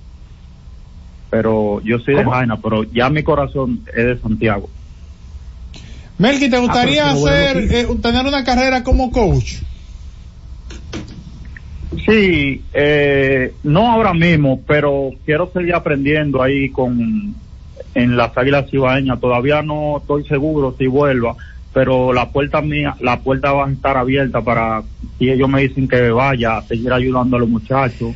pero 1.30 1.82
yo 1.82 2.00
soy 2.00 2.16
de. 2.16 2.26
Jaina, 2.26 2.58
pero 2.58 2.84
ya 2.84 3.10
mi 3.10 3.24
corazón 3.24 3.82
es 3.88 4.06
de 4.06 4.18
Santiago. 4.18 4.70
Melqui, 6.20 6.50
¿te 6.50 6.58
gustaría 6.60 7.06
pero 7.06 7.20
bueno, 7.20 7.38
hacer, 7.38 7.58
eh, 7.58 7.88
tener 8.02 8.26
una 8.26 8.44
carrera 8.44 8.84
como 8.84 9.10
coach? 9.12 9.56
Sí, 12.06 12.66
eh, 12.74 13.56
no 13.64 13.92
ahora 13.92 14.14
mismo, 14.14 14.64
pero 14.68 15.12
quiero 15.26 15.50
seguir 15.54 15.74
aprendiendo 15.74 16.42
ahí 16.42 16.72
con 16.72 17.36
en 17.94 18.18
las 18.18 18.38
Águilas 18.38 18.70
Cibaeñas. 18.70 19.20
Todavía 19.20 19.62
no 19.62 19.98
estoy 20.00 20.26
seguro 20.26 20.76
si 20.78 20.88
vuelva, 20.88 21.36
pero 21.74 22.12
la 22.14 22.32
puerta 22.32 22.62
mía, 22.62 22.96
la 23.00 23.22
puerta 23.22 23.54
va 23.54 23.66
a 23.68 23.72
estar 23.72 23.98
abierta 23.98 24.42
para 24.44 24.84
si 25.18 25.30
ellos 25.30 25.50
me 25.50 25.62
dicen 25.62 25.88
que 25.88 26.10
vaya 26.10 26.58
a 26.58 26.68
seguir 26.68 26.92
ayudando 26.92 27.38
a 27.38 27.40
los 27.40 27.50
muchachos. 27.50 28.16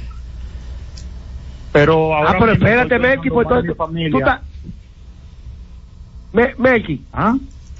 Pero 1.71 2.13
ahora 2.13 2.31
ah, 2.31 2.35
pero 2.39 2.51
espérate, 2.51 2.99
pensando 2.99 3.33
pues 3.33 3.45
entonces, 3.45 3.69
mi 3.69 3.75
familia. 3.75 4.11
tú 4.11 4.17
estás- 4.19 4.41
Me- 6.31 6.55
Melqui, 6.57 7.05
¿Ah? 7.13 7.35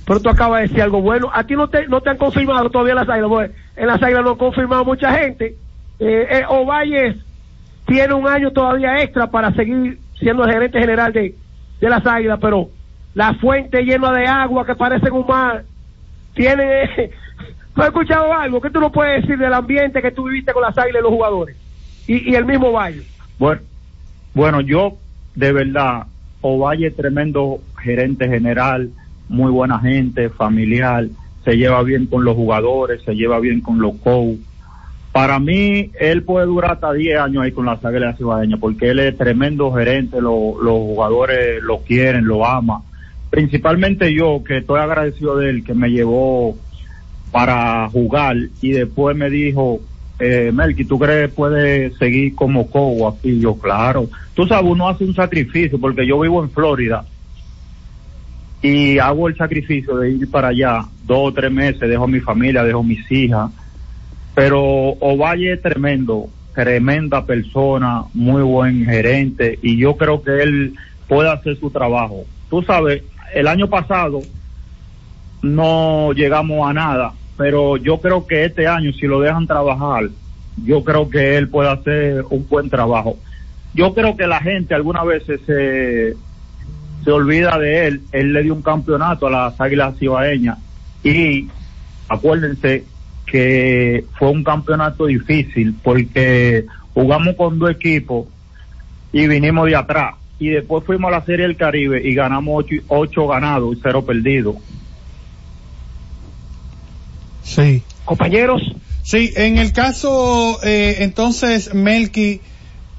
Pero 0.06 0.20
tú 0.20 0.30
acabas 0.30 0.62
de 0.62 0.68
decir 0.68 0.82
algo 0.82 1.02
bueno. 1.02 1.30
A 1.34 1.44
ti 1.46 1.56
no 1.56 1.70
te, 1.70 1.88
no 1.88 2.02
te 2.02 2.10
han 2.10 2.18
confirmado 2.18 2.70
todavía 2.70 2.96
las 2.96 3.10
águilas. 3.10 3.30
porque 3.30 3.52
en 3.76 3.88
las 3.88 4.02
águilas 4.02 4.24
no 4.24 4.32
han 4.32 4.38
confirmado 4.38 4.86
mucha 4.86 5.14
gente. 5.18 5.56
Eh, 6.00 6.28
eh, 6.30 6.44
Ovalles 6.50 7.18
tiene 7.86 8.14
un 8.14 8.28
año 8.28 8.52
todavía 8.52 9.02
extra 9.02 9.28
para 9.28 9.54
seguir 9.54 10.00
siendo 10.20 10.44
el 10.44 10.52
gerente 10.52 10.80
general 10.80 11.14
de, 11.14 11.36
de 11.80 11.90
las 11.90 12.06
águilas, 12.06 12.40
pero 12.42 12.70
la 13.14 13.34
fuente 13.36 13.84
llena 13.84 14.12
de 14.12 14.26
agua 14.26 14.66
que 14.66 14.76
parece 14.76 15.10
un 15.12 15.26
mar 15.26 15.64
tiene. 16.34 16.90
¿Tú 17.76 17.82
has 17.82 17.88
escuchado 17.88 18.32
algo? 18.32 18.62
¿Qué 18.62 18.70
tú 18.70 18.80
no 18.80 18.92
puedes 18.92 19.22
decir 19.22 19.38
del 19.38 19.54
ambiente 19.54 20.02
que 20.02 20.12
tú 20.12 20.26
viviste 20.26 20.54
con 20.54 20.62
las 20.62 20.78
águilas 20.78 21.00
y 21.00 21.04
los 21.04 21.12
jugadores? 21.12 21.58
Y, 22.08 22.32
y 22.32 22.36
el 22.36 22.46
mismo 22.46 22.72
Valle. 22.72 23.02
Bueno, 23.40 23.62
bueno, 24.34 24.62
yo 24.62 24.98
de 25.36 25.52
verdad, 25.52 26.04
Ovalle 26.42 26.92
tremendo 26.92 27.62
gerente 27.82 28.28
general, 28.28 28.92
muy 29.28 29.52
buena 29.52 29.80
gente, 29.80 30.30
familiar, 30.30 31.08
se 31.44 31.58
lleva 31.58 31.82
bien 31.84 32.08
con 32.08 32.24
los 32.24 32.36
jugadores, 32.36 33.02
se 33.04 33.14
lleva 33.16 33.40
bien 33.40 33.62
con 33.62 33.80
los 33.80 33.96
coaches. 33.98 34.40
Para 35.12 35.40
mí, 35.40 35.92
él 36.00 36.24
puede 36.24 36.48
durar 36.48 36.72
hasta 36.74 36.92
10 36.94 37.20
años 37.20 37.44
ahí 37.44 37.52
con 37.52 37.66
las 37.68 37.84
Águilas 37.86 38.18
Cibaeñas, 38.18 38.60
porque 38.60 38.90
él 38.90 39.00
es 39.00 39.16
tremendo 39.18 39.72
gerente, 39.72 40.20
lo- 40.20 40.60
los 40.62 40.74
jugadores 40.80 41.62
lo 41.62 41.84
quieren, 41.84 42.26
lo 42.26 42.46
aman. 42.46 42.82
Principalmente 43.30 44.12
yo, 44.14 44.44
que 44.44 44.58
estoy 44.58 44.80
agradecido 44.80 45.38
de 45.38 45.50
él, 45.52 45.64
que 45.64 45.74
me 45.76 45.90
llevó 45.90 46.58
para 47.32 47.90
jugar 47.90 48.36
y 48.62 48.72
después 48.72 49.16
me 49.16 49.30
dijo, 49.30 49.82
eh, 50.20 50.52
Melqui, 50.54 50.86
¿tú 50.86 50.98
crees 51.00 51.28
que 51.30 51.36
puedes 51.36 51.98
seguir 51.98 52.34
como 52.36 52.70
coach 52.70 53.16
aquí? 53.18 53.40
Yo, 53.40 53.56
claro. 53.58 54.10
Tú 54.34 54.46
sabes, 54.48 54.70
uno 54.70 54.88
hace 54.88 55.04
un 55.04 55.14
sacrificio, 55.16 55.80
porque 55.80 56.08
yo 56.08 56.20
vivo 56.20 56.44
en 56.44 56.52
Florida 56.52 57.06
y 58.64 58.98
hago 58.98 59.28
el 59.28 59.36
sacrificio 59.36 59.98
de 59.98 60.12
ir 60.12 60.32
para 60.32 60.48
allá 60.48 60.86
dos 61.06 61.20
o 61.20 61.34
tres 61.34 61.52
meses, 61.52 61.82
dejo 61.82 62.06
a 62.06 62.08
mi 62.08 62.22
familia, 62.22 62.64
dejo 62.64 62.80
a 62.80 62.84
mis 62.84 63.12
hijas, 63.12 63.52
pero 64.34 64.62
Ovalle 64.62 65.52
es 65.52 65.62
tremendo, 65.62 66.30
tremenda 66.56 67.26
persona, 67.26 68.04
muy 68.14 68.42
buen 68.42 68.86
gerente 68.86 69.60
y 69.62 69.78
yo 69.78 69.98
creo 69.98 70.24
que 70.24 70.42
él 70.42 70.76
puede 71.10 71.30
hacer 71.30 71.60
su 71.60 71.72
trabajo. 71.72 72.24
Tú 72.50 72.64
sabes, 72.64 73.04
el 73.36 73.48
año 73.48 73.68
pasado 73.70 74.22
no 75.42 76.14
llegamos 76.14 76.66
a 76.66 76.72
nada, 76.72 77.14
pero 77.36 77.76
yo 77.76 78.00
creo 78.00 78.26
que 78.26 78.46
este 78.46 78.66
año 78.66 78.94
si 78.94 79.08
lo 79.08 79.20
dejan 79.20 79.46
trabajar, 79.46 80.06
yo 80.64 80.86
creo 80.86 81.10
que 81.10 81.36
él 81.36 81.50
puede 81.50 81.70
hacer 81.70 82.24
un 82.30 82.48
buen 82.48 82.70
trabajo. 82.70 83.18
yo 83.74 83.94
creo 83.94 84.16
que 84.16 84.26
la 84.26 84.40
gente 84.40 84.74
algunas 84.74 85.06
veces 85.06 85.42
se, 85.46 86.16
se 87.04 87.12
olvida 87.12 87.58
de 87.58 87.88
él. 87.88 88.02
Él 88.12 88.34
le 88.34 88.44
dio 88.44 88.54
un 88.54 88.62
campeonato 88.62 89.28
a 89.28 89.32
las 89.32 89.62
Águilas 89.62 89.98
Cibaeñas 89.98 90.58
y 91.04 91.48
acuérdense 92.08 92.86
que 93.26 94.06
fue 94.18 94.30
un 94.30 94.44
campeonato 94.44 95.06
difícil 95.06 95.76
porque 95.82 96.66
jugamos 96.94 97.36
con 97.36 97.60
dos 97.60 97.72
equipos 97.72 98.28
y 99.12 99.28
vinimos 99.28 99.68
de 99.68 99.76
atrás. 99.76 100.16
Y 100.40 100.50
después 100.50 100.84
fuimos 100.84 101.10
a 101.10 101.20
la 101.20 101.26
Serie 101.26 101.48
del 101.48 101.56
Caribe 101.56 102.02
y 102.04 102.14
ganamos 102.14 102.66
ocho, 102.66 102.76
ocho 102.88 103.28
ganados 103.28 103.76
y 103.76 103.80
cero 103.82 104.06
perdidos. 104.06 104.56
Sí. 107.44 107.84
Compañeros. 108.06 108.62
Sí, 109.04 109.32
en 109.36 109.58
el 109.58 109.74
caso, 109.74 110.60
eh, 110.64 110.98
entonces, 111.00 111.74
Melky, 111.74 112.42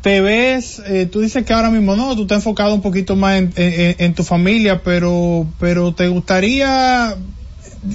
te 0.04 0.20
ves, 0.20 0.82
eh, 0.86 1.06
tú 1.10 1.20
dices 1.22 1.46
que 1.46 1.54
ahora 1.54 1.70
mismo 1.70 1.96
no, 1.96 2.14
tú 2.14 2.22
estás 2.22 2.36
enfocado 2.36 2.74
un 2.74 2.82
poquito 2.82 3.16
más 3.16 3.38
en, 3.38 3.50
en- 3.56 4.12
tu 4.12 4.22
familia, 4.22 4.82
pero, 4.84 5.46
pero 5.58 5.94
te 5.94 6.08
gustaría 6.08 7.14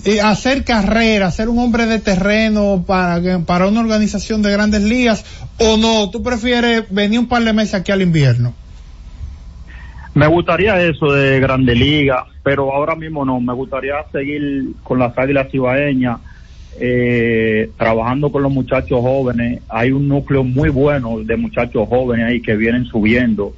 eh, 0.06 0.20
hacer 0.20 0.64
carrera, 0.64 1.30
ser 1.30 1.50
un 1.50 1.60
hombre 1.60 1.86
de 1.86 2.00
terreno 2.00 2.84
para, 2.88 3.22
para 3.46 3.68
una 3.68 3.82
organización 3.82 4.42
de 4.42 4.52
grandes 4.52 4.82
ligas, 4.82 5.24
o 5.60 5.78
no, 5.78 6.10
tú 6.10 6.24
prefieres 6.24 6.86
venir 6.90 7.20
un 7.20 7.28
par 7.28 7.44
de 7.44 7.54
meses 7.54 7.76
aquí 7.76 7.92
al 7.92 8.02
invierno. 8.02 8.56
Me 10.16 10.26
gustaría 10.26 10.82
eso 10.82 11.12
de 11.12 11.40
Grande 11.40 11.76
Liga, 11.76 12.26
pero 12.42 12.74
ahora 12.74 12.96
mismo 12.96 13.24
no. 13.24 13.40
Me 13.40 13.54
gustaría 13.54 13.94
seguir 14.12 14.74
con 14.82 14.98
las 14.98 15.16
Águilas 15.16 15.52
Cibaeñas, 15.52 16.18
eh, 16.80 17.70
trabajando 17.78 18.32
con 18.32 18.44
los 18.44 18.52
muchachos 18.52 19.02
jóvenes. 19.02 19.62
Hay 19.70 19.92
un 19.92 20.08
núcleo 20.08 20.44
muy 20.44 20.70
bueno 20.70 21.20
de 21.20 21.38
muchachos 21.38 21.88
jóvenes 21.88 22.28
ahí 22.28 22.42
que 22.42 22.56
vienen 22.56 22.86
subiendo. 22.86 23.54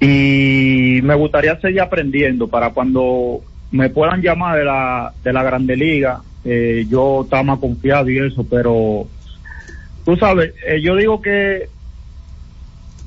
Y 0.00 1.00
me 1.02 1.14
gustaría 1.14 1.58
seguir 1.60 1.80
aprendiendo 1.80 2.48
para 2.48 2.70
cuando 2.70 3.40
me 3.70 3.88
puedan 3.88 4.20
llamar 4.22 4.58
de 4.58 4.64
la, 4.64 5.12
de 5.22 5.32
la 5.32 5.42
Grande 5.42 5.76
Liga, 5.76 6.20
eh, 6.44 6.86
yo 6.88 7.22
estaba 7.24 7.42
más 7.42 7.58
confiado 7.58 8.08
y 8.08 8.18
eso, 8.18 8.44
pero 8.48 9.06
tú 10.04 10.16
sabes, 10.16 10.54
eh, 10.66 10.80
yo 10.80 10.94
digo 10.96 11.20
que 11.20 11.68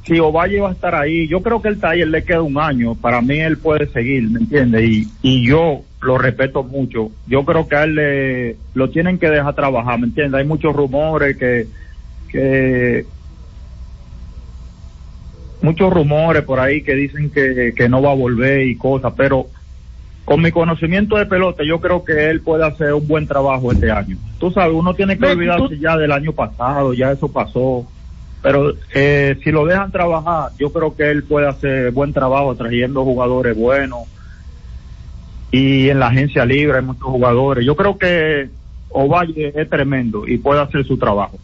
si 0.06 0.20
Ovalle 0.20 0.60
va 0.60 0.70
a 0.70 0.74
estar 0.74 0.96
ahí, 0.96 1.28
yo 1.28 1.42
creo 1.42 1.62
que 1.62 1.70
el 1.70 1.80
taller 1.80 2.08
le 2.08 2.24
queda 2.24 2.42
un 2.42 2.58
año, 2.58 2.96
para 2.96 3.22
mí 3.22 3.40
él 3.40 3.58
puede 3.58 3.88
seguir, 3.88 4.30
¿me 4.30 4.40
entiendes? 4.40 4.84
Y, 4.84 5.08
y 5.22 5.48
yo 5.48 5.84
lo 6.02 6.18
respeto 6.18 6.64
mucho, 6.64 7.12
yo 7.28 7.44
creo 7.46 7.68
que 7.68 7.76
a 7.76 7.84
él 7.84 7.96
le, 7.96 8.56
lo 8.74 8.90
tienen 8.90 9.18
que 9.20 9.30
dejar 9.30 9.54
trabajar, 9.56 10.00
¿me 10.00 10.08
entiendes? 10.08 10.40
Hay 10.40 10.48
muchos 10.48 10.76
rumores 10.76 11.38
que, 11.38 11.68
que 12.32 13.06
muchos 15.62 15.92
rumores 15.92 16.44
por 16.44 16.60
ahí 16.60 16.82
que 16.82 16.96
dicen 16.96 17.30
que, 17.30 17.74
que 17.76 17.90
no 17.90 18.02
va 18.02 18.12
a 18.12 18.16
volver 18.16 18.68
y 18.68 18.78
cosas, 18.78 19.14
pero 19.18 19.48
con 20.30 20.44
mi 20.44 20.52
conocimiento 20.52 21.18
de 21.18 21.26
pelota, 21.26 21.64
yo 21.64 21.82
creo 21.82 22.06
que 22.06 22.30
él 22.30 22.42
puede 22.42 22.64
hacer 22.64 22.94
un 22.94 23.08
buen 23.08 23.26
trabajo 23.26 23.72
este 23.72 23.90
año. 23.90 24.16
Tú 24.38 24.52
sabes, 24.52 24.76
uno 24.76 24.94
tiene 24.94 25.18
que 25.18 25.26
olvidarse 25.26 25.80
ya 25.80 25.98
del 25.98 26.12
año 26.12 26.34
pasado, 26.34 26.94
ya 26.94 27.12
eso 27.12 27.30
pasó. 27.30 27.88
Pero 28.44 28.76
eh, 28.94 29.38
si 29.44 29.52
lo 29.52 29.66
dejan 29.66 29.92
trabajar, 29.92 30.52
yo 30.60 30.72
creo 30.72 30.96
que 30.96 31.10
él 31.10 31.24
puede 31.24 31.48
hacer 31.48 31.92
buen 31.92 32.14
trabajo 32.14 32.56
trayendo 32.56 33.04
jugadores 33.04 33.58
buenos. 33.58 34.02
Y 35.52 35.90
en 35.90 36.00
la 36.00 36.08
agencia 36.08 36.46
libre 36.46 36.78
hay 36.78 36.86
muchos 36.86 37.04
jugadores. 37.04 37.66
Yo 37.66 37.76
creo 37.76 37.98
que 37.98 38.50
Ovalle 38.90 39.54
es 39.56 39.70
tremendo 39.70 40.28
y 40.28 40.38
puede 40.38 40.62
hacer 40.62 40.86
su 40.86 40.98
trabajo. 40.98 41.38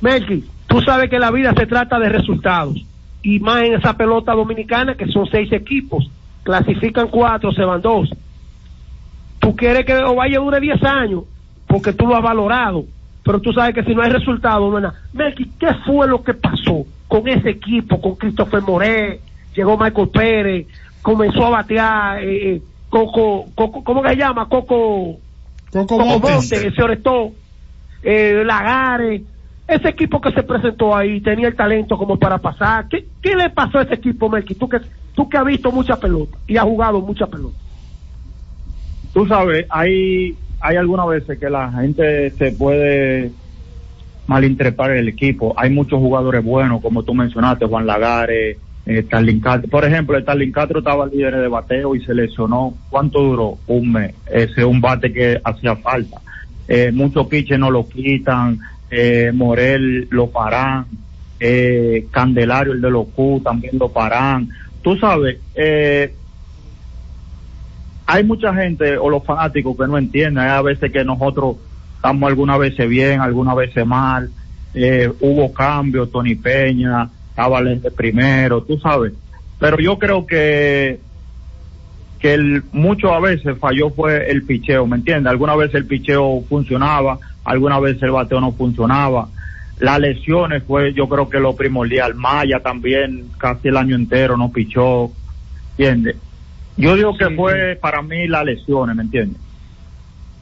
Melky, 0.00 0.44
tú 0.66 0.80
sabes 0.82 1.08
que 1.08 1.18
la 1.18 1.30
vida 1.30 1.54
se 1.56 1.66
trata 1.66 1.98
de 1.98 2.08
resultados. 2.08 2.84
Y 3.22 3.38
más 3.38 3.62
en 3.62 3.74
esa 3.74 3.96
pelota 3.96 4.32
dominicana 4.32 4.96
que 4.96 5.06
son 5.06 5.26
seis 5.26 5.50
equipos. 5.52 6.10
Clasifican 6.42 7.08
cuatro, 7.08 7.52
se 7.52 7.64
van 7.64 7.80
dos. 7.80 8.10
Tú 9.38 9.56
quieres 9.56 9.84
que 9.84 9.94
Ovalle 9.94 10.36
dure 10.36 10.60
10 10.60 10.82
años 10.84 11.24
porque 11.66 11.92
tú 11.92 12.06
lo 12.06 12.16
has 12.16 12.22
valorado. 12.22 12.84
Pero 13.24 13.40
tú 13.40 13.52
sabes 13.52 13.74
que 13.74 13.84
si 13.84 13.94
no 13.94 14.02
hay 14.02 14.10
resultado, 14.10 14.70
no 14.70 14.78
es 14.78 14.82
nada. 14.82 15.00
Melky, 15.12 15.50
¿qué 15.58 15.72
fue 15.86 16.08
lo 16.08 16.22
que 16.22 16.34
pasó 16.34 16.84
con 17.06 17.28
ese 17.28 17.50
equipo, 17.50 18.00
con 18.00 18.16
Christopher 18.16 18.62
Moré? 18.62 19.20
Llegó 19.54 19.78
Michael 19.78 20.08
Pérez, 20.08 20.66
comenzó 21.02 21.46
a 21.46 21.50
batear, 21.50 22.22
eh, 22.22 22.54
eh, 22.54 22.62
Coco, 22.92 23.46
Coco, 23.54 23.82
¿cómo 23.82 24.02
que 24.02 24.10
se 24.10 24.16
llama? 24.16 24.46
Coco, 24.50 25.16
Coco 25.72 25.98
Monte, 25.98 26.30
Montes. 26.30 26.74
se 26.76 26.82
orestó, 26.82 27.32
eh, 28.02 28.42
Lagares, 28.44 29.22
ese 29.66 29.88
equipo 29.88 30.20
que 30.20 30.30
se 30.30 30.42
presentó 30.42 30.94
ahí 30.94 31.22
tenía 31.22 31.48
el 31.48 31.56
talento 31.56 31.96
como 31.96 32.18
para 32.18 32.36
pasar. 32.36 32.88
¿Qué, 32.88 33.06
qué 33.22 33.34
le 33.34 33.48
pasó 33.48 33.78
a 33.78 33.84
ese 33.84 33.94
equipo, 33.94 34.28
Melky? 34.28 34.56
Tú 34.56 34.68
que, 34.68 34.78
tú 35.14 35.26
que 35.26 35.38
has 35.38 35.44
visto 35.46 35.72
mucha 35.72 35.96
pelota 35.96 36.36
y 36.46 36.58
has 36.58 36.64
jugado 36.64 37.00
mucha 37.00 37.26
pelota. 37.26 37.56
Tú 39.14 39.26
sabes, 39.26 39.64
hay, 39.70 40.36
hay 40.60 40.76
algunas 40.76 41.06
veces 41.08 41.38
que 41.38 41.48
la 41.48 41.72
gente 41.72 42.30
se 42.32 42.52
puede 42.52 43.30
malinterpretar 44.26 44.90
el 44.90 45.08
equipo. 45.08 45.54
Hay 45.56 45.70
muchos 45.70 45.98
jugadores 45.98 46.44
buenos, 46.44 46.82
como 46.82 47.04
tú 47.04 47.14
mencionaste, 47.14 47.64
Juan 47.64 47.86
Lagares, 47.86 48.58
eh. 48.86 49.06
Por 49.70 49.84
ejemplo, 49.84 50.20
Starling 50.20 50.52
Castro 50.52 50.78
estaba 50.80 51.06
líder 51.06 51.36
de 51.36 51.48
bateo 51.48 51.94
y 51.94 52.04
se 52.04 52.14
lesionó. 52.14 52.74
¿Cuánto 52.90 53.20
duró? 53.20 53.58
Un 53.66 53.92
mes. 53.92 54.14
Ese 54.26 54.60
es 54.60 54.64
un 54.64 54.80
bate 54.80 55.12
que 55.12 55.40
hacía 55.42 55.76
falta. 55.76 56.20
Eh, 56.66 56.90
muchos 56.92 57.26
pitches 57.26 57.58
no 57.58 57.70
lo 57.70 57.88
quitan. 57.88 58.58
Eh, 58.90 59.30
Morel 59.32 60.08
lo 60.10 60.30
paran. 60.30 60.86
Eh, 61.38 62.06
Candelario, 62.10 62.72
el 62.72 62.80
de 62.80 62.90
los 62.90 63.08
Q, 63.08 63.40
también 63.42 63.78
lo 63.78 63.88
paran. 63.88 64.48
Tú 64.82 64.96
sabes, 64.96 65.38
eh, 65.54 66.14
hay 68.06 68.24
mucha 68.24 68.54
gente 68.54 68.96
o 68.96 69.08
los 69.08 69.24
fanáticos 69.24 69.76
que 69.76 69.86
no 69.86 69.96
entienden. 69.96 70.38
Hay 70.38 70.50
a 70.50 70.62
veces 70.62 70.92
que 70.92 71.04
nosotros 71.04 71.56
estamos 71.96 72.28
algunas 72.28 72.58
veces 72.58 72.88
bien, 72.88 73.20
algunas 73.20 73.56
veces 73.56 73.86
mal. 73.86 74.30
Eh, 74.74 75.10
hubo 75.20 75.52
cambios, 75.52 76.10
Tony 76.10 76.34
Peña, 76.34 77.08
estaba 77.32 77.62
Lente 77.62 77.90
primero, 77.90 78.62
tú 78.62 78.78
sabes. 78.78 79.14
Pero 79.58 79.78
yo 79.78 79.98
creo 79.98 80.26
que 80.26 81.00
que 82.20 82.34
el, 82.34 82.62
mucho 82.70 83.12
a 83.12 83.18
veces 83.18 83.58
falló 83.58 83.90
fue 83.90 84.30
el 84.30 84.44
picheo, 84.44 84.86
¿me 84.86 84.96
entiendes? 84.96 85.28
Algunas 85.28 85.56
veces 85.56 85.74
el 85.74 85.86
picheo 85.86 86.44
funcionaba, 86.48 87.18
algunas 87.44 87.80
veces 87.80 88.04
el 88.04 88.12
bateo 88.12 88.40
no 88.40 88.52
funcionaba. 88.52 89.28
Las 89.80 89.98
lesiones 89.98 90.62
fue 90.62 90.92
yo 90.92 91.08
creo 91.08 91.28
que 91.28 91.40
lo 91.40 91.56
primordial. 91.56 92.14
Maya 92.14 92.60
también 92.60 93.24
casi 93.38 93.68
el 93.68 93.76
año 93.76 93.96
entero 93.96 94.36
no 94.36 94.52
pichó, 94.52 95.10
¿entiendes? 95.70 96.16
Yo 96.76 96.94
digo 96.94 97.16
que 97.16 97.30
fue 97.30 97.76
para 97.80 98.02
mí 98.02 98.28
las 98.28 98.44
lesiones, 98.44 98.94
¿me 98.94 99.02
entiendes? 99.02 99.40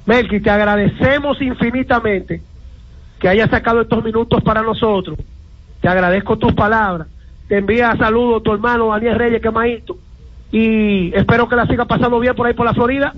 Melky, 0.04 0.40
te 0.40 0.50
agradecemos 0.50 1.40
infinitamente 1.40 2.42
que 3.18 3.28
hayas 3.28 3.48
sacado 3.48 3.80
estos 3.80 4.04
minutos 4.04 4.42
para 4.42 4.60
nosotros. 4.60 5.18
Te 5.80 5.88
agradezco 5.88 6.38
tus 6.38 6.52
palabras. 6.52 7.08
Te 7.48 7.58
envía 7.58 7.96
saludos 7.96 8.42
tu 8.42 8.52
hermano 8.52 8.88
Daniel 8.88 9.18
Reyes, 9.18 9.42
que 9.42 9.50
maíto. 9.50 9.96
Y 10.52 11.14
espero 11.14 11.48
que 11.48 11.56
la 11.56 11.66
siga 11.66 11.84
pasando 11.84 12.20
bien 12.20 12.34
por 12.34 12.46
ahí 12.46 12.54
por 12.54 12.66
la 12.66 12.74
Florida. 12.74 13.14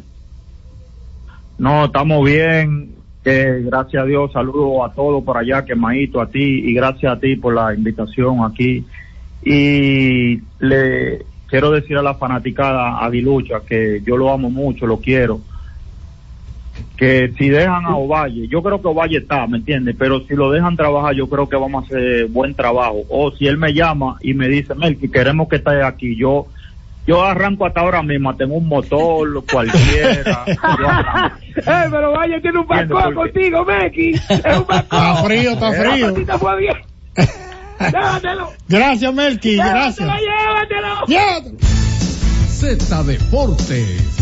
No, 1.59 1.87
estamos 1.87 2.25
bien. 2.25 2.93
Eh, 3.25 3.63
gracias 3.65 4.03
a 4.03 4.07
Dios, 4.07 4.33
saludo 4.33 4.85
a 4.85 4.93
todos 4.93 5.23
por 5.23 5.37
allá, 5.37 5.65
que 5.65 5.77
Maíto, 5.77 6.21
a 6.21 6.27
ti 6.27 6.43
y 6.43 6.75
gracias 6.75 7.13
a 7.13 7.21
ti 7.21 7.37
por 7.37 7.55
la 7.55 7.73
invitación 7.73 8.43
aquí. 8.45 8.85
Y 9.45 10.41
le 10.59 11.25
quiero 11.47 11.71
decir 11.71 11.97
a 11.97 12.03
la 12.03 12.15
fanaticada 12.15 12.99
Aguilucha 12.99 13.61
que 13.61 14.03
yo 14.05 14.17
lo 14.17 14.33
amo 14.33 14.51
mucho, 14.51 14.87
lo 14.87 14.99
quiero. 14.99 15.41
Que 17.03 17.33
si 17.37 17.49
dejan 17.49 17.85
a 17.85 17.97
Ovalle, 17.97 18.47
yo 18.47 18.63
creo 18.63 18.81
que 18.81 18.87
Ovalle 18.87 19.19
está, 19.19 19.45
¿me 19.49 19.59
entiendes? 19.59 19.97
Pero 19.99 20.21
si 20.21 20.37
lo 20.37 20.53
dejan 20.53 20.77
trabajar, 20.77 21.17
yo 21.17 21.29
creo 21.29 21.49
que 21.49 21.57
vamos 21.57 21.83
a 21.83 21.87
hacer 21.87 22.27
buen 22.27 22.55
trabajo. 22.55 23.03
O 23.09 23.33
si 23.33 23.49
él 23.49 23.57
me 23.59 23.75
llama 23.75 24.19
y 24.21 24.35
me 24.35 24.47
dice, 24.47 24.73
Melky, 24.77 25.09
queremos 25.09 25.49
que 25.49 25.57
estés 25.57 25.83
aquí, 25.83 26.15
yo 26.17 26.47
yo 27.05 27.25
arranco 27.25 27.67
hasta 27.67 27.81
ahora 27.81 28.05
mismo, 28.05 28.37
tengo 28.37 28.55
un 28.55 28.69
motor, 28.69 29.45
cualquiera. 29.51 30.45
arranco. 30.45 31.37
Eh, 31.55 31.89
pero 31.91 32.13
vaya, 32.13 32.41
tiene 32.41 32.61
un 32.61 32.67
balcón 32.69 33.15
contigo, 33.15 33.65
Melky. 33.65 34.13
Es 34.13 34.59
un 34.59 34.65
balcón. 34.65 34.79
Está 34.81 35.15
frío, 35.25 35.51
está 35.51 35.73
frío. 35.73 36.15
Llévatelo. 37.81 38.53
Gracias, 38.69 39.13
Melky, 39.13 39.57
gracias. 39.57 40.09
Llévatelo, 40.09 41.07
llévatelo. 41.09 41.59
Z 42.47 43.03
Deportes. 43.03 44.22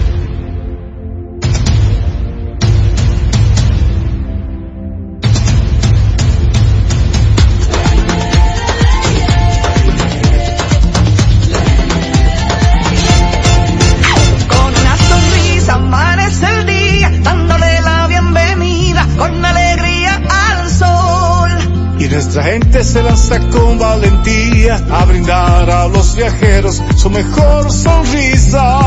Nuestra 22.23 22.43
gente 22.43 22.83
se 22.83 23.01
lanza 23.01 23.39
con 23.49 23.79
valentía 23.79 24.75
a 24.91 25.05
brindar 25.05 25.67
a 25.71 25.87
los 25.87 26.15
viajeros 26.15 26.79
su 26.95 27.09
mejor 27.09 27.71
sonrisa. 27.71 28.77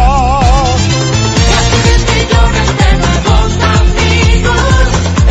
millones 2.15 2.69
de 2.79 2.95
nuevos 3.03 3.59
amigos, 3.75 4.63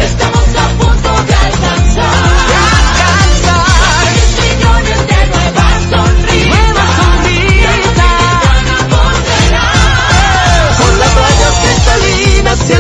estamos 0.03 0.43
a 0.43 0.67
punto 0.79 1.11
de 1.27 1.33
alcanzar. 1.33 2.27
De 2.49 2.55
alcanzar. 2.75 4.03
millones 4.43 4.99
de 5.07 5.19
nuevas 5.31 5.79
sonrisas. 5.89 6.59
Nuevas 6.59 6.91
sonrisas. 6.99 7.63
Con 10.77 10.93
las 10.99 11.11
rayas 11.15 11.55
cristalinas 11.63 12.59
y 12.69 12.73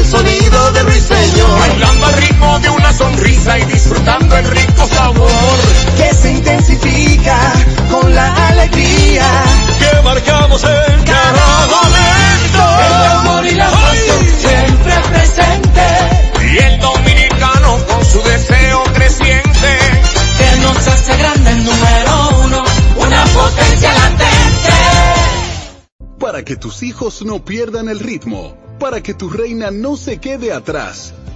disfrutando 3.93 4.37
el 4.37 4.45
rico 4.45 4.87
sabor. 4.87 5.29
Que 5.97 6.13
se 6.13 6.31
intensifica 6.31 7.37
con 7.91 8.13
la 8.13 8.47
alegría. 8.47 9.25
Que 9.79 10.01
marcamos 10.03 10.63
en 10.63 11.03
cada 11.03 11.67
momento. 11.67 12.61
El 12.85 13.03
amor 13.17 13.45
y 13.45 13.55
la 13.55 13.69
pasión 13.69 14.25
siempre 14.39 14.93
presente. 15.09 15.85
Y 16.51 16.57
el 16.57 16.79
dominicano 16.79 17.77
con 17.87 18.05
su 18.05 18.21
deseo 18.23 18.83
creciente. 18.93 19.79
Que 20.37 20.55
nos 20.61 20.87
hace 20.87 21.17
grande 21.17 21.51
el 21.51 21.63
número 21.63 22.29
uno, 22.45 22.63
una 22.97 23.23
potencia 23.25 23.93
latente. 23.93 24.73
Para 26.19 26.43
que 26.43 26.55
tus 26.55 26.83
hijos 26.83 27.23
no 27.23 27.43
pierdan 27.43 27.89
el 27.89 27.99
ritmo, 27.99 28.55
para 28.79 29.01
que 29.01 29.13
tu 29.13 29.29
reina 29.29 29.71
no 29.71 29.97
se 29.97 30.19
quede 30.19 30.53
atrás, 30.53 31.13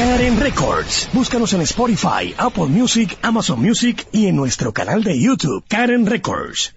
Karen 0.00 0.40
Records. 0.40 1.10
Búscanos 1.12 1.52
en 1.52 1.60
Spotify, 1.60 2.34
Apple 2.38 2.68
Music, 2.68 3.18
Amazon 3.20 3.60
Music 3.60 4.06
y 4.12 4.28
en 4.28 4.36
nuestro 4.36 4.72
canal 4.72 5.04
de 5.04 5.20
YouTube, 5.20 5.62
Karen 5.68 6.06
Records. 6.06 6.74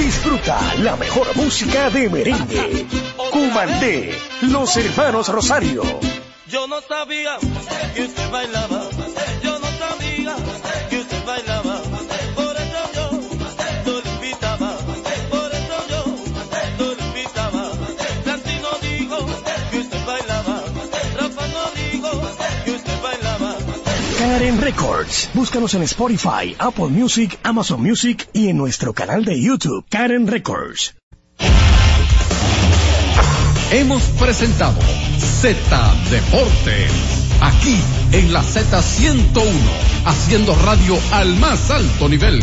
Disfruta 0.00 0.58
la 0.78 0.96
mejor 0.96 1.28
música 1.36 1.90
de 1.90 2.10
merengue. 2.10 2.86
Cumandé, 3.30 4.18
los 4.40 4.76
hermanos 4.76 5.28
Rosario. 5.28 5.84
Yo 6.48 6.66
no 6.66 6.80
sabía 6.80 7.38
que 7.94 8.02
usted 8.02 8.30
bailaba. 8.32 9.01
Karen 24.32 24.58
Records. 24.62 25.28
Búscanos 25.34 25.74
en 25.74 25.82
Spotify, 25.82 26.56
Apple 26.58 26.86
Music, 26.86 27.38
Amazon 27.42 27.82
Music 27.82 28.26
y 28.32 28.48
en 28.48 28.56
nuestro 28.56 28.94
canal 28.94 29.26
de 29.26 29.38
YouTube, 29.38 29.84
Karen 29.90 30.26
Records. 30.26 30.94
Hemos 33.72 34.02
presentado 34.18 34.80
Z 35.18 35.94
Deportes. 36.10 36.90
Aquí 37.42 37.78
en 38.12 38.32
la 38.32 38.42
Z101, 38.42 39.44
haciendo 40.06 40.54
radio 40.54 40.98
al 41.12 41.36
más 41.36 41.70
alto 41.70 42.08
nivel. 42.08 42.42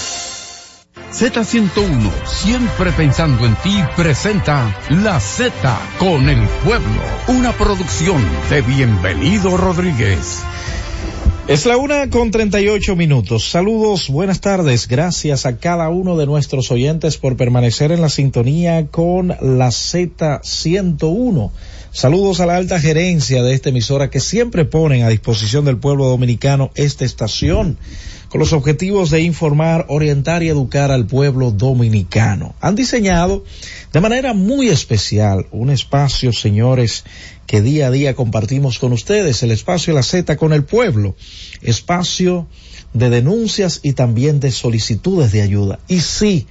Z101, 1.11 2.09
siempre 2.25 2.91
pensando 2.93 3.45
en 3.45 3.53
ti, 3.55 3.77
presenta 3.97 4.73
La 4.89 5.19
Z 5.19 5.51
con 5.99 6.29
el 6.29 6.39
pueblo, 6.63 7.01
una 7.27 7.51
producción 7.51 8.23
de 8.49 8.61
Bienvenido 8.61 9.57
Rodríguez. 9.57 10.39
Es 11.49 11.65
la 11.65 11.75
una 11.75 12.09
con 12.09 12.31
38 12.31 12.95
minutos. 12.95 13.49
Saludos, 13.49 14.07
buenas 14.07 14.39
tardes. 14.39 14.87
Gracias 14.87 15.45
a 15.45 15.57
cada 15.57 15.89
uno 15.89 16.15
de 16.15 16.27
nuestros 16.27 16.71
oyentes 16.71 17.17
por 17.17 17.35
permanecer 17.35 17.91
en 17.91 17.99
la 17.99 18.07
sintonía 18.07 18.87
con 18.87 19.27
la 19.27 19.67
Z101. 19.67 21.51
Saludos 21.91 22.39
a 22.39 22.45
la 22.45 22.55
alta 22.55 22.79
gerencia 22.79 23.43
de 23.43 23.53
esta 23.53 23.67
emisora 23.67 24.09
que 24.09 24.21
siempre 24.21 24.63
ponen 24.63 25.03
a 25.03 25.09
disposición 25.09 25.65
del 25.65 25.75
pueblo 25.75 26.05
dominicano 26.05 26.71
esta 26.75 27.03
estación 27.03 27.77
con 28.31 28.39
los 28.39 28.53
objetivos 28.53 29.09
de 29.09 29.21
informar, 29.23 29.87
orientar 29.89 30.41
y 30.41 30.47
educar 30.47 30.89
al 30.89 31.05
pueblo 31.05 31.51
dominicano. 31.51 32.55
Han 32.61 32.75
diseñado 32.75 33.43
de 33.91 33.99
manera 33.99 34.33
muy 34.33 34.69
especial 34.69 35.47
un 35.51 35.69
espacio, 35.69 36.31
señores, 36.31 37.03
que 37.45 37.61
día 37.61 37.87
a 37.87 37.91
día 37.91 38.15
compartimos 38.15 38.79
con 38.79 38.93
ustedes, 38.93 39.43
el 39.43 39.51
espacio 39.51 39.93
la 39.93 40.01
Z 40.01 40.37
con 40.37 40.53
el 40.53 40.63
pueblo, 40.63 41.17
espacio 41.61 42.47
de 42.93 43.09
denuncias 43.09 43.81
y 43.83 43.93
también 43.93 44.39
de 44.39 44.51
solicitudes 44.51 45.33
de 45.33 45.41
ayuda. 45.41 45.79
Y 45.89 45.99
sí, 45.99 46.47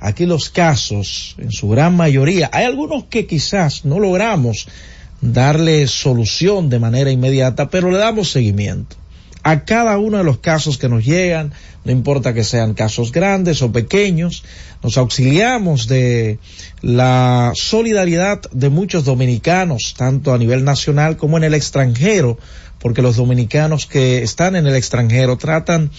aquí 0.00 0.26
los 0.26 0.50
casos, 0.50 1.36
en 1.38 1.52
su 1.52 1.70
gran 1.70 1.96
mayoría, 1.96 2.50
hay 2.52 2.66
algunos 2.66 3.04
que 3.04 3.26
quizás 3.26 3.86
no 3.86 3.98
logramos 3.98 4.66
darle 5.22 5.86
solución 5.86 6.68
de 6.68 6.80
manera 6.80 7.10
inmediata, 7.10 7.70
pero 7.70 7.90
le 7.90 7.96
damos 7.96 8.30
seguimiento 8.30 8.96
a 9.44 9.64
cada 9.64 9.98
uno 9.98 10.16
de 10.18 10.24
los 10.24 10.38
casos 10.38 10.78
que 10.78 10.88
nos 10.88 11.04
llegan, 11.04 11.52
no 11.84 11.92
importa 11.92 12.32
que 12.32 12.44
sean 12.44 12.72
casos 12.72 13.12
grandes 13.12 13.60
o 13.60 13.70
pequeños, 13.70 14.42
nos 14.82 14.96
auxiliamos 14.96 15.86
de 15.86 16.38
la 16.80 17.52
solidaridad 17.54 18.40
de 18.52 18.70
muchos 18.70 19.04
dominicanos, 19.04 19.94
tanto 19.98 20.32
a 20.32 20.38
nivel 20.38 20.64
nacional 20.64 21.18
como 21.18 21.36
en 21.36 21.44
el 21.44 21.52
extranjero, 21.52 22.38
porque 22.84 23.00
los 23.00 23.16
dominicanos 23.16 23.86
que 23.86 24.22
están 24.22 24.56
en 24.56 24.66
el 24.66 24.76
extranjero 24.76 25.38
tratan 25.38 25.90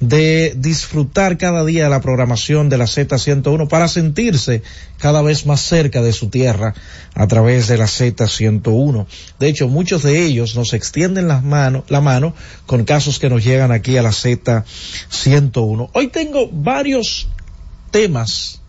de 0.00 0.54
disfrutar 0.56 1.36
cada 1.36 1.66
día 1.66 1.84
de 1.84 1.90
la 1.90 2.00
programación 2.00 2.70
de 2.70 2.78
la 2.78 2.86
Z101 2.86 3.68
para 3.68 3.88
sentirse 3.88 4.62
cada 4.96 5.20
vez 5.20 5.44
más 5.44 5.60
cerca 5.60 6.00
de 6.00 6.14
su 6.14 6.30
tierra 6.30 6.72
a 7.12 7.26
través 7.26 7.68
de 7.68 7.76
la 7.76 7.84
Z101. 7.84 9.04
De 9.38 9.48
hecho, 9.48 9.68
muchos 9.68 10.02
de 10.02 10.24
ellos 10.24 10.56
nos 10.56 10.72
extienden 10.72 11.28
la 11.28 11.42
mano 11.42 12.34
con 12.64 12.86
casos 12.86 13.18
que 13.18 13.28
nos 13.28 13.44
llegan 13.44 13.70
aquí 13.70 13.98
a 13.98 14.02
la 14.02 14.12
Z101. 14.12 15.90
Hoy 15.92 16.06
tengo 16.08 16.48
varios 16.50 17.28
temas 17.90 18.62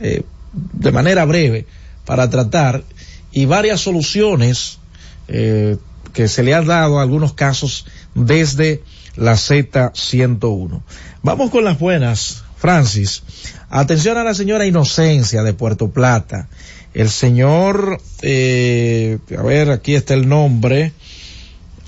eh, 0.00 0.22
de 0.52 0.92
manera 0.92 1.24
breve 1.24 1.66
para 2.04 2.30
tratar 2.30 2.84
y 3.32 3.46
varias 3.46 3.80
soluciones 3.80 4.78
eh, 5.26 5.76
que 6.16 6.28
se 6.28 6.42
le 6.42 6.54
han 6.54 6.64
dado 6.66 6.98
algunos 6.98 7.34
casos 7.34 7.84
desde 8.14 8.82
la 9.16 9.34
Z101. 9.34 10.80
Vamos 11.22 11.50
con 11.50 11.62
las 11.62 11.78
buenas, 11.78 12.42
Francis. 12.56 13.22
Atención 13.68 14.16
a 14.16 14.24
la 14.24 14.32
señora 14.32 14.64
Inocencia 14.64 15.42
de 15.42 15.52
Puerto 15.52 15.90
Plata. 15.90 16.48
El 16.94 17.10
señor, 17.10 18.00
eh, 18.22 19.18
a 19.38 19.42
ver, 19.42 19.70
aquí 19.70 19.94
está 19.94 20.14
el 20.14 20.26
nombre. 20.26 20.94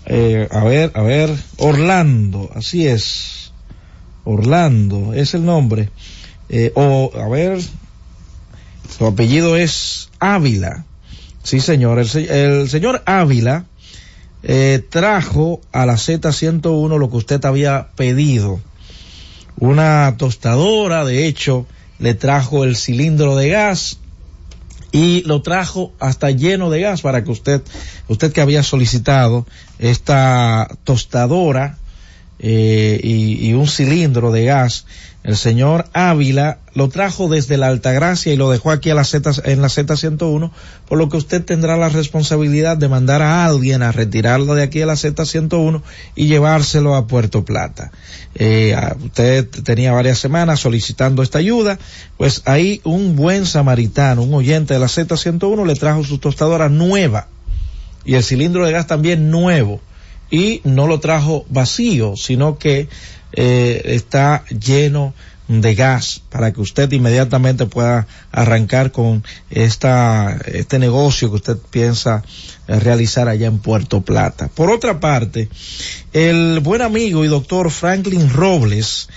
Eh, 0.05 0.47
a 0.51 0.63
ver, 0.63 0.93
a 0.95 1.01
ver, 1.01 1.35
Orlando, 1.57 2.51
así 2.55 2.87
es. 2.87 3.53
Orlando, 4.25 5.15
es 5.15 5.33
el 5.33 5.47
nombre. 5.47 5.89
Eh, 6.51 6.73
o, 6.75 7.11
a 7.15 7.29
ver, 7.31 7.61
su 8.99 9.07
apellido 9.07 9.57
es 9.57 10.11
Ávila. 10.19 10.85
Sí, 11.43 11.61
señor. 11.61 11.99
El, 11.99 12.09
se- 12.11 12.45
el 12.61 12.69
señor 12.69 13.03
Ávila 13.07 13.65
eh, 14.43 14.85
trajo 14.89 15.61
a 15.73 15.87
la 15.87 15.95
Z101 15.95 16.99
lo 16.99 17.11
que 17.11 17.17
usted 17.17 17.45
había 17.45 17.89
pedido. 17.97 18.61
Una 19.57 20.15
tostadora, 20.17 21.05
de 21.05 21.27
hecho, 21.27 21.67
le 21.99 22.15
trajo 22.15 22.65
el 22.65 22.77
cilindro 22.77 23.35
de 23.37 23.49
gas 23.49 23.99
y 24.93 25.23
lo 25.25 25.43
trajo 25.43 25.93
hasta 25.99 26.31
lleno 26.31 26.71
de 26.71 26.81
gas 26.81 27.03
para 27.03 27.25
que 27.25 27.31
usted, 27.31 27.63
usted 28.07 28.33
que 28.33 28.41
había 28.41 28.63
solicitado 28.63 29.47
esta 29.79 30.69
tostadora 30.85 31.77
eh, 32.39 33.01
y, 33.03 33.49
y 33.49 33.55
un 33.55 33.67
cilindro 33.67 34.31
de 34.31 34.45
gas, 34.45 34.87
el 35.25 35.37
señor 35.37 35.87
Ávila 35.93 36.59
lo 36.75 36.89
trajo 36.89 37.29
desde 37.29 37.57
la 37.57 37.67
Altagracia 37.67 38.33
y 38.33 38.37
lo 38.37 38.51
dejó 38.51 38.71
aquí 38.71 38.89
la 38.91 39.03
en 39.45 39.61
la 39.61 39.69
Z101, 39.69 40.51
por 40.89 40.99
lo 40.99 41.09
que 41.09 41.17
usted 41.17 41.45
tendrá 41.45 41.77
la 41.77 41.89
responsabilidad 41.89 42.77
de 42.77 42.89
mandar 42.89 43.21
a 43.21 43.45
alguien 43.45 43.83
a 43.83 43.91
retirarlo 43.91 44.55
de 44.55 44.63
aquí 44.63 44.81
a 44.81 44.87
la 44.87 44.95
Z101 44.95 45.83
y 46.15 46.27
llevárselo 46.29 46.95
a 46.95 47.07
Puerto 47.09 47.45
Plata. 47.45 47.91
Eh, 48.37 48.77
usted 49.05 49.49
tenía 49.65 49.93
varias 49.93 50.19
semanas 50.19 50.61
solicitando 50.61 51.23
esta 51.23 51.41
ayuda, 51.41 51.79
pues 52.17 52.43
ahí 52.45 52.81
un 52.85 53.17
buen 53.17 53.45
samaritano, 53.45 54.23
un 54.23 54.35
oyente 54.35 54.75
de 54.75 54.81
la 54.81 54.87
Z101 54.87 55.67
le 55.67 55.75
trajo 55.75 56.05
su 56.05 56.19
tostadora 56.19 56.69
nueva 56.69 57.27
y 58.05 58.15
el 58.15 58.23
cilindro 58.23 58.65
de 58.65 58.73
gas 58.73 58.87
también 58.87 59.31
nuevo 59.31 59.81
y 60.31 60.61
no 60.65 60.87
lo 60.87 61.01
trajo 61.01 61.45
vacío, 61.49 62.15
sino 62.17 62.59
que 62.59 62.89
eh, 63.33 63.83
está 63.85 64.45
lleno 64.47 65.15
de 65.49 65.75
gas 65.75 66.21
para 66.29 66.53
que 66.53 66.61
usted 66.61 66.93
inmediatamente 66.93 67.67
pueda 67.67 68.07
arrancar 68.31 68.93
con 68.93 69.25
esta, 69.51 70.39
este 70.45 70.79
negocio 70.79 71.31
que 71.31 71.37
usted 71.37 71.57
piensa 71.71 72.23
eh, 72.69 72.79
realizar 72.79 73.29
allá 73.29 73.47
en 73.47 73.59
Puerto 73.59 74.03
Plata. 74.03 74.49
Por 74.49 74.71
otra 74.71 75.01
parte, 75.01 75.49
el 76.13 76.61
buen 76.61 76.83
amigo 76.83 77.25
y 77.25 77.29
doctor 77.29 77.71
Franklin 77.71 78.31
Robles 78.31 79.09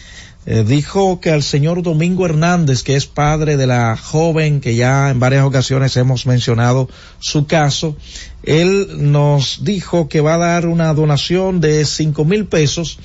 eh, 0.47 0.63
dijo 0.67 1.19
que 1.19 1.29
al 1.29 1.43
señor 1.43 1.83
Domingo 1.83 2.25
Hernández, 2.25 2.81
que 2.81 2.95
es 2.95 3.05
padre 3.05 3.57
de 3.57 3.67
la 3.67 3.95
joven 3.95 4.59
que 4.59 4.75
ya 4.75 5.11
en 5.11 5.19
varias 5.19 5.45
ocasiones 5.45 5.95
hemos 5.97 6.25
mencionado 6.25 6.89
su 7.19 7.45
caso, 7.45 7.95
él 8.41 9.11
nos 9.11 9.63
dijo 9.63 10.09
que 10.09 10.19
va 10.19 10.33
a 10.33 10.39
dar 10.39 10.65
una 10.65 10.93
donación 10.95 11.61
de 11.61 11.85
cinco 11.85 12.25
mil 12.25 12.47
pesos. 12.47 12.97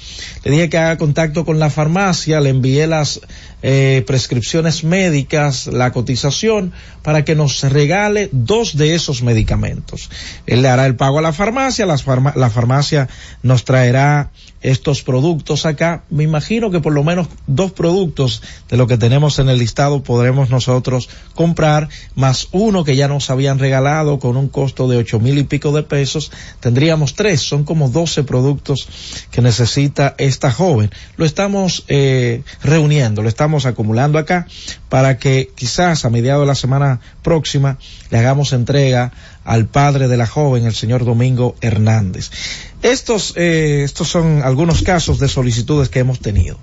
Le 0.44 0.52
dije 0.52 0.70
que 0.70 0.78
haga 0.78 0.96
contacto 0.96 1.44
con 1.44 1.58
la 1.58 1.68
farmacia, 1.68 2.40
le 2.40 2.48
envié 2.48 2.86
las 2.86 3.20
eh, 3.60 4.02
prescripciones 4.06 4.82
médicas, 4.82 5.66
la 5.66 5.92
cotización, 5.92 6.72
para 7.02 7.26
que 7.26 7.34
nos 7.34 7.62
regale 7.64 8.30
dos 8.32 8.78
de 8.78 8.94
esos 8.94 9.22
medicamentos. 9.22 10.08
Él 10.46 10.62
le 10.62 10.68
hará 10.68 10.86
el 10.86 10.96
pago 10.96 11.18
a 11.18 11.22
la 11.22 11.34
farmacia, 11.34 11.84
la 11.84 12.50
farmacia 12.50 13.08
nos 13.42 13.64
traerá 13.64 14.30
estos 14.66 15.04
productos 15.04 15.64
acá. 15.64 16.02
Me 16.10 16.24
imagino 16.24 16.72
que 16.72 16.80
por 16.80 16.92
lo 16.92 17.04
menos 17.04 17.28
dos 17.46 17.70
productos 17.70 18.42
de 18.68 18.76
lo 18.76 18.88
que 18.88 18.98
tenemos 18.98 19.38
en 19.38 19.48
el 19.48 19.58
listado 19.58 20.02
podremos 20.02 20.50
nosotros 20.50 21.08
comprar, 21.36 21.88
más 22.16 22.48
uno 22.50 22.82
que 22.82 22.96
ya 22.96 23.06
nos 23.06 23.30
habían 23.30 23.60
regalado 23.60 24.18
con 24.18 24.36
un 24.36 24.48
costo 24.48 24.88
de 24.88 24.96
ocho 24.96 25.20
mil 25.20 25.38
y 25.38 25.44
pico 25.44 25.70
de 25.70 25.84
pesos. 25.84 26.32
Tendríamos 26.58 27.14
tres, 27.14 27.42
son 27.42 27.62
como 27.62 27.90
12 27.90 28.24
productos 28.24 28.88
que 29.30 29.40
necesita 29.40 30.16
esta 30.18 30.50
joven. 30.50 30.90
Lo 31.16 31.24
estamos 31.24 31.84
eh, 31.86 32.42
reuniendo, 32.60 33.22
lo 33.22 33.28
estamos 33.28 33.66
acumulando 33.66 34.18
acá 34.18 34.48
para 34.88 35.16
que 35.18 35.48
quizás 35.54 36.04
a 36.04 36.10
mediados 36.10 36.42
de 36.42 36.46
la 36.48 36.54
semana 36.56 37.00
próxima 37.26 37.76
le 38.10 38.18
hagamos 38.18 38.52
entrega 38.52 39.12
al 39.42 39.66
padre 39.66 40.06
de 40.06 40.16
la 40.16 40.28
joven, 40.28 40.64
el 40.64 40.74
señor 40.74 41.04
Domingo 41.04 41.56
Hernández. 41.60 42.30
Estos, 42.82 43.32
eh, 43.34 43.82
estos 43.82 44.06
son 44.06 44.42
algunos 44.44 44.82
casos 44.82 45.18
de 45.18 45.26
solicitudes 45.26 45.88
que 45.88 45.98
hemos 45.98 46.20
tenido. 46.20 46.56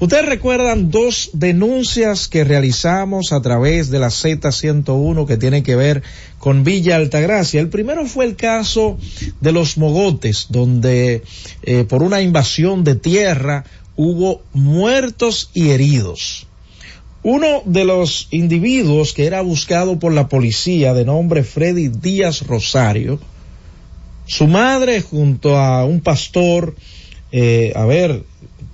Ustedes 0.00 0.26
recuerdan 0.26 0.90
dos 0.90 1.30
denuncias 1.32 2.28
que 2.28 2.44
realizamos 2.44 3.32
a 3.32 3.40
través 3.40 3.88
de 3.88 4.00
la 4.00 4.08
Z101 4.08 5.26
que 5.26 5.38
tienen 5.38 5.62
que 5.62 5.76
ver 5.76 6.02
con 6.38 6.62
Villa 6.62 6.96
Altagracia. 6.96 7.58
El 7.62 7.70
primero 7.70 8.04
fue 8.04 8.26
el 8.26 8.36
caso 8.36 8.98
de 9.40 9.52
los 9.52 9.78
mogotes, 9.78 10.48
donde 10.50 11.22
eh, 11.62 11.84
por 11.88 12.02
una 12.02 12.20
invasión 12.20 12.84
de 12.84 12.96
tierra 12.96 13.64
hubo 13.96 14.42
muertos 14.52 15.48
y 15.54 15.70
heridos. 15.70 16.46
Uno 17.24 17.62
de 17.64 17.84
los 17.84 18.26
individuos 18.32 19.12
que 19.12 19.26
era 19.26 19.42
buscado 19.42 19.98
por 19.98 20.12
la 20.12 20.28
policía 20.28 20.92
de 20.92 21.04
nombre 21.04 21.44
Freddy 21.44 21.88
Díaz 21.88 22.46
Rosario, 22.46 23.20
su 24.26 24.48
madre 24.48 25.00
junto 25.00 25.56
a 25.56 25.84
un 25.84 26.00
pastor, 26.00 26.74
eh, 27.30 27.72
a 27.76 27.84
ver, 27.84 28.24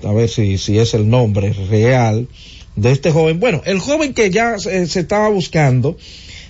a 0.03 0.13
ver 0.13 0.31
si, 0.31 0.57
si 0.57 0.79
es 0.79 0.95
el 0.95 1.11
nombre 1.11 1.53
real 1.69 2.27
de 2.75 2.93
este 2.93 3.11
joven. 3.11 3.39
Bueno, 3.39 3.61
el 3.67 3.81
joven 3.81 4.15
que 4.15 4.31
ya 4.31 4.59
se, 4.59 4.87
se 4.87 5.01
estaba 5.01 5.29
buscando, 5.29 5.99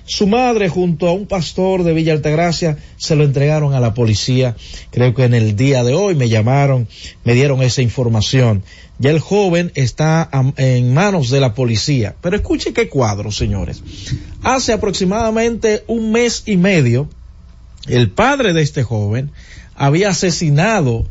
su 0.09 0.27
madre 0.27 0.71
junto 0.71 1.07
a 1.07 1.13
un 1.13 1.27
pastor 1.27 1.85
de 1.85 1.93
Villa 1.93 2.15
Altagracia 2.15 2.79
se 2.97 3.15
lo 3.15 3.25
entregaron 3.25 3.75
a 3.75 3.81
la 3.81 3.93
policía. 3.93 4.57
Creo 4.91 5.15
que 5.15 5.25
en 5.25 5.35
el 5.35 5.55
día 5.55 5.85
de 5.85 5.93
hoy 5.93 6.15
me 6.15 6.31
llamaron, 6.31 6.89
me 7.25 7.35
dieron 7.35 7.63
esa 7.63 7.83
información. 7.83 8.63
Ya 8.99 9.11
el 9.11 9.21
joven 9.21 9.71
está 9.75 10.31
en 10.57 10.95
manos 10.95 11.29
de 11.29 11.41
la 11.41 11.53
policía. 11.55 12.17
Pero 12.23 12.37
escuche 12.37 12.73
qué 12.73 12.89
cuadro, 12.89 13.31
señores. 13.31 13.83
Hace 14.43 14.73
aproximadamente 14.73 15.85
un 15.87 16.11
mes 16.11 16.45
y 16.47 16.57
medio, 16.57 17.11
el 17.87 18.11
padre 18.11 18.55
de 18.55 18.63
este 18.63 18.83
joven 18.83 19.31
había 19.77 20.09
asesinado 20.09 21.07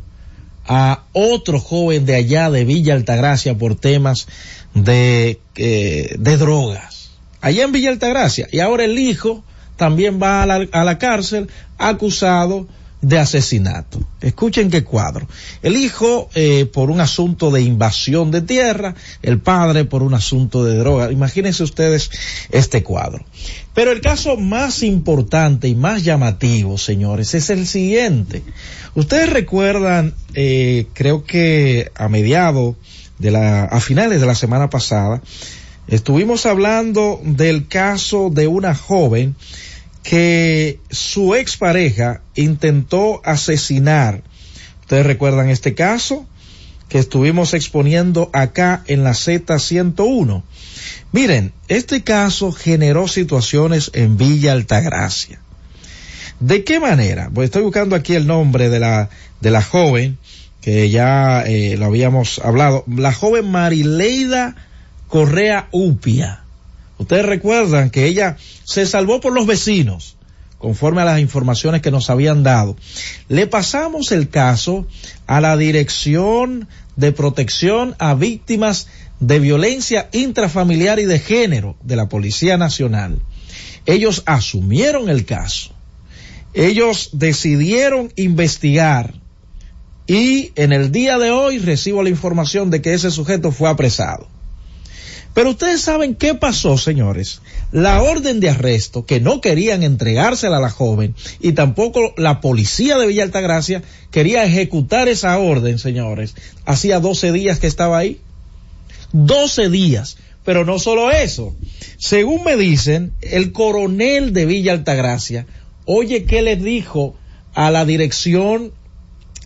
a 0.66 1.04
otro 1.12 1.60
joven 1.60 2.04
de 2.04 2.16
allá 2.16 2.50
de 2.50 2.64
Villa 2.64 2.94
Altagracia 2.94 3.56
por 3.56 3.76
temas 3.76 4.26
de, 4.74 5.38
eh, 5.54 6.16
de 6.18 6.36
drogas. 6.36 6.97
Allá 7.40 7.64
en 7.64 7.72
Villa 7.72 7.90
Altagracia. 7.90 8.48
Y 8.50 8.60
ahora 8.60 8.84
el 8.84 8.98
hijo 8.98 9.44
también 9.76 10.20
va 10.20 10.42
a 10.42 10.46
la, 10.46 10.66
a 10.72 10.84
la 10.84 10.98
cárcel 10.98 11.48
acusado 11.78 12.66
de 13.00 13.18
asesinato. 13.18 14.00
Escuchen 14.20 14.70
qué 14.70 14.82
cuadro. 14.82 15.28
El 15.62 15.76
hijo 15.76 16.28
eh, 16.34 16.66
por 16.66 16.90
un 16.90 17.00
asunto 17.00 17.50
de 17.50 17.62
invasión 17.62 18.30
de 18.30 18.42
tierra, 18.42 18.94
el 19.22 19.38
padre 19.38 19.84
por 19.84 20.02
un 20.02 20.14
asunto 20.14 20.64
de 20.64 20.76
droga. 20.76 21.12
Imagínense 21.12 21.62
ustedes 21.62 22.10
este 22.50 22.82
cuadro. 22.82 23.24
Pero 23.74 23.92
el 23.92 24.00
caso 24.00 24.36
más 24.36 24.82
importante 24.82 25.68
y 25.68 25.76
más 25.76 26.02
llamativo, 26.02 26.76
señores, 26.76 27.34
es 27.34 27.50
el 27.50 27.66
siguiente. 27.66 28.42
Ustedes 28.96 29.30
recuerdan, 29.30 30.14
eh, 30.34 30.86
creo 30.92 31.22
que 31.22 31.92
a 31.94 32.08
mediados 32.08 32.74
de 33.18 33.30
la, 33.30 33.64
a 33.64 33.80
finales 33.80 34.20
de 34.20 34.26
la 34.26 34.34
semana 34.34 34.70
pasada, 34.70 35.22
estuvimos 35.88 36.46
hablando 36.46 37.20
del 37.24 37.66
caso 37.66 38.30
de 38.30 38.46
una 38.46 38.74
joven 38.74 39.34
que 40.02 40.80
su 40.90 41.34
expareja 41.34 42.22
intentó 42.34 43.20
asesinar. 43.24 44.22
Ustedes 44.80 45.04
recuerdan 45.04 45.50
este 45.50 45.74
caso 45.74 46.26
que 46.88 46.98
estuvimos 46.98 47.52
exponiendo 47.52 48.30
acá 48.32 48.82
en 48.86 49.04
la 49.04 49.10
Z101. 49.10 50.42
Miren, 51.12 51.52
este 51.68 52.02
caso 52.02 52.52
generó 52.52 53.08
situaciones 53.08 53.90
en 53.94 54.16
Villa 54.16 54.52
Altagracia. 54.52 55.40
¿De 56.40 56.64
qué 56.64 56.80
manera? 56.80 57.30
Pues 57.32 57.46
estoy 57.46 57.62
buscando 57.62 57.96
aquí 57.96 58.14
el 58.14 58.26
nombre 58.26 58.70
de 58.70 58.78
la, 58.78 59.10
de 59.40 59.50
la 59.50 59.62
joven, 59.62 60.18
que 60.60 60.88
ya 60.88 61.42
eh, 61.42 61.76
lo 61.76 61.86
habíamos 61.86 62.38
hablado, 62.38 62.84
la 62.86 63.12
joven 63.12 63.50
Marileida 63.50 64.56
Correa 65.08 65.68
Upia. 65.72 66.44
Ustedes 66.98 67.26
recuerdan 67.26 67.90
que 67.90 68.06
ella 68.06 68.36
se 68.64 68.86
salvó 68.86 69.20
por 69.20 69.32
los 69.32 69.46
vecinos, 69.46 70.16
conforme 70.58 71.02
a 71.02 71.04
las 71.04 71.20
informaciones 71.20 71.82
que 71.82 71.90
nos 71.90 72.10
habían 72.10 72.42
dado. 72.42 72.76
Le 73.28 73.46
pasamos 73.46 74.12
el 74.12 74.28
caso 74.28 74.86
a 75.26 75.40
la 75.40 75.56
Dirección 75.56 76.68
de 76.96 77.12
Protección 77.12 77.94
a 77.98 78.14
Víctimas 78.14 78.88
de 79.20 79.38
Violencia 79.38 80.08
Intrafamiliar 80.12 80.98
y 80.98 81.04
de 81.04 81.18
Género 81.18 81.76
de 81.82 81.96
la 81.96 82.08
Policía 82.08 82.56
Nacional. 82.56 83.20
Ellos 83.86 84.22
asumieron 84.26 85.08
el 85.08 85.24
caso. 85.24 85.72
Ellos 86.54 87.10
decidieron 87.12 88.12
investigar 88.16 89.14
y 90.06 90.52
en 90.56 90.72
el 90.72 90.90
día 90.90 91.18
de 91.18 91.30
hoy 91.30 91.58
recibo 91.58 92.02
la 92.02 92.08
información 92.08 92.70
de 92.70 92.82
que 92.82 92.94
ese 92.94 93.10
sujeto 93.10 93.52
fue 93.52 93.68
apresado. 93.68 94.26
Pero 95.34 95.50
ustedes 95.50 95.80
saben 95.80 96.14
qué 96.14 96.34
pasó, 96.34 96.78
señores. 96.78 97.40
La 97.70 98.02
orden 98.02 98.40
de 98.40 98.50
arresto, 98.50 99.06
que 99.06 99.20
no 99.20 99.40
querían 99.40 99.82
entregársela 99.82 100.56
a 100.56 100.60
la 100.60 100.70
joven, 100.70 101.14
y 101.40 101.52
tampoco 101.52 102.14
la 102.16 102.40
policía 102.40 102.98
de 102.98 103.06
Villa 103.06 103.22
Altagracia 103.22 103.82
quería 104.10 104.44
ejecutar 104.44 105.08
esa 105.08 105.38
orden, 105.38 105.78
señores. 105.78 106.34
Hacía 106.64 107.00
12 107.00 107.32
días 107.32 107.58
que 107.58 107.66
estaba 107.66 107.98
ahí. 107.98 108.20
12 109.12 109.70
días. 109.70 110.16
Pero 110.44 110.64
no 110.64 110.78
solo 110.78 111.10
eso. 111.10 111.54
Según 111.98 112.42
me 112.42 112.56
dicen, 112.56 113.12
el 113.20 113.52
coronel 113.52 114.32
de 114.32 114.46
Villa 114.46 114.72
Altagracia, 114.72 115.46
oye, 115.84 116.24
¿qué 116.24 116.42
le 116.42 116.56
dijo 116.56 117.14
a 117.54 117.70
la 117.70 117.84
dirección 117.84 118.72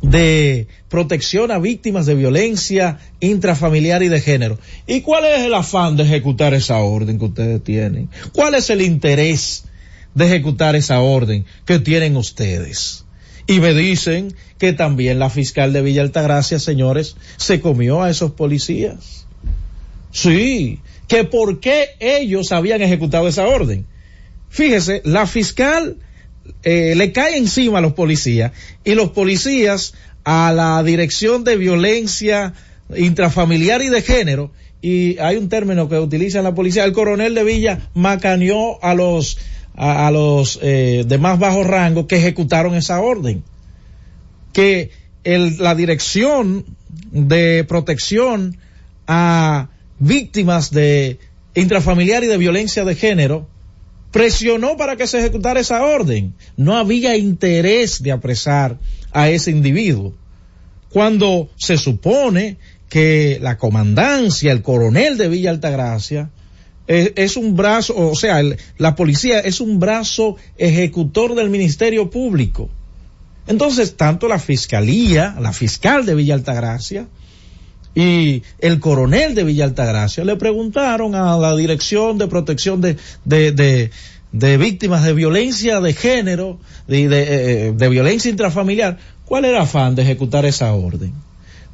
de 0.03 0.66
protección 0.89 1.53
a 1.53 1.59
víctimas 1.59 2.07
de 2.07 2.16
violencia 2.16 2.99
intrafamiliar 3.20 4.03
y 4.03 4.09
de 4.09 4.20
género. 4.20 4.59
¿Y 4.87 5.01
cuál 5.01 5.24
es 5.24 5.41
el 5.41 5.55
afán 5.55 5.97
de 5.97 6.03
ejecutar 6.03 6.53
esa 6.55 6.79
orden 6.79 7.19
que 7.19 7.24
ustedes 7.27 7.62
tienen? 7.62 8.11
¿Cuál 8.33 8.57
es 8.57 8.69
el 8.69 8.83
interés 8.83 9.65
de 10.15 10.27
ejecutar 10.27 10.77
esa 10.77 11.01
orden 11.01 11.47
que 11.65 11.79
tienen 11.79 12.16
ustedes? 12.16 13.05
Y 13.47 13.61
me 13.61 13.74
dicen 13.74 14.35
que 14.59 14.73
también 14.73 15.19
la 15.19 15.31
fiscal 15.31 15.73
de 15.73 15.83
Villa 15.83 16.03
Altagracia, 16.03 16.59
señores, 16.59 17.16
se 17.37 17.61
comió 17.61 18.03
a 18.03 18.11
esos 18.11 18.33
policías. 18.33 19.27
Sí, 20.11 20.81
que 21.09 21.24
por 21.24 21.61
qué 21.61 21.91
ellos 22.01 22.53
habían 22.53 22.83
ejecutado 22.83 23.29
esa 23.29 23.47
orden. 23.47 23.87
Fíjese, 24.49 25.01
la 25.05 25.27
fiscal 25.27 25.97
eh, 26.62 26.94
le 26.97 27.12
cae 27.12 27.36
encima 27.36 27.78
a 27.78 27.81
los 27.81 27.93
policías 27.93 28.52
y 28.85 28.94
los 28.94 29.10
policías 29.10 29.94
a 30.24 30.52
la 30.52 30.82
dirección 30.82 31.44
de 31.44 31.56
violencia 31.56 32.55
intrafamiliar 32.97 33.82
y 33.82 33.89
de 33.89 34.02
género 34.02 34.52
y 34.81 35.19
hay 35.19 35.36
un 35.36 35.48
término 35.48 35.89
que 35.89 35.98
utiliza 35.98 36.43
la 36.43 36.55
policía 36.55 36.85
el 36.85 36.93
coronel 36.93 37.35
de 37.35 37.44
Villa 37.44 37.90
macaneó 37.94 38.82
a 38.82 38.94
los 38.94 39.39
a, 39.74 40.06
a 40.06 40.10
los 40.10 40.59
eh, 40.62 41.05
de 41.06 41.19
más 41.19 41.39
bajo 41.39 41.64
rango 41.64 42.06
que 42.06 42.16
ejecutaron 42.16 42.74
esa 42.74 43.01
orden. 43.01 43.43
Que 44.52 44.90
el, 45.24 45.59
la 45.59 45.74
dirección 45.74 46.64
de 47.10 47.64
protección 47.66 48.59
a 49.06 49.69
víctimas 49.98 50.70
de 50.70 51.19
intrafamiliar 51.55 52.24
y 52.24 52.27
de 52.27 52.36
violencia 52.36 52.85
de 52.85 52.94
género 52.94 53.48
presionó 54.12 54.76
para 54.76 54.97
que 54.97 55.09
se 55.09 55.18
ejecutara 55.18 55.60
esa 55.60 55.82
orden. 55.82 56.34
No 56.56 56.76
había 56.76 57.16
interés 57.16 58.02
de 58.02 58.12
apresar 58.12 58.78
a 59.10 59.30
ese 59.30 59.51
individuo. 59.51 60.12
Cuando 60.90 61.51
se 61.56 61.78
supone 61.78 62.59
que 62.89 63.39
la 63.40 63.56
comandancia, 63.56 64.52
el 64.52 64.62
coronel 64.62 65.16
de 65.16 65.28
Villa 65.28 65.51
Altagracia, 65.51 66.30
es, 66.86 67.12
es 67.16 67.36
un 67.39 67.56
brazo, 67.56 67.97
o 67.97 68.14
sea, 68.14 68.40
el, 68.40 68.59
la 68.76 68.94
policía 68.94 69.40
es 69.40 69.60
un 69.60 69.80
brazo 69.80 70.36
ejecutor 70.59 71.34
del 71.34 71.48
Ministerio 71.48 72.10
Público. 72.10 72.68
Entonces, 73.47 73.97
tanto 73.97 74.28
la 74.28 74.39
fiscalía, 74.39 75.34
la 75.40 75.55
fiscal 75.55 76.05
de 76.05 76.14
Villa 76.14 76.34
Altagracia, 76.34 77.09
y 77.94 78.43
el 78.59 78.81
coronel 78.81 79.35
de 79.35 79.44
Villa 79.44 79.64
Altagracia 79.64 80.24
le 80.24 80.36
preguntaron 80.36 81.14
a 81.14 81.36
la 81.36 81.55
Dirección 81.56 82.19
de 82.19 82.27
Protección 82.27 82.81
de, 82.81 82.97
de, 83.24 83.52
de, 83.52 83.90
de 84.32 84.56
Víctimas 84.56 85.05
de 85.05 85.12
Violencia 85.12 85.81
de 85.81 85.93
Género, 85.93 86.59
de, 86.86 87.09
de, 87.09 87.23
eh, 87.69 87.73
de 87.73 87.89
violencia 87.89 88.31
intrafamiliar, 88.31 88.98
cuál 89.27 89.44
era 89.44 89.62
afán 89.62 89.94
de 89.94 90.02
ejecutar 90.02 90.47
esa 90.47 90.73
orden. 90.73 91.12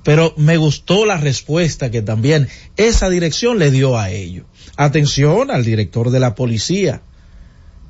Pero 0.02 0.32
me 0.36 0.56
gustó 0.56 1.06
la 1.06 1.18
respuesta 1.18 1.90
que 1.90 2.02
también 2.02 2.48
esa 2.76 3.10
dirección 3.10 3.58
le 3.58 3.70
dio 3.70 3.98
a 3.98 4.10
ello. 4.10 4.44
Atención 4.76 5.50
al 5.50 5.64
director 5.64 6.10
de 6.10 6.20
la 6.20 6.34
policía 6.34 7.02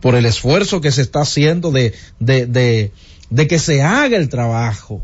por 0.01 0.15
el 0.17 0.27
esfuerzo 0.27 0.81
que 0.81 0.93
se 0.93 1.03
está 1.03 1.21
haciendo 1.21 1.71
de, 1.71 1.95
de, 2.19 2.47
de, 2.47 2.93
de 3.31 3.47
que 3.47 3.59
se 3.59 3.83
haga 3.83 4.17
el 4.17 4.29
trabajo 4.29 5.03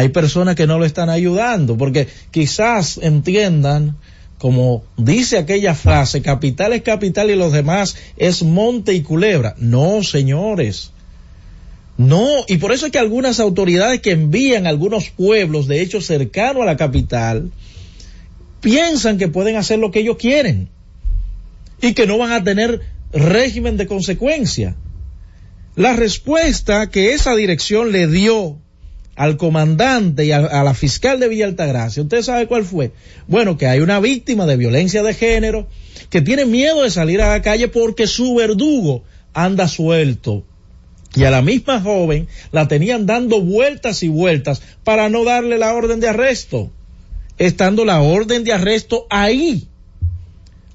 hay 0.00 0.08
personas 0.08 0.54
que 0.54 0.66
no 0.66 0.78
lo 0.78 0.84
están 0.84 1.10
ayudando 1.10 1.76
porque 1.76 2.08
quizás 2.30 2.98
entiendan 3.02 3.96
como 4.38 4.84
dice 4.96 5.36
aquella 5.36 5.74
frase, 5.74 6.22
capital 6.22 6.72
es 6.72 6.80
capital 6.80 7.30
y 7.30 7.36
los 7.36 7.52
demás 7.52 7.96
es 8.16 8.42
monte 8.42 8.94
y 8.94 9.02
culebra. 9.02 9.54
No, 9.58 10.02
señores. 10.02 10.92
No, 11.98 12.26
y 12.48 12.56
por 12.56 12.72
eso 12.72 12.86
es 12.86 12.92
que 12.92 12.98
algunas 12.98 13.38
autoridades 13.38 14.00
que 14.00 14.12
envían 14.12 14.66
a 14.66 14.70
algunos 14.70 15.10
pueblos, 15.10 15.66
de 15.66 15.82
hecho 15.82 16.00
cercano 16.00 16.62
a 16.62 16.64
la 16.64 16.78
capital, 16.78 17.50
piensan 18.62 19.18
que 19.18 19.28
pueden 19.28 19.56
hacer 19.56 19.78
lo 19.78 19.90
que 19.90 20.00
ellos 20.00 20.16
quieren 20.16 20.70
y 21.82 21.92
que 21.92 22.06
no 22.06 22.16
van 22.16 22.32
a 22.32 22.42
tener 22.42 22.80
régimen 23.12 23.76
de 23.76 23.86
consecuencia. 23.86 24.74
La 25.76 25.92
respuesta 25.92 26.88
que 26.88 27.12
esa 27.12 27.36
dirección 27.36 27.92
le 27.92 28.06
dio 28.06 28.56
al 29.20 29.36
comandante 29.36 30.24
y 30.24 30.32
a, 30.32 30.40
la 30.40 30.72
fiscal 30.72 31.20
de 31.20 31.28
Villa 31.28 31.44
Altagracia, 31.44 32.02
¿usted 32.02 32.22
sabe 32.22 32.46
cuál 32.46 32.64
fue? 32.64 32.92
Bueno, 33.28 33.58
que 33.58 33.66
hay 33.66 33.80
una 33.80 34.00
víctima 34.00 34.46
de 34.46 34.56
violencia 34.56 35.02
de 35.02 35.12
género 35.12 35.66
que 36.08 36.22
tiene 36.22 36.46
miedo 36.46 36.84
de 36.84 36.90
salir 36.90 37.20
a 37.20 37.28
la 37.28 37.42
calle 37.42 37.68
porque 37.68 38.06
su 38.06 38.34
verdugo 38.36 39.02
anda 39.34 39.68
suelto. 39.68 40.42
Y 41.14 41.24
a 41.24 41.30
la 41.30 41.42
misma 41.42 41.82
joven 41.82 42.28
la 42.50 42.66
tenían 42.66 43.04
dando 43.04 43.42
vueltas 43.42 44.02
y 44.02 44.08
vueltas 44.08 44.62
para 44.84 45.10
no 45.10 45.22
darle 45.22 45.58
la 45.58 45.74
orden 45.74 46.00
de 46.00 46.08
arresto, 46.08 46.70
estando 47.36 47.84
la 47.84 48.00
orden 48.00 48.42
de 48.42 48.54
arresto 48.54 49.06
ahí. 49.10 49.68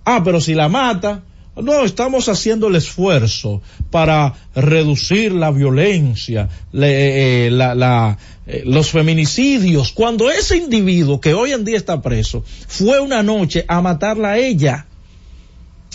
Ah, 0.03 0.21
pero 0.23 0.39
si 0.39 0.53
la 0.53 0.69
mata, 0.69 1.23
no, 1.61 1.85
estamos 1.85 2.27
haciendo 2.27 2.67
el 2.67 2.75
esfuerzo 2.75 3.61
para 3.89 4.33
reducir 4.55 5.31
la 5.31 5.51
violencia, 5.51 6.49
le, 6.73 7.47
eh, 7.47 7.51
la, 7.51 7.73
la, 7.75 8.17
eh, 8.47 8.63
los 8.65 8.91
feminicidios. 8.91 9.91
Cuando 9.91 10.29
ese 10.29 10.57
individuo 10.57 11.19
que 11.19 11.33
hoy 11.33 11.51
en 11.51 11.65
día 11.65 11.77
está 11.77 12.01
preso 12.01 12.43
fue 12.67 12.99
una 12.99 13.23
noche 13.23 13.65
a 13.67 13.81
matarla 13.81 14.31
a 14.31 14.37
ella, 14.37 14.87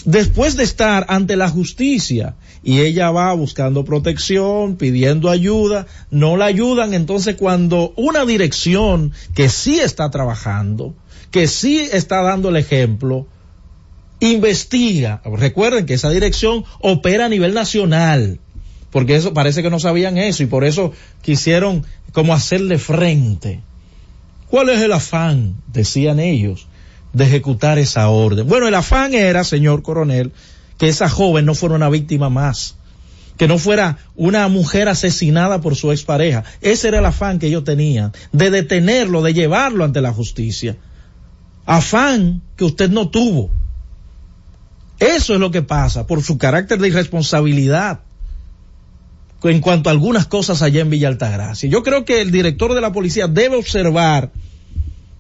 después 0.05 0.57
de 0.57 0.65
estar 0.65 1.07
ante 1.09 1.37
la 1.37 1.49
justicia, 1.49 2.35
y 2.63 2.81
ella 2.81 3.11
va 3.11 3.33
buscando 3.33 3.85
protección, 3.85 4.77
pidiendo 4.77 5.31
ayuda, 5.31 5.87
no 6.11 6.37
la 6.37 6.47
ayudan, 6.47 6.93
entonces 6.93 7.37
cuando 7.37 7.93
una 7.97 8.25
dirección 8.27 9.13
que 9.35 9.49
sí 9.49 9.81
está 9.81 10.11
trabajando, 10.11 10.95
que 11.31 11.47
sí 11.47 11.89
está 11.93 12.23
dando 12.23 12.51
el 12.51 12.57
ejemplo, 12.57 13.27
investiga. 14.21 15.23
Recuerden 15.25 15.87
que 15.87 15.95
esa 15.95 16.11
dirección 16.11 16.65
opera 16.81 17.27
a 17.27 17.29
nivel 17.29 17.55
nacional. 17.55 18.41
Porque 18.91 19.17
eso 19.17 19.33
parece 19.33 19.63
que 19.63 19.71
no 19.71 19.79
sabían 19.79 20.19
eso 20.19 20.43
y 20.43 20.47
por 20.47 20.65
eso 20.65 20.93
quisieron 21.23 21.85
como 22.13 22.35
hacerle 22.35 22.79
frente. 22.79 23.61
¿Cuál 24.49 24.69
es 24.71 24.81
el 24.81 24.93
afán? 24.93 25.55
Decían 25.69 26.19
ellos, 26.19 26.67
de 27.13 27.25
ejecutar 27.25 27.79
esa 27.79 28.09
orden. 28.09 28.49
Bueno, 28.49 28.67
el 28.67 28.75
afán 28.75 29.15
era, 29.15 29.45
señor 29.45 29.83
coronel, 29.83 30.33
que 30.77 30.89
esa 30.89 31.09
joven 31.09 31.47
no 31.47 31.55
fuera 31.55 31.77
una 31.77 31.89
víctima 31.89 32.31
más, 32.31 32.75
que 33.37 33.47
no 33.47 33.59
fuera 33.59 33.99
una 34.17 34.49
mujer 34.49 34.89
asesinada 34.89 35.61
por 35.61 35.77
su 35.77 35.93
expareja. 35.93 36.43
Ese 36.61 36.89
era 36.89 36.99
el 36.99 37.07
afán 37.07 37.39
que 37.39 37.47
ellos 37.47 37.63
tenían, 37.63 38.13
de 38.33 38.51
detenerlo, 38.51 39.23
de 39.23 39.35
llevarlo 39.35 39.85
ante 39.85 40.01
la 40.01 40.13
justicia. 40.13 40.77
Afán 41.65 42.43
que 42.57 42.65
usted 42.65 42.91
no 42.91 43.09
tuvo. 43.09 43.51
Eso 44.99 45.35
es 45.35 45.41
lo 45.41 45.53
que 45.53 45.63
pasa 45.63 46.07
por 46.09 46.23
su 46.23 46.39
carácter 46.39 46.81
de 46.81 46.89
irresponsabilidad 46.89 48.01
en 49.45 49.61
cuanto 49.61 49.89
a 49.89 49.93
algunas 49.93 50.27
cosas 50.27 50.63
allá 50.63 50.83
en 50.83 50.91
Villa 50.91 51.09
Altagracia. 51.09 51.69
Yo 51.69 51.83
creo 51.83 52.05
que 52.05 52.21
el 52.21 52.31
director 52.31 52.75
de 52.75 52.81
la 52.81 52.93
policía 52.93 53.27
debe 53.27 53.57
observar 53.57 54.33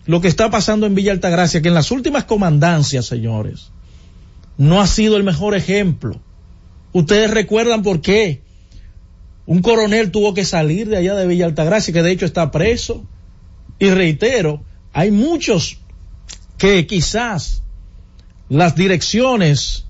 lo 0.06 0.20
que 0.20 0.28
está 0.28 0.50
pasando 0.50 0.86
en 0.86 0.94
Villa 0.94 1.12
Altagracia, 1.12 1.62
que 1.62 1.68
en 1.68 1.74
las 1.74 1.90
últimas 1.90 2.24
comandancias, 2.24 3.06
señores, 3.06 3.70
no 4.58 4.80
ha 4.80 4.86
sido 4.86 5.16
el 5.16 5.22
mejor 5.22 5.54
ejemplo. 5.54 6.20
Ustedes 6.92 7.30
recuerdan 7.30 7.82
por 7.82 8.00
qué 8.00 8.42
un 9.46 9.62
coronel 9.62 10.10
tuvo 10.10 10.34
que 10.34 10.44
salir 10.44 10.88
de 10.88 10.96
allá 10.96 11.14
de 11.14 11.26
Villa 11.26 11.46
Altagracia, 11.46 11.92
que 11.92 12.02
de 12.02 12.12
hecho 12.12 12.26
está 12.26 12.50
preso. 12.50 13.04
Y 13.78 13.90
reitero, 13.90 14.62
hay 14.92 15.10
muchos 15.10 15.78
que 16.58 16.86
quizás 16.86 17.62
las 18.48 18.74
direcciones, 18.74 19.86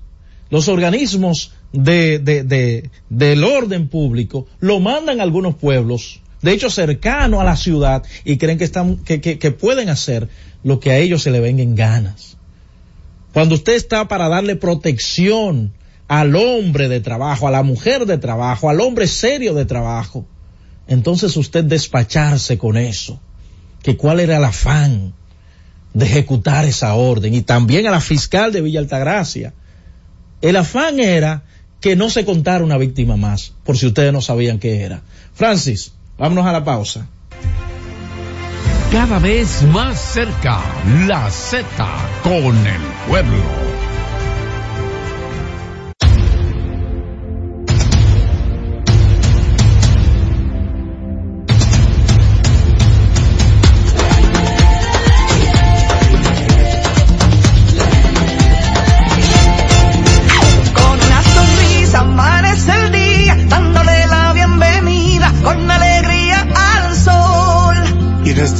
los 0.49 0.67
organismos 0.67 1.53
de, 1.73 2.19
de, 2.19 2.43
de, 2.43 2.89
del 3.09 3.43
orden 3.43 3.87
público 3.87 4.47
lo 4.59 4.79
mandan 4.79 5.19
a 5.19 5.23
algunos 5.23 5.55
pueblos, 5.55 6.21
de 6.41 6.51
hecho 6.51 6.69
cercano 6.69 7.39
a 7.39 7.43
la 7.43 7.55
ciudad, 7.55 8.03
y 8.25 8.37
creen 8.37 8.57
que 8.57 8.63
están, 8.63 8.97
que, 8.97 9.21
que, 9.21 9.39
que 9.39 9.51
pueden 9.51 9.89
hacer 9.89 10.27
lo 10.63 10.79
que 10.79 10.91
a 10.91 10.97
ellos 10.97 11.23
se 11.23 11.31
le 11.31 11.39
venga 11.39 11.63
en 11.63 11.75
ganas. 11.75 12.37
Cuando 13.33 13.55
usted 13.55 13.73
está 13.73 14.07
para 14.07 14.27
darle 14.27 14.55
protección 14.55 15.71
al 16.07 16.35
hombre 16.35 16.89
de 16.89 16.99
trabajo, 16.99 17.47
a 17.47 17.51
la 17.51 17.63
mujer 17.63 18.05
de 18.05 18.17
trabajo, 18.17 18.69
al 18.69 18.81
hombre 18.81 19.07
serio 19.07 19.53
de 19.53 19.65
trabajo, 19.65 20.25
entonces 20.87 21.37
usted 21.37 21.63
despacharse 21.63 22.57
con 22.57 22.75
eso, 22.75 23.19
que 23.81 23.95
cuál 23.95 24.19
era 24.19 24.37
el 24.37 24.43
afán 24.43 25.13
de 25.93 26.05
ejecutar 26.05 26.65
esa 26.65 26.95
orden, 26.95 27.33
y 27.33 27.41
también 27.41 27.87
a 27.87 27.91
la 27.91 28.01
fiscal 28.01 28.51
de 28.51 28.61
Villa 28.61 28.79
Altagracia. 28.79 29.53
El 30.41 30.57
afán 30.57 30.99
era 30.99 31.43
que 31.81 31.95
no 31.95 32.09
se 32.09 32.23
contara 32.23 32.63
una 32.63 32.77
víctima 32.77 33.17
más, 33.17 33.53
por 33.65 33.77
si 33.77 33.87
ustedes 33.87 34.13
no 34.13 34.21
sabían 34.21 34.59
qué 34.59 34.83
era. 34.83 35.01
Francis, 35.33 35.91
vámonos 36.17 36.45
a 36.45 36.53
la 36.53 36.63
pausa. 36.63 37.07
Cada 38.91 39.19
vez 39.19 39.63
más 39.63 39.99
cerca, 39.99 40.61
la 41.07 41.29
Z 41.31 41.65
con 42.23 42.55
el 42.67 42.81
pueblo. 43.07 43.80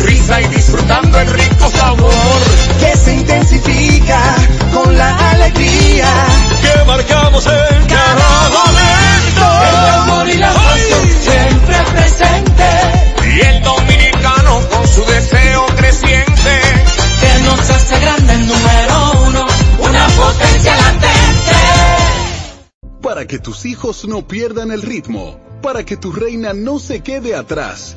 Sonrisa 0.00 0.40
y 0.40 0.48
disfrutando 0.48 1.20
el 1.20 1.28
rico 1.28 1.70
sabor. 1.70 2.40
Que 2.78 2.96
se 2.96 3.14
intensifica 3.14 4.36
con 4.72 4.96
la 4.96 5.30
alegría. 5.30 6.06
Que 6.62 6.84
marcamos 6.84 7.46
en 7.46 7.86
cada 7.86 8.48
momento. 8.48 9.44
El 9.68 9.76
amor 9.94 10.28
y 10.28 10.36
la 10.38 10.52
pasión 10.52 11.08
siempre 11.20 11.76
presente. 11.92 12.64
Y 13.34 13.40
el 13.40 13.62
dominicano 13.62 14.60
con 14.70 14.88
su 14.88 15.04
deseo 15.04 15.66
creciente. 15.76 16.60
Que 17.20 17.42
nos 17.44 17.70
hace 17.70 18.00
grande 18.00 18.34
el 18.34 18.46
número 18.46 19.12
uno, 19.26 19.46
una 19.80 20.06
potencia 20.08 20.76
latente. 20.76 21.10
Para 23.02 23.26
que 23.26 23.38
tus 23.38 23.66
hijos 23.66 24.06
no 24.06 24.26
pierdan 24.26 24.70
el 24.70 24.82
ritmo, 24.82 25.38
para 25.62 25.84
que 25.84 25.96
tu 25.96 26.12
reina 26.12 26.52
no 26.54 26.78
se 26.78 27.00
quede 27.00 27.34
atrás, 27.34 27.96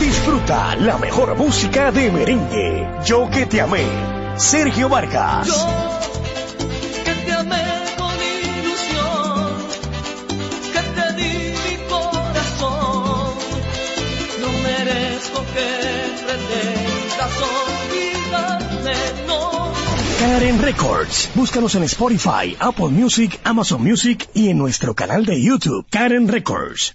Disfruta 0.00 0.76
la 0.76 0.98
mejor 0.98 1.36
música 1.36 1.92
de 1.92 2.10
merengue. 2.10 2.88
Yo 3.04 3.30
que 3.30 3.46
te 3.46 3.60
amé. 3.60 3.84
Sergio 4.36 4.88
Vargas. 4.88 5.48
que 7.04 7.14
te 7.24 7.32
amé 7.32 7.64
con 7.96 8.14
ilusión, 8.14 9.56
que 10.72 10.82
te 10.96 11.12
di 11.14 11.54
mi 11.64 11.76
corazón. 11.88 13.34
No 14.40 14.48
merezco 14.62 15.44
que 15.54 15.68
pretendas 16.26 17.34
olvidarme, 17.56 18.94
no. 19.26 19.72
Karen 20.18 20.60
Records. 20.60 21.30
Búscanos 21.34 21.74
en 21.76 21.84
Spotify, 21.84 22.56
Apple 22.58 22.88
Music, 22.88 23.40
Amazon 23.44 23.82
Music 23.82 24.28
y 24.34 24.50
en 24.50 24.58
nuestro 24.58 24.94
canal 24.94 25.24
de 25.24 25.40
YouTube, 25.40 25.86
Karen 25.90 26.28
Records. 26.28 26.94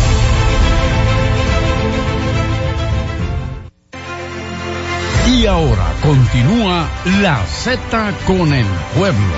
Y 5.31 5.45
ahora 5.45 5.93
continúa 6.03 6.89
la 7.21 7.45
Z 7.45 8.13
con 8.27 8.53
el 8.53 8.65
pueblo. 8.97 9.33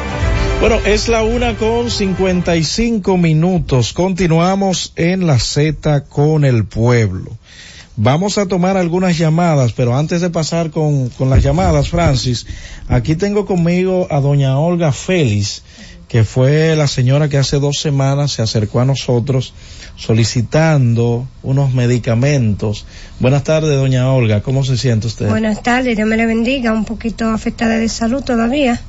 Bueno, 0.59 0.77
es 0.85 1.07
la 1.07 1.21
una 1.21 1.55
con 1.55 1.91
55 1.91 3.15
minutos. 3.15 3.93
Continuamos 3.93 4.93
en 4.95 5.27
la 5.27 5.37
Z 5.37 6.05
con 6.05 6.45
el 6.45 6.65
pueblo. 6.65 7.37
Vamos 7.95 8.39
a 8.39 8.47
tomar 8.47 8.75
algunas 8.75 9.19
llamadas, 9.19 9.73
pero 9.73 9.95
antes 9.95 10.21
de 10.21 10.31
pasar 10.31 10.71
con, 10.71 11.09
con 11.09 11.29
las 11.29 11.43
llamadas, 11.43 11.89
Francis, 11.89 12.47
aquí 12.87 13.15
tengo 13.15 13.45
conmigo 13.45 14.07
a 14.09 14.19
doña 14.19 14.57
Olga 14.57 14.91
Félix, 14.91 15.61
que 16.07 16.23
fue 16.23 16.75
la 16.75 16.87
señora 16.87 17.29
que 17.29 17.37
hace 17.37 17.59
dos 17.59 17.77
semanas 17.79 18.31
se 18.31 18.41
acercó 18.41 18.79
a 18.79 18.85
nosotros 18.85 19.53
solicitando 19.95 21.27
unos 21.43 21.73
medicamentos. 21.73 22.85
Buenas 23.19 23.43
tardes, 23.43 23.75
doña 23.75 24.11
Olga, 24.11 24.41
¿cómo 24.41 24.63
se 24.63 24.77
siente 24.77 25.07
usted? 25.07 25.27
Buenas 25.27 25.61
tardes, 25.63 25.95
Dios 25.95 26.07
me 26.07 26.17
le 26.17 26.25
bendiga, 26.25 26.71
un 26.73 26.85
poquito 26.85 27.25
afectada 27.29 27.77
de 27.77 27.89
salud 27.89 28.23
todavía, 28.23 28.79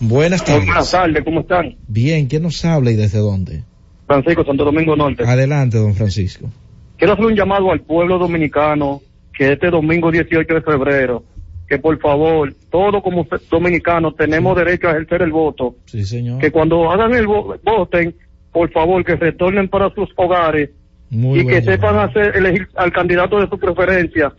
Buenas 0.00 0.44
tardes. 0.44 0.66
Buenas 0.66 0.90
tardes, 0.90 1.24
¿cómo 1.24 1.40
están? 1.40 1.76
Bien, 1.88 2.26
¿quién 2.26 2.42
nos 2.42 2.64
habla 2.64 2.90
y 2.90 2.96
desde 2.96 3.18
dónde? 3.18 3.62
Francisco, 4.06 4.44
Santo 4.44 4.64
Domingo 4.64 4.96
Norte. 4.96 5.24
Adelante, 5.24 5.78
don 5.78 5.94
Francisco. 5.94 6.50
Quiero 6.96 7.14
hacer 7.14 7.24
un 7.26 7.34
llamado 7.34 7.70
al 7.72 7.80
pueblo 7.80 8.18
dominicano 8.18 9.00
que 9.36 9.52
este 9.52 9.70
domingo 9.70 10.10
18 10.10 10.54
de 10.54 10.60
febrero, 10.62 11.24
que 11.68 11.78
por 11.78 11.98
favor, 12.00 12.52
todos 12.70 13.02
como 13.02 13.26
dominicanos 13.50 14.14
tenemos 14.16 14.56
derecho 14.56 14.88
a 14.88 14.92
ejercer 14.92 15.22
el 15.22 15.32
voto, 15.32 15.76
Sí, 15.86 16.04
señor. 16.04 16.38
que 16.40 16.50
cuando 16.50 16.90
hagan 16.90 17.14
el 17.14 17.26
vo- 17.26 17.58
voten, 17.64 18.14
por 18.52 18.70
favor, 18.70 19.04
que 19.04 19.16
retornen 19.16 19.68
para 19.68 19.92
sus 19.94 20.08
hogares 20.16 20.70
Muy 21.10 21.40
y 21.40 21.46
que 21.46 21.62
sepan 21.62 21.98
hacer 21.98 22.36
elegir 22.36 22.68
al 22.76 22.92
candidato 22.92 23.40
de 23.40 23.48
su 23.48 23.58
preferencia. 23.58 24.32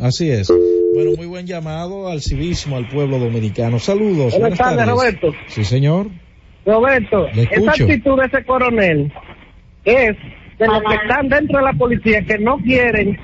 Así 0.00 0.30
es. 0.30 0.50
Bueno, 0.94 1.10
muy 1.16 1.26
buen 1.26 1.46
llamado 1.46 2.08
al 2.08 2.20
civismo, 2.20 2.76
al 2.76 2.88
pueblo 2.88 3.18
dominicano. 3.18 3.78
Saludos. 3.78 4.38
Buenas 4.38 4.58
tardes, 4.58 4.86
Roberto. 4.86 5.32
Sí, 5.46 5.64
señor. 5.64 6.08
Roberto, 6.66 7.26
esa 7.28 7.70
actitud 7.70 8.18
de 8.20 8.26
ese 8.26 8.44
coronel 8.44 9.12
es 9.84 10.16
de 10.58 10.66
los 10.66 10.82
que 10.82 10.94
están 10.94 11.28
dentro 11.28 11.58
de 11.58 11.64
la 11.64 11.72
policía 11.72 12.22
que 12.22 12.38
no 12.38 12.58
quieren 12.58 13.18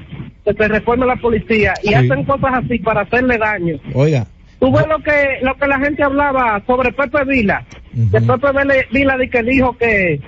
que 0.44 0.54
se 0.54 0.68
reforme 0.68 1.06
la 1.06 1.16
policía 1.16 1.74
y 1.82 1.88
Sí. 1.88 1.94
hacen 1.94 2.24
cosas 2.24 2.50
así 2.64 2.78
para 2.78 3.02
hacerle 3.02 3.36
daño. 3.38 3.78
Oiga, 3.94 4.26
Tú 4.58 4.72
ves 4.72 4.86
lo 4.88 4.98
que 5.02 5.38
lo 5.42 5.54
que 5.56 5.66
la 5.66 5.78
gente 5.80 6.02
hablaba 6.02 6.62
sobre 6.66 6.90
Pepe 6.92 7.24
Vila. 7.24 7.66
De 7.92 8.20
Pepe 8.22 8.52
Vela- 8.52 8.86
Vila 8.90 9.16
de 9.18 9.28
que 9.28 9.42
dijo 9.42 9.76
que, 9.76 10.18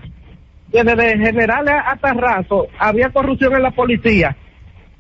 que 0.70 0.84
desde 0.84 1.18
general 1.18 1.66
hasta 1.68 2.12
raso 2.12 2.66
había 2.78 3.08
corrupción 3.08 3.54
en 3.54 3.62
la 3.62 3.70
policía. 3.70 4.36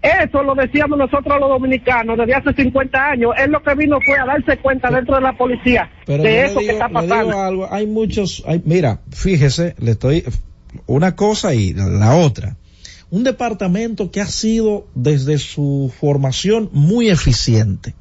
Eso 0.00 0.42
lo 0.44 0.54
decíamos 0.54 0.96
nosotros 0.96 1.40
los 1.40 1.48
dominicanos 1.48 2.16
desde 2.16 2.34
hace 2.34 2.52
50 2.54 3.10
años. 3.10 3.32
Él 3.36 3.50
lo 3.50 3.62
que 3.62 3.74
vino 3.74 3.98
fue 4.00 4.16
a 4.18 4.26
darse 4.26 4.56
cuenta 4.58 4.90
dentro 4.90 5.16
de 5.16 5.22
la 5.22 5.36
policía 5.36 5.90
pero 6.06 6.22
de 6.22 6.46
eso 6.46 6.60
que 6.60 6.70
está 6.70 6.88
le 6.88 7.00
digo 7.00 7.08
pasando. 7.08 7.40
algo. 7.40 7.68
Hay 7.72 7.86
muchos, 7.86 8.44
hay, 8.46 8.62
mira, 8.64 9.00
fíjese, 9.10 9.74
le 9.78 9.92
estoy, 9.92 10.24
una 10.86 11.16
cosa 11.16 11.54
y 11.54 11.74
la 11.74 12.14
otra. 12.16 12.56
Un 13.10 13.24
departamento 13.24 14.10
que 14.10 14.20
ha 14.20 14.26
sido 14.26 14.86
desde 14.94 15.38
su 15.38 15.92
formación 15.98 16.68
muy 16.72 17.08
eficiente. 17.08 17.94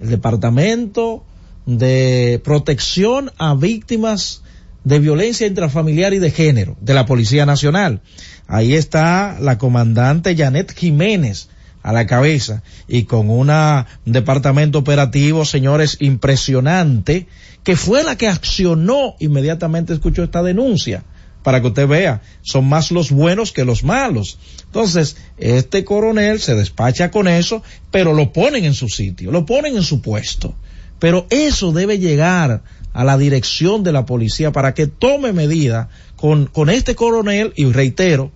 El 0.00 0.10
departamento 0.10 1.24
de 1.66 2.40
protección 2.42 3.30
a 3.38 3.54
víctimas 3.54 4.42
de 4.84 4.98
violencia 4.98 5.46
intrafamiliar 5.46 6.12
y 6.14 6.18
de 6.18 6.30
género 6.30 6.76
de 6.80 6.94
la 6.94 7.06
Policía 7.06 7.46
Nacional. 7.46 8.02
Ahí 8.46 8.74
está 8.74 9.38
la 9.40 9.58
comandante 9.58 10.36
Janet 10.36 10.74
Jiménez 10.76 11.48
a 11.82 11.92
la 11.92 12.06
cabeza 12.06 12.62
y 12.88 13.04
con 13.04 13.30
una, 13.30 13.86
un 14.06 14.12
departamento 14.12 14.78
operativo, 14.78 15.44
señores, 15.44 15.98
impresionante, 16.00 17.26
que 17.62 17.76
fue 17.76 18.04
la 18.04 18.16
que 18.16 18.28
accionó 18.28 19.16
inmediatamente, 19.18 19.92
escuchó 19.92 20.24
esta 20.24 20.42
denuncia 20.42 21.04
para 21.42 21.60
que 21.60 21.66
usted 21.68 21.86
vea, 21.86 22.22
son 22.40 22.66
más 22.66 22.90
los 22.90 23.10
buenos 23.10 23.52
que 23.52 23.66
los 23.66 23.84
malos. 23.84 24.38
Entonces, 24.64 25.18
este 25.36 25.84
coronel 25.84 26.40
se 26.40 26.54
despacha 26.54 27.10
con 27.10 27.28
eso, 27.28 27.62
pero 27.90 28.14
lo 28.14 28.32
ponen 28.32 28.64
en 28.64 28.72
su 28.72 28.88
sitio, 28.88 29.30
lo 29.30 29.44
ponen 29.44 29.76
en 29.76 29.82
su 29.82 30.00
puesto. 30.00 30.54
Pero 30.98 31.26
eso 31.28 31.72
debe 31.72 31.98
llegar 31.98 32.62
a 32.94 33.04
la 33.04 33.18
dirección 33.18 33.82
de 33.82 33.92
la 33.92 34.06
policía 34.06 34.52
para 34.52 34.72
que 34.72 34.86
tome 34.86 35.34
medida 35.34 35.90
con, 36.24 36.46
con 36.46 36.70
este 36.70 36.94
coronel 36.94 37.52
y 37.54 37.70
reitero, 37.70 38.30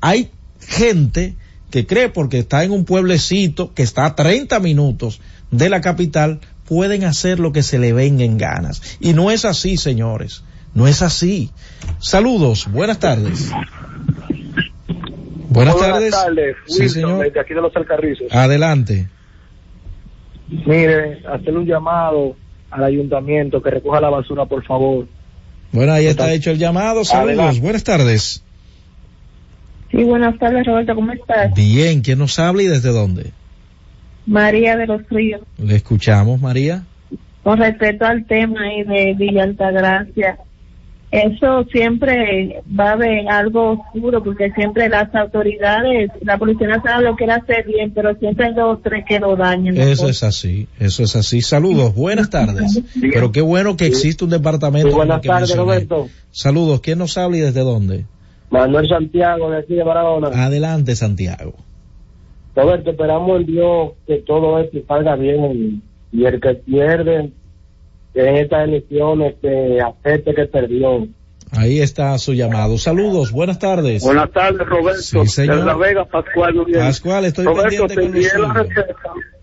hay 0.00 0.30
gente 0.58 1.34
que 1.70 1.86
cree 1.86 2.08
porque 2.08 2.38
está 2.38 2.64
en 2.64 2.70
un 2.70 2.86
pueblecito 2.86 3.74
que 3.74 3.82
está 3.82 4.06
a 4.06 4.14
30 4.14 4.58
minutos 4.60 5.20
de 5.50 5.68
la 5.68 5.82
capital, 5.82 6.40
pueden 6.66 7.04
hacer 7.04 7.38
lo 7.38 7.52
que 7.52 7.62
se 7.62 7.78
le 7.78 7.92
venga 7.92 8.24
en 8.24 8.38
ganas. 8.38 8.96
Y 9.00 9.12
no 9.12 9.30
es 9.30 9.44
así, 9.44 9.76
señores. 9.76 10.44
No 10.72 10.88
es 10.88 11.02
así. 11.02 11.50
Saludos, 11.98 12.72
buenas 12.72 13.00
tardes. 13.00 13.52
Buenas 15.50 15.76
tardes. 15.76 16.14
Sí, 16.64 16.80
Wilson, 16.80 16.88
señor. 16.88 17.22
desde 17.22 17.38
aquí 17.38 17.52
de 17.52 17.60
los 17.60 17.76
Alcarrizos. 17.76 18.34
Adelante. 18.34 19.10
Mire, 20.48 21.22
hacerle 21.26 21.58
un 21.58 21.66
llamado 21.66 22.34
al 22.70 22.84
ayuntamiento 22.84 23.60
que 23.60 23.72
recoja 23.72 24.00
la 24.00 24.08
basura, 24.08 24.46
por 24.46 24.64
favor. 24.64 25.06
Bueno, 25.72 25.92
ahí 25.92 26.06
está 26.06 26.32
hecho 26.32 26.50
el 26.50 26.58
llamado. 26.58 27.04
Saludos, 27.04 27.28
Adelante. 27.38 27.60
buenas 27.60 27.84
tardes. 27.84 28.42
Sí, 29.90 30.02
buenas 30.04 30.38
tardes, 30.38 30.66
Roberto, 30.66 30.94
¿cómo 30.94 31.12
estás? 31.12 31.54
Bien, 31.54 32.00
¿quién 32.00 32.18
nos 32.18 32.38
habla 32.38 32.62
y 32.62 32.66
desde 32.66 32.90
dónde? 32.90 33.32
María 34.26 34.76
de 34.76 34.86
los 34.86 35.08
Ríos. 35.08 35.42
Le 35.58 35.76
escuchamos, 35.76 36.40
María. 36.40 36.82
Con 37.44 37.58
respecto 37.58 38.04
al 38.04 38.24
tema 38.26 38.62
ahí 38.62 38.82
de 38.82 39.14
Villa 39.14 39.44
Altagracia, 39.44 40.38
eso 41.10 41.64
siempre 41.70 42.62
va 42.78 42.90
a 42.90 42.92
haber 42.92 43.28
algo 43.28 43.72
oscuro 43.72 44.22
porque 44.24 44.50
siempre 44.52 44.88
las 44.88 45.14
autoridades, 45.14 46.10
la 46.20 46.36
Policía 46.36 46.66
Nacional 46.66 47.04
lo 47.04 47.16
quiere 47.16 47.32
hacer 47.32 47.64
bien, 47.66 47.92
pero 47.92 48.16
siempre 48.16 48.46
hay 48.46 48.54
dos 48.54 48.78
o 48.78 48.80
tres 48.82 49.04
que 49.06 49.20
lo 49.20 49.36
dañan. 49.36 49.76
Eso 49.76 50.08
es 50.08 50.24
así, 50.24 50.66
eso 50.80 51.04
es 51.04 51.14
así. 51.14 51.42
Saludos, 51.42 51.94
buenas 51.94 52.28
tardes. 52.28 52.82
Pero 53.00 53.30
qué 53.30 53.40
bueno 53.40 53.76
que 53.76 53.86
existe 53.86 54.24
un 54.24 54.30
departamento. 54.30 54.88
Sí, 54.88 54.94
buenas 54.94 55.22
tardes. 55.22 55.56
Roberto. 55.56 56.08
Saludos, 56.32 56.80
¿quién 56.80 56.98
nos 56.98 57.16
habla 57.16 57.36
y 57.36 57.40
desde 57.40 57.60
dónde? 57.60 58.04
Manuel 58.50 58.88
Santiago, 58.88 59.50
de 59.50 59.58
aquí 59.58 59.74
de 59.74 59.84
Barahona. 59.84 60.28
Adelante, 60.28 60.96
Santiago. 60.96 61.54
Roberto, 62.56 62.90
esperamos 62.90 63.40
en 63.40 63.46
Dios 63.46 63.92
que 64.06 64.16
todo 64.18 64.58
esto 64.58 64.78
salga 64.88 65.14
bien 65.14 65.82
y 66.10 66.24
el 66.24 66.40
que 66.40 66.54
pierde 66.54 67.30
que 68.16 68.26
en 68.26 68.36
estas 68.36 68.64
elecciones 68.66 69.34
que 69.42 69.78
acepte 69.80 70.34
que 70.34 70.46
perdió. 70.46 71.06
Ahí 71.52 71.80
está 71.80 72.16
su 72.18 72.32
llamado. 72.32 72.78
Saludos, 72.78 73.30
buenas 73.30 73.58
tardes. 73.58 74.02
Buenas 74.02 74.32
tardes, 74.32 74.66
Roberto. 74.66 75.00
Sí, 75.02 75.26
señor. 75.26 75.58
De 75.60 75.64
La 75.66 75.76
Vega, 75.76 76.04
Pascual 76.06 76.56
Núñez. 76.56 76.78
Pascual, 76.78 77.24
estoy 77.26 77.44
Roberto, 77.44 77.86
pendiente 77.86 78.28
te 78.30 78.34
con 78.40 78.48
la 78.48 78.54
receta. 78.54 78.94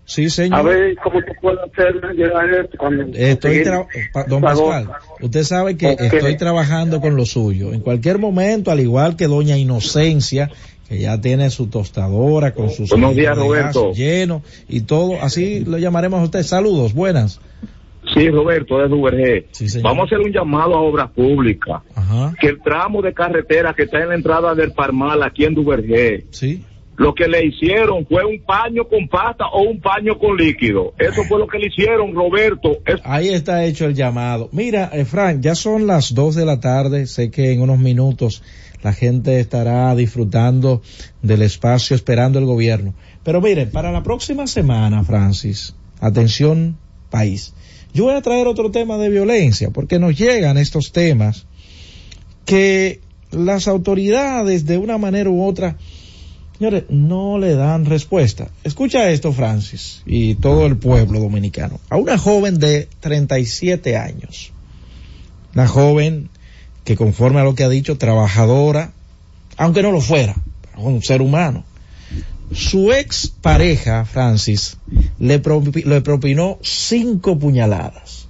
Sí, 0.04 0.28
señor. 0.28 0.58
A 0.58 0.62
ver 0.62 0.96
cómo 1.02 1.20
tú 1.22 1.32
puedes 1.40 1.60
hacer 1.60 1.94
llegar 2.14 2.50
esto 2.50 2.76
cuando 2.76 3.04
Estoy 3.16 3.58
tra- 3.64 3.86
don 4.28 4.42
Pascual, 4.42 4.90
usted 5.22 5.42
sabe 5.44 5.76
que 5.78 5.92
estoy 5.98 6.36
trabajando 6.36 7.00
con 7.00 7.16
lo 7.16 7.24
suyo. 7.24 7.72
En 7.72 7.80
cualquier 7.80 8.18
momento, 8.18 8.70
al 8.72 8.80
igual 8.80 9.16
que 9.16 9.26
doña 9.28 9.56
Inocencia, 9.56 10.50
que 10.88 10.98
ya 10.98 11.18
tiene 11.20 11.48
su 11.48 11.68
tostadora 11.68 12.52
con 12.52 12.68
sus 12.70 12.90
Buenos 12.90 13.16
días, 13.16 13.34
Roberto. 13.38 13.92
lleno 13.92 14.42
y 14.68 14.80
todo, 14.82 15.22
así 15.22 15.60
lo 15.64 15.78
llamaremos 15.78 16.20
a 16.20 16.24
usted. 16.24 16.42
Saludos, 16.42 16.92
buenas. 16.92 17.40
Sí, 18.12 18.28
Roberto, 18.28 18.76
de 18.78 19.46
señor. 19.52 19.82
Vamos 19.82 20.02
a 20.02 20.06
hacer 20.06 20.18
un 20.18 20.32
llamado 20.32 20.74
a 20.74 20.80
obras 20.80 21.10
públicas. 21.10 21.80
Ajá. 21.94 22.34
Que 22.40 22.48
el 22.48 22.60
tramo 22.62 23.00
de 23.02 23.14
carretera 23.14 23.72
que 23.74 23.84
está 23.84 24.00
en 24.02 24.08
la 24.10 24.14
entrada 24.14 24.54
del 24.54 24.72
Parmal 24.72 25.22
aquí 25.22 25.44
en 25.44 25.54
Duvergé, 25.54 26.26
Sí. 26.30 26.62
lo 26.96 27.14
que 27.14 27.26
le 27.26 27.46
hicieron 27.46 28.06
fue 28.06 28.24
un 28.24 28.40
paño 28.44 28.84
con 28.88 29.08
pasta 29.08 29.46
o 29.52 29.62
un 29.62 29.80
paño 29.80 30.18
con 30.18 30.36
líquido. 30.36 30.92
Eso 30.98 31.24
fue 31.24 31.38
lo 31.38 31.46
que 31.46 31.58
le 31.58 31.68
hicieron, 31.68 32.14
Roberto. 32.14 32.78
Es- 32.86 33.00
Ahí 33.04 33.28
está 33.28 33.64
hecho 33.64 33.86
el 33.86 33.94
llamado. 33.94 34.48
Mira, 34.52 34.90
eh, 34.92 35.04
Frank, 35.04 35.40
ya 35.40 35.54
son 35.54 35.86
las 35.86 36.14
dos 36.14 36.34
de 36.34 36.44
la 36.44 36.60
tarde. 36.60 37.06
Sé 37.06 37.30
que 37.30 37.52
en 37.52 37.62
unos 37.62 37.78
minutos 37.78 38.42
la 38.82 38.92
gente 38.92 39.40
estará 39.40 39.94
disfrutando 39.96 40.82
del 41.22 41.42
espacio 41.42 41.96
esperando 41.96 42.38
el 42.38 42.44
gobierno. 42.44 42.94
Pero 43.24 43.40
miren, 43.40 43.70
para 43.70 43.90
la 43.90 44.02
próxima 44.02 44.46
semana, 44.46 45.02
Francis, 45.04 45.74
atención 46.00 46.76
país, 47.10 47.54
yo 47.94 48.04
voy 48.04 48.14
a 48.14 48.22
traer 48.22 48.46
otro 48.46 48.70
tema 48.70 48.98
de 48.98 49.08
violencia 49.08 49.70
porque 49.70 49.98
nos 49.98 50.18
llegan 50.18 50.58
estos 50.58 50.92
temas 50.92 51.46
que 52.44 53.00
las 53.30 53.68
autoridades 53.68 54.66
de 54.66 54.76
una 54.76 54.98
manera 54.98 55.30
u 55.30 55.42
otra 55.42 55.78
Señores, 56.58 56.84
no 56.88 57.38
le 57.38 57.54
dan 57.56 57.84
respuesta. 57.84 58.48
Escucha 58.62 59.10
esto, 59.10 59.32
Francis, 59.32 60.02
y 60.06 60.36
todo 60.36 60.66
el 60.66 60.76
pueblo 60.76 61.18
dominicano. 61.18 61.80
A 61.90 61.96
una 61.96 62.16
joven 62.16 62.58
de 62.58 62.88
37 63.00 63.96
años. 63.96 64.52
Una 65.52 65.66
joven 65.66 66.30
que 66.84 66.94
conforme 66.94 67.40
a 67.40 67.44
lo 67.44 67.56
que 67.56 67.64
ha 67.64 67.68
dicho, 67.68 67.98
trabajadora, 67.98 68.92
aunque 69.56 69.82
no 69.82 69.90
lo 69.90 70.00
fuera, 70.00 70.36
un 70.76 71.02
ser 71.02 71.22
humano. 71.22 71.64
Su 72.54 72.92
ex 72.92 73.28
pareja, 73.28 74.04
Francis, 74.04 74.76
le, 75.18 75.42
propi- 75.42 75.84
le 75.84 76.00
propinó 76.00 76.58
cinco 76.62 77.38
puñaladas. 77.38 78.26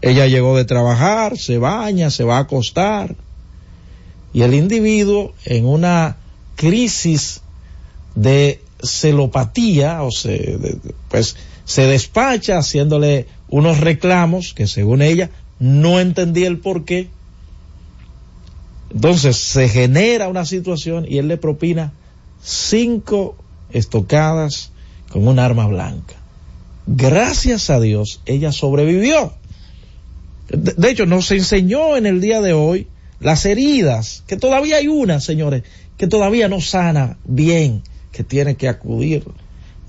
Ella 0.00 0.26
llegó 0.26 0.56
de 0.56 0.64
trabajar, 0.64 1.36
se 1.36 1.58
baña, 1.58 2.10
se 2.10 2.22
va 2.24 2.36
a 2.36 2.40
acostar, 2.40 3.16
y 4.32 4.42
el 4.42 4.54
individuo 4.54 5.34
en 5.44 5.66
una 5.66 6.16
crisis 6.54 7.40
de 8.14 8.60
celopatía 8.82 10.02
o 10.02 10.10
se 10.10 10.58
pues 11.08 11.36
se 11.64 11.86
despacha 11.86 12.58
haciéndole 12.58 13.26
unos 13.48 13.80
reclamos 13.80 14.52
que 14.54 14.66
según 14.66 15.00
ella 15.02 15.30
no 15.58 15.98
entendía 15.98 16.46
el 16.46 16.58
por 16.58 16.84
qué 16.84 17.08
entonces 18.92 19.36
se 19.38 19.68
genera 19.68 20.28
una 20.28 20.44
situación 20.44 21.06
y 21.08 21.18
él 21.18 21.28
le 21.28 21.38
propina 21.38 21.92
cinco 22.46 23.36
estocadas 23.70 24.70
con 25.10 25.26
un 25.26 25.38
arma 25.38 25.66
blanca 25.66 26.14
gracias 26.86 27.70
a 27.70 27.80
Dios 27.80 28.20
ella 28.26 28.52
sobrevivió 28.52 29.32
de, 30.48 30.90
hecho 30.90 31.06
nos 31.06 31.30
enseñó 31.30 31.96
en 31.96 32.06
el 32.06 32.20
día 32.20 32.40
de 32.40 32.52
hoy 32.52 32.86
las 33.20 33.46
heridas, 33.46 34.22
que 34.26 34.36
todavía 34.36 34.76
hay 34.76 34.88
una, 34.88 35.20
señores, 35.20 35.62
que 35.96 36.06
todavía 36.06 36.48
no 36.48 36.60
sana 36.60 37.16
bien, 37.24 37.82
que 38.12 38.22
tiene 38.22 38.56
que 38.56 38.68
acudir 38.68 39.24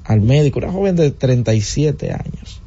al 0.03 0.21
médico, 0.21 0.59
una 0.59 0.71
joven 0.71 0.95
de 0.95 1.11
37 1.11 2.11
años. 2.11 2.61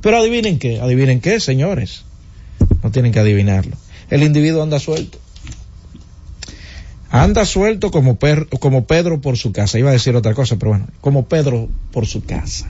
Pero 0.00 0.18
adivinen 0.18 0.58
qué, 0.58 0.80
adivinen 0.80 1.20
qué, 1.20 1.40
señores. 1.40 2.04
No 2.82 2.90
tienen 2.90 3.12
que 3.12 3.18
adivinarlo. 3.18 3.76
El 4.10 4.22
individuo 4.22 4.62
anda 4.62 4.78
suelto. 4.78 5.18
Anda 7.10 7.44
suelto 7.46 7.90
como, 7.90 8.16
per- 8.16 8.48
como 8.60 8.84
Pedro 8.84 9.20
por 9.20 9.36
su 9.38 9.52
casa. 9.52 9.78
Iba 9.78 9.90
a 9.90 9.94
decir 9.94 10.14
otra 10.16 10.34
cosa, 10.34 10.56
pero 10.56 10.72
bueno, 10.72 10.86
como 11.00 11.26
Pedro 11.26 11.68
por 11.90 12.06
su 12.06 12.22
casa. 12.24 12.68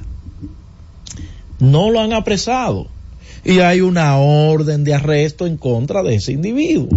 No 1.59 1.90
lo 1.90 2.01
han 2.01 2.12
apresado. 2.12 2.86
Y 3.44 3.60
hay 3.60 3.81
una 3.81 4.16
orden 4.19 4.85
de 4.85 4.94
arresto 4.94 5.47
en 5.47 5.56
contra 5.56 6.02
de 6.02 6.15
ese 6.16 6.32
individuo. 6.32 6.89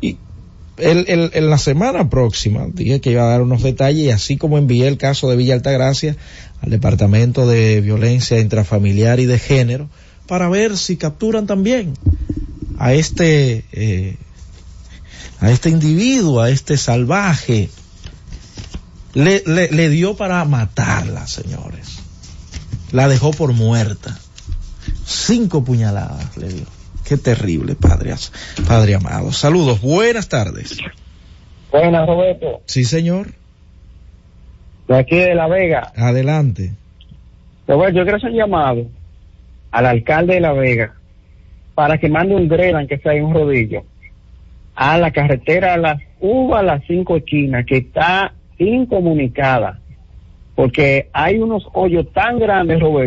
Y 0.00 0.16
el, 0.76 1.06
el- 1.08 1.30
en 1.34 1.50
la 1.50 1.58
semana 1.58 2.08
próxima 2.08 2.66
dije 2.72 3.00
que 3.00 3.10
iba 3.12 3.22
a 3.24 3.28
dar 3.28 3.42
unos 3.42 3.62
detalles 3.62 4.04
y 4.04 4.10
así 4.10 4.36
como 4.36 4.58
envié 4.58 4.86
el 4.88 4.96
caso 4.98 5.28
de 5.28 5.36
Villa 5.36 5.54
Altagracia 5.54 6.16
al 6.60 6.70
Departamento 6.70 7.46
de 7.46 7.80
Violencia 7.80 8.38
Intrafamiliar 8.40 9.18
y 9.20 9.26
de 9.26 9.38
Género 9.38 9.88
para 10.26 10.48
ver 10.48 10.76
si 10.76 10.96
capturan 10.96 11.46
también 11.46 11.94
a 12.78 12.94
este 12.94 13.64
eh, 13.72 14.16
a 15.42 15.50
este 15.50 15.70
individuo, 15.70 16.40
a 16.40 16.50
este 16.50 16.76
salvaje. 16.76 17.68
Le, 19.12 19.42
le, 19.44 19.68
le 19.70 19.88
dio 19.90 20.16
para 20.16 20.42
matarla, 20.44 21.26
señores. 21.26 21.98
La 22.92 23.08
dejó 23.08 23.32
por 23.32 23.52
muerta. 23.52 24.16
Cinco 25.04 25.64
puñaladas 25.64 26.36
le 26.36 26.48
dio. 26.48 26.66
Qué 27.04 27.16
terrible, 27.16 27.74
padre, 27.74 28.14
padre 28.68 28.94
amado. 28.94 29.32
Saludos, 29.32 29.80
buenas 29.80 30.28
tardes. 30.28 30.78
Buenas, 31.72 32.06
Roberto. 32.06 32.62
Sí, 32.66 32.84
señor. 32.84 33.34
De 34.86 34.96
aquí 34.96 35.16
de 35.16 35.34
La 35.34 35.48
Vega. 35.48 35.92
Adelante. 35.96 36.72
Roberto, 37.66 37.98
yo 37.98 38.02
quiero 38.04 38.18
hacer 38.18 38.30
un 38.30 38.36
llamado 38.36 38.86
al 39.72 39.86
alcalde 39.86 40.34
de 40.34 40.40
La 40.40 40.52
Vega 40.52 40.94
para 41.74 41.98
que 41.98 42.08
mande 42.08 42.36
un 42.36 42.48
drenan 42.48 42.86
que 42.86 42.98
sea 42.98 43.14
en 43.14 43.24
un 43.24 43.34
rodillo 43.34 43.84
a 44.74 44.98
la 44.98 45.10
carretera 45.10 45.76
Las 45.76 46.00
Uvas, 46.20 46.64
Las 46.64 46.84
Cinco 46.86 47.18
Chinas, 47.20 47.66
que 47.66 47.78
está 47.78 48.32
incomunicada, 48.58 49.80
porque 50.54 51.08
hay 51.12 51.38
unos 51.38 51.66
hoyos 51.72 52.10
tan 52.12 52.38
grandes, 52.38 52.80
Roberto, 52.80 53.00